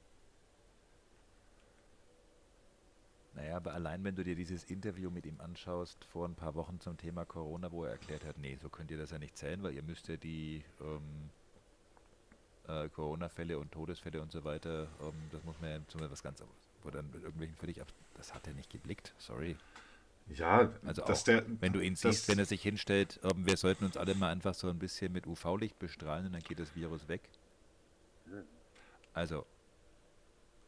Naja, 3.37 3.57
aber 3.57 3.75
allein 3.75 4.03
wenn 4.03 4.15
du 4.15 4.23
dir 4.23 4.35
dieses 4.35 4.63
Interview 4.63 5.11
mit 5.11 5.27
ihm 5.27 5.39
anschaust 5.39 6.03
vor 6.05 6.27
ein 6.27 6.33
paar 6.33 6.55
Wochen 6.55 6.79
zum 6.79 6.97
Thema 6.97 7.23
Corona, 7.23 7.71
wo 7.71 7.83
er 7.83 7.91
erklärt 7.91 8.25
hat, 8.25 8.39
nee, 8.39 8.57
so 8.59 8.67
könnt 8.67 8.89
ihr 8.89 8.97
das 8.97 9.11
ja 9.11 9.19
nicht 9.19 9.37
zählen, 9.37 9.61
weil 9.61 9.75
ihr 9.75 9.83
müsst 9.83 10.07
ja 10.07 10.17
die 10.17 10.63
ähm, 10.81 11.29
äh, 12.67 12.89
Corona-Fälle 12.89 13.59
und 13.59 13.71
Todesfälle 13.71 14.23
und 14.23 14.31
so 14.31 14.43
weiter, 14.43 14.87
ähm, 15.01 15.13
das 15.31 15.43
muss 15.43 15.55
man 15.61 15.69
ja 15.69 15.79
zum 15.87 16.01
was 16.01 16.23
ganz, 16.23 16.43
wo 16.81 16.89
dann 16.89 17.11
mit 17.11 17.21
irgendwelchen 17.21 17.55
völlig 17.57 17.79
ab, 17.79 17.87
das 18.15 18.33
hat 18.33 18.47
er 18.47 18.55
nicht 18.55 18.71
geblickt, 18.71 19.13
sorry. 19.19 19.55
Ja, 20.29 20.71
Also 20.83 21.03
auch, 21.03 21.23
der, 21.23 21.45
wenn 21.61 21.73
du 21.73 21.79
ihn 21.79 21.95
siehst, 21.95 22.27
wenn 22.27 22.39
er 22.39 22.45
sich 22.45 22.63
hinstellt, 22.63 23.19
ähm, 23.23 23.45
wir 23.45 23.55
sollten 23.55 23.85
uns 23.85 23.97
alle 23.97 24.15
mal 24.15 24.31
einfach 24.31 24.55
so 24.55 24.67
ein 24.67 24.79
bisschen 24.79 25.13
mit 25.13 25.27
UV-Licht 25.27 25.77
bestrahlen 25.77 26.25
und 26.25 26.33
dann 26.33 26.41
geht 26.41 26.59
das 26.59 26.75
Virus 26.75 27.07
weg. 27.07 27.21
Also, 29.13 29.45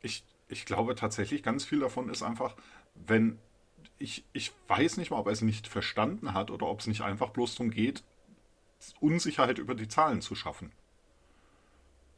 Ich, 0.01 0.23
ich 0.49 0.65
glaube 0.65 0.95
tatsächlich, 0.95 1.43
ganz 1.43 1.63
viel 1.63 1.79
davon 1.79 2.09
ist 2.09 2.23
einfach, 2.23 2.55
wenn 2.95 3.39
ich, 3.99 4.25
ich 4.33 4.51
weiß 4.67 4.97
nicht 4.97 5.11
mal, 5.11 5.19
ob 5.19 5.27
er 5.27 5.33
es 5.33 5.41
nicht 5.41 5.67
verstanden 5.67 6.33
hat 6.33 6.51
oder 6.51 6.67
ob 6.67 6.79
es 6.79 6.87
nicht 6.87 7.01
einfach 7.01 7.29
bloß 7.29 7.55
darum 7.55 7.71
geht, 7.71 8.03
Unsicherheit 8.99 9.59
über 9.59 9.75
die 9.75 9.87
Zahlen 9.87 10.21
zu 10.21 10.35
schaffen. 10.35 10.71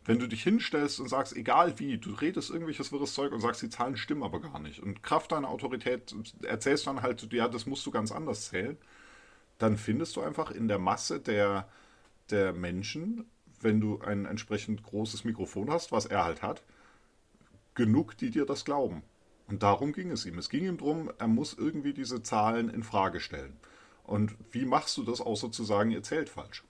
Wenn 0.05 0.19
du 0.19 0.27
dich 0.27 0.43
hinstellst 0.43 0.99
und 0.99 1.09
sagst, 1.09 1.35
egal 1.35 1.77
wie, 1.79 1.97
du 1.97 2.13
redest 2.13 2.49
irgendwelches 2.49 2.91
wirres 2.91 3.13
Zeug 3.13 3.31
und 3.33 3.41
sagst, 3.41 3.61
die 3.61 3.69
Zahlen 3.69 3.97
stimmen 3.97 4.23
aber 4.23 4.39
gar 4.39 4.59
nicht. 4.59 4.79
Und 4.79 5.03
Kraft 5.03 5.31
deiner 5.31 5.49
Autorität 5.49 6.15
erzählst 6.43 6.87
dann 6.87 7.01
halt, 7.01 7.31
ja, 7.33 7.47
das 7.47 7.65
musst 7.65 7.85
du 7.85 7.91
ganz 7.91 8.11
anders 8.11 8.49
zählen. 8.49 8.77
Dann 9.59 9.77
findest 9.77 10.15
du 10.15 10.21
einfach 10.21 10.49
in 10.49 10.67
der 10.67 10.79
Masse 10.79 11.19
der, 11.19 11.67
der 12.31 12.53
Menschen, 12.53 13.29
wenn 13.59 13.79
du 13.79 14.01
ein 14.01 14.25
entsprechend 14.25 14.81
großes 14.81 15.23
Mikrofon 15.23 15.69
hast, 15.69 15.91
was 15.91 16.07
er 16.07 16.23
halt 16.23 16.41
hat, 16.41 16.63
genug, 17.75 18.17
die 18.17 18.29
dir 18.29 18.45
das 18.45 18.65
glauben. 18.65 19.03
Und 19.47 19.63
darum 19.63 19.91
ging 19.91 20.11
es 20.11 20.25
ihm. 20.25 20.37
Es 20.37 20.49
ging 20.49 20.65
ihm 20.65 20.77
darum, 20.77 21.11
er 21.17 21.27
muss 21.27 21.53
irgendwie 21.53 21.93
diese 21.93 22.23
Zahlen 22.23 22.69
in 22.69 22.83
Frage 22.83 23.19
stellen. 23.19 23.57
Und 24.03 24.35
wie 24.51 24.65
machst 24.65 24.97
du 24.97 25.03
das, 25.03 25.21
außer 25.21 25.51
zu 25.51 25.63
sagen, 25.63 25.91
ihr 25.91 26.03
zählt 26.03 26.29
falsch? 26.29 26.63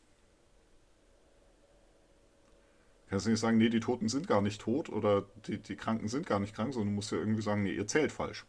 Kannst 3.09 3.25
du 3.25 3.31
nicht 3.31 3.39
sagen, 3.39 3.57
nee, 3.57 3.69
die 3.69 3.81
Toten 3.81 4.07
sind 4.07 4.27
gar 4.27 4.41
nicht 4.41 4.61
tot 4.61 4.89
oder 4.89 5.25
die, 5.45 5.57
die 5.57 5.75
Kranken 5.75 6.07
sind 6.07 6.25
gar 6.25 6.39
nicht 6.39 6.55
krank, 6.55 6.73
sondern 6.73 6.91
du 6.91 6.95
musst 6.95 7.11
ja 7.11 7.17
irgendwie 7.17 7.41
sagen, 7.41 7.63
nee, 7.63 7.73
ihr 7.73 7.85
zählt 7.85 8.11
falsch. 8.11 8.45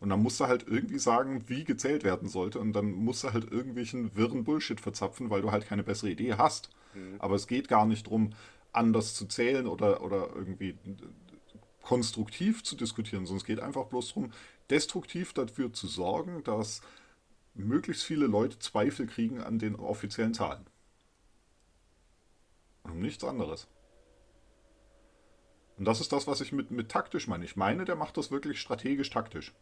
Und 0.00 0.08
dann 0.08 0.20
musst 0.20 0.40
du 0.40 0.46
halt 0.46 0.66
irgendwie 0.66 0.98
sagen, 0.98 1.44
wie 1.48 1.64
gezählt 1.64 2.02
werden 2.02 2.28
sollte. 2.28 2.58
Und 2.58 2.72
dann 2.72 2.90
musst 2.90 3.22
du 3.22 3.32
halt 3.32 3.50
irgendwelchen 3.52 4.16
wirren 4.16 4.44
Bullshit 4.44 4.80
verzapfen, 4.80 5.30
weil 5.30 5.42
du 5.42 5.52
halt 5.52 5.66
keine 5.66 5.84
bessere 5.84 6.10
Idee 6.10 6.34
hast. 6.34 6.70
Aber 7.18 7.36
es 7.36 7.46
geht 7.46 7.68
gar 7.68 7.86
nicht 7.86 8.06
darum, 8.06 8.30
anders 8.72 9.14
zu 9.14 9.26
zählen 9.26 9.66
oder, 9.66 10.02
oder 10.02 10.30
irgendwie 10.34 10.76
konstruktiv 11.90 12.62
zu 12.62 12.76
diskutieren, 12.76 13.26
sondern 13.26 13.40
es 13.40 13.44
geht 13.44 13.58
einfach 13.58 13.86
bloß 13.86 14.10
darum, 14.10 14.32
destruktiv 14.70 15.32
dafür 15.32 15.72
zu 15.72 15.88
sorgen, 15.88 16.44
dass 16.44 16.82
möglichst 17.54 18.04
viele 18.04 18.28
Leute 18.28 18.60
Zweifel 18.60 19.08
kriegen 19.08 19.40
an 19.40 19.58
den 19.58 19.74
offiziellen 19.74 20.32
Zahlen. 20.32 20.64
Und 22.84 22.92
um 22.92 23.00
nichts 23.00 23.24
anderes. 23.24 23.66
Und 25.78 25.84
das 25.84 26.00
ist 26.00 26.12
das, 26.12 26.28
was 26.28 26.40
ich 26.40 26.52
mit, 26.52 26.70
mit 26.70 26.90
taktisch 26.90 27.26
meine. 27.26 27.44
Ich 27.44 27.56
meine, 27.56 27.84
der 27.84 27.96
macht 27.96 28.16
das 28.16 28.30
wirklich 28.30 28.60
strategisch 28.60 29.10
taktisch. 29.10 29.52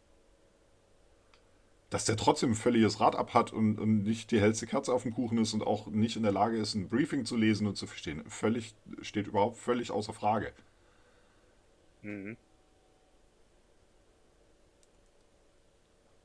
Dass 1.89 2.05
der 2.05 2.15
trotzdem 2.15 2.51
ein 2.51 2.55
völliges 2.55 2.99
Rad 2.99 3.15
abhat 3.15 3.51
und, 3.51 3.79
und 3.79 4.03
nicht 4.03 4.29
die 4.29 4.39
hellste 4.39 4.67
Kerze 4.67 4.93
auf 4.93 5.01
dem 5.01 5.15
Kuchen 5.15 5.39
ist 5.39 5.55
und 5.55 5.65
auch 5.65 5.87
nicht 5.87 6.15
in 6.15 6.21
der 6.21 6.31
Lage 6.31 6.59
ist, 6.59 6.75
ein 6.75 6.89
Briefing 6.89 7.25
zu 7.25 7.35
lesen 7.35 7.65
und 7.65 7.75
zu 7.75 7.87
verstehen, 7.87 8.23
völlig, 8.29 8.75
steht 9.01 9.25
überhaupt 9.25 9.57
völlig 9.57 9.89
außer 9.89 10.13
Frage. 10.13 10.53
Mhm. 12.01 12.37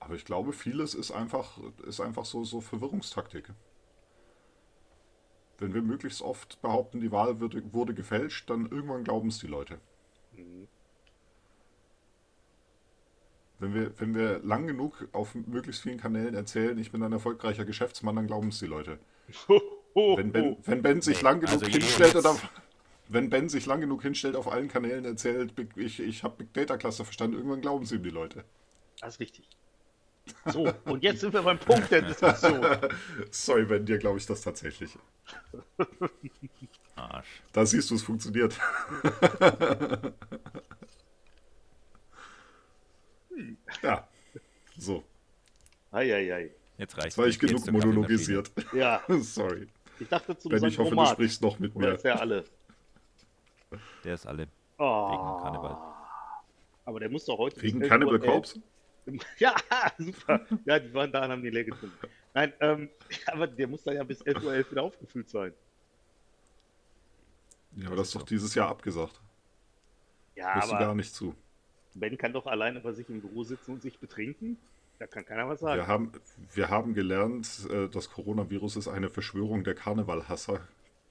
Aber 0.01 0.15
ich 0.15 0.25
glaube, 0.25 0.53
vieles 0.53 0.95
ist 0.95 1.11
einfach, 1.11 1.59
ist 1.87 2.01
einfach 2.01 2.27
so, 2.27 2.45
so 2.45 2.61
Verwirrungstaktik. 2.61 3.49
Wenn 5.59 5.73
wir 5.73 5.83
möglichst 5.83 6.21
oft 6.21 6.61
behaupten, 6.61 7.01
die 7.01 7.11
Wahl 7.11 7.41
wurde, 7.41 7.73
wurde 7.73 7.95
gefälscht, 7.95 8.51
dann 8.51 8.67
irgendwann 8.71 9.05
glauben 9.05 9.29
es 9.29 9.39
die 9.39 9.47
Leute. 9.47 9.79
Mhm. 10.33 10.69
Wenn 13.61 13.73
wir, 13.73 13.99
wenn 13.99 14.15
wir 14.15 14.41
lang 14.41 14.67
genug 14.67 15.09
auf 15.13 15.35
möglichst 15.35 15.83
vielen 15.83 15.99
Kanälen 15.99 16.35
erzählen, 16.35 16.77
ich 16.77 16.93
bin 16.93 17.03
ein 17.03 17.13
erfolgreicher 17.13 17.65
Geschäftsmann, 17.65 18.17
dann 18.17 18.27
glauben 18.27 18.49
es 18.49 18.59
die 18.59 18.67
Leute. 18.67 18.99
Wenn 19.95 20.33
Ben, 20.33 20.57
wenn 20.65 20.83
ben 20.83 21.01
sich 21.01 21.23
lang 21.23 21.39
genug 21.39 21.63
also 21.63 21.67
hinstellt 21.67 22.17
oder 22.17 22.37
wenn 23.09 23.31
Ben 23.31 23.49
sich 23.49 23.67
lang 23.67 23.81
genug 23.81 24.03
hinstellt 24.03 24.37
auf 24.37 24.51
allen 24.51 24.69
Kanälen 24.69 25.05
erzählt, 25.05 25.53
ich, 25.77 26.01
ich 26.01 26.23
habe 26.23 26.37
Big 26.37 26.53
Data 26.55 26.77
Cluster 26.77 27.05
verstanden, 27.05 27.37
irgendwann 27.37 27.61
glauben 27.61 27.85
sie 27.85 27.97
ihm 27.97 28.03
die 28.03 28.11
Leute. 28.11 28.45
Das 29.01 29.15
ist 29.15 29.21
richtig. 29.21 29.49
So, 30.47 30.73
und 30.85 31.03
jetzt 31.03 31.21
sind 31.21 31.35
wir 31.35 31.43
beim 31.43 31.59
Punkt 31.59 31.91
der 31.91 32.01
Diskussion. 32.03 32.65
Sorry, 33.31 33.65
Ben, 33.67 33.85
dir 33.85 33.99
glaube 33.99 34.19
ich 34.19 34.25
das 34.27 34.41
tatsächlich. 34.41 34.97
Arsch. 36.97 37.43
Da 37.53 37.67
siehst 37.67 37.91
du, 37.91 37.97
es 37.97 38.03
funktioniert. 38.03 38.59
ja, 43.83 44.09
so. 44.79 45.05
Eieiei. 45.91 46.53
Jetzt 46.79 46.97
reicht 46.97 47.07
Jetzt 47.07 47.19
war 47.19 47.27
ich 47.27 47.39
genug 47.39 47.71
monologisiert. 47.71 48.51
Ja, 48.73 49.03
Sorry. 49.21 49.69
ich 50.01 50.09
dachte 50.09 50.37
zum 50.39 50.51
Ben, 50.51 50.65
ich 50.65 50.79
hoffe, 50.79 50.95
du 50.95 51.07
sprichst 51.07 51.43
noch 51.43 51.59
mit 51.59 51.77
mir. 51.77 51.95
ist 51.95 52.05
der 52.05 52.21
alle? 52.21 52.45
Der 54.05 54.15
ist 54.15 54.27
alle. 54.27 54.49
Oh, 54.79 55.11
Wegen 55.11 55.43
Karneval. 55.43 55.77
Aber 56.85 57.01
der 57.01 57.11
muss 57.11 57.25
doch 57.25 57.39
heute. 57.39 57.61
Wegen 57.63 57.79
bis 57.81 57.89
11 57.89 57.91
Cannibal 57.91 58.19
Corpse? 58.19 58.61
Ja, 59.39 59.55
super. 59.99 60.47
Ja, 60.65 60.79
die 60.79 60.95
waren 60.95 61.13
da 61.13 61.25
und 61.27 61.31
haben 61.33 61.43
die 61.43 61.51
leer 61.51 61.65
getrunken. 61.65 62.09
Nein, 62.33 62.55
ähm, 62.61 62.89
aber 63.27 63.47
der 63.47 63.69
muss 63.69 63.83
dann 63.85 63.97
ja 63.97 64.03
bis 64.03 64.25
11.11 64.25 64.45
Uhr 64.45 64.71
wieder 64.71 64.83
aufgefüllt 64.83 65.29
sein. 65.29 65.53
Ja, 67.77 67.89
aber 67.89 67.97
das 67.97 68.09
ist 68.09 68.15
doch 68.15 68.23
dieses 68.23 68.55
Jahr 68.55 68.69
abgesagt. 68.71 69.21
Ja, 70.37 70.55
Hörst 70.55 70.69
du 70.69 70.73
gar 70.73 70.83
aber 70.85 70.95
nicht 70.95 71.15
zu. 71.15 71.35
Ben 71.95 72.17
kann 72.17 72.33
doch 72.33 72.47
alleine 72.47 72.81
bei 72.81 72.93
sich 72.93 73.09
im 73.09 73.21
Büro 73.21 73.45
sitzen 73.45 73.73
und 73.73 73.83
sich 73.83 73.99
betrinken. 73.99 74.57
Da 74.99 75.07
kann 75.07 75.25
keiner 75.25 75.49
was 75.49 75.61
sagen. 75.61 75.81
Wir 75.81 75.87
haben, 75.87 76.13
wir 76.53 76.71
haben 76.71 76.95
gelernt, 76.95 77.69
äh, 77.71 77.89
das 77.89 78.11
Coronavirus 78.11 78.77
ist 78.77 78.89
eine 78.89 79.11
Verschwörung 79.11 79.65
der 79.65 79.75
Karnevalhasser 79.75 80.61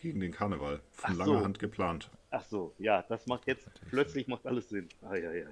gegen 0.03 0.19
den 0.19 0.31
Karneval. 0.31 0.81
Von 0.91 1.11
Ach 1.13 1.17
langer 1.17 1.39
so. 1.39 1.43
Hand 1.45 1.59
geplant. 1.59 2.11
Ach 2.29 2.43
so, 2.43 2.73
ja, 2.77 3.01
das 3.03 3.25
macht 3.27 3.47
jetzt 3.47 3.67
plötzlich 3.89 4.27
macht 4.27 4.45
alles 4.45 4.69
Sinn. 4.69 4.89
Eieiei. 5.01 5.47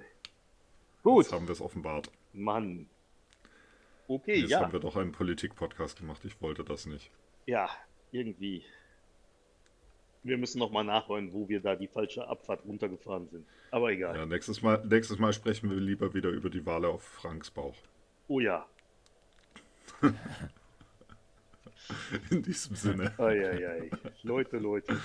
Gut, 1.02 1.24
Jetzt 1.24 1.32
haben 1.32 1.48
wir 1.48 1.52
es 1.52 1.60
offenbart. 1.60 2.10
Mann. 2.32 2.88
Okay, 4.08 4.40
Jetzt 4.40 4.50
ja, 4.50 4.60
haben 4.60 4.72
wir 4.72 4.80
doch 4.80 4.96
einen 4.96 5.12
Politik-Podcast 5.12 5.98
gemacht. 5.98 6.24
Ich 6.24 6.40
wollte 6.40 6.64
das 6.64 6.86
nicht. 6.86 7.10
ja, 7.46 7.68
irgendwie. 8.12 8.64
Wir 10.24 10.38
müssen 10.38 10.58
noch 10.60 10.70
mal 10.70 10.84
nachholen, 10.84 11.32
wo 11.32 11.48
wir 11.48 11.60
da 11.60 11.74
die 11.74 11.88
falsche 11.88 12.28
Abfahrt 12.28 12.64
runtergefahren 12.64 13.26
sind. 13.28 13.44
Aber 13.72 13.90
egal. 13.90 14.14
Ja, 14.16 14.26
nächstes, 14.26 14.62
Mal, 14.62 14.84
nächstes 14.86 15.18
Mal 15.18 15.32
sprechen 15.32 15.68
wir 15.70 15.78
lieber 15.78 16.14
wieder 16.14 16.28
über 16.30 16.48
die 16.50 16.64
Wale 16.64 16.86
auf 16.88 17.02
Franks 17.02 17.50
Bauch. 17.50 17.74
Oh 18.28 18.38
ja. 18.38 18.66
In 22.30 22.42
diesem 22.42 22.76
Sinne. 22.76 23.12
Eieiei. 23.18 23.90
Leute, 24.22 24.58
Leute. 24.58 24.96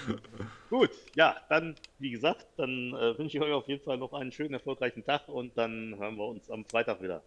Gut, 0.69 0.91
ja, 1.15 1.35
dann, 1.49 1.75
wie 1.99 2.11
gesagt, 2.11 2.47
dann 2.57 2.93
äh, 2.93 3.17
wünsche 3.17 3.37
ich 3.37 3.43
euch 3.43 3.51
auf 3.51 3.67
jeden 3.67 3.83
Fall 3.83 3.97
noch 3.97 4.13
einen 4.13 4.31
schönen, 4.31 4.53
erfolgreichen 4.53 5.03
Tag 5.03 5.27
und 5.27 5.57
dann 5.57 5.95
hören 5.97 6.15
wir 6.17 6.25
uns 6.25 6.49
am 6.49 6.65
Freitag 6.65 7.01
wieder. 7.01 7.23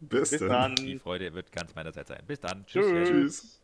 Bis, 0.00 0.30
Bis 0.30 0.40
dann. 0.40 0.48
dann. 0.48 0.74
Die 0.76 0.98
Freude 0.98 1.32
wird 1.32 1.52
ganz 1.52 1.74
meinerseits 1.74 2.08
sein. 2.08 2.22
Bis 2.26 2.40
dann. 2.40 2.66
Tschüss. 2.66 2.86
Tschüss. 2.86 3.08
Tschüss. 3.08 3.61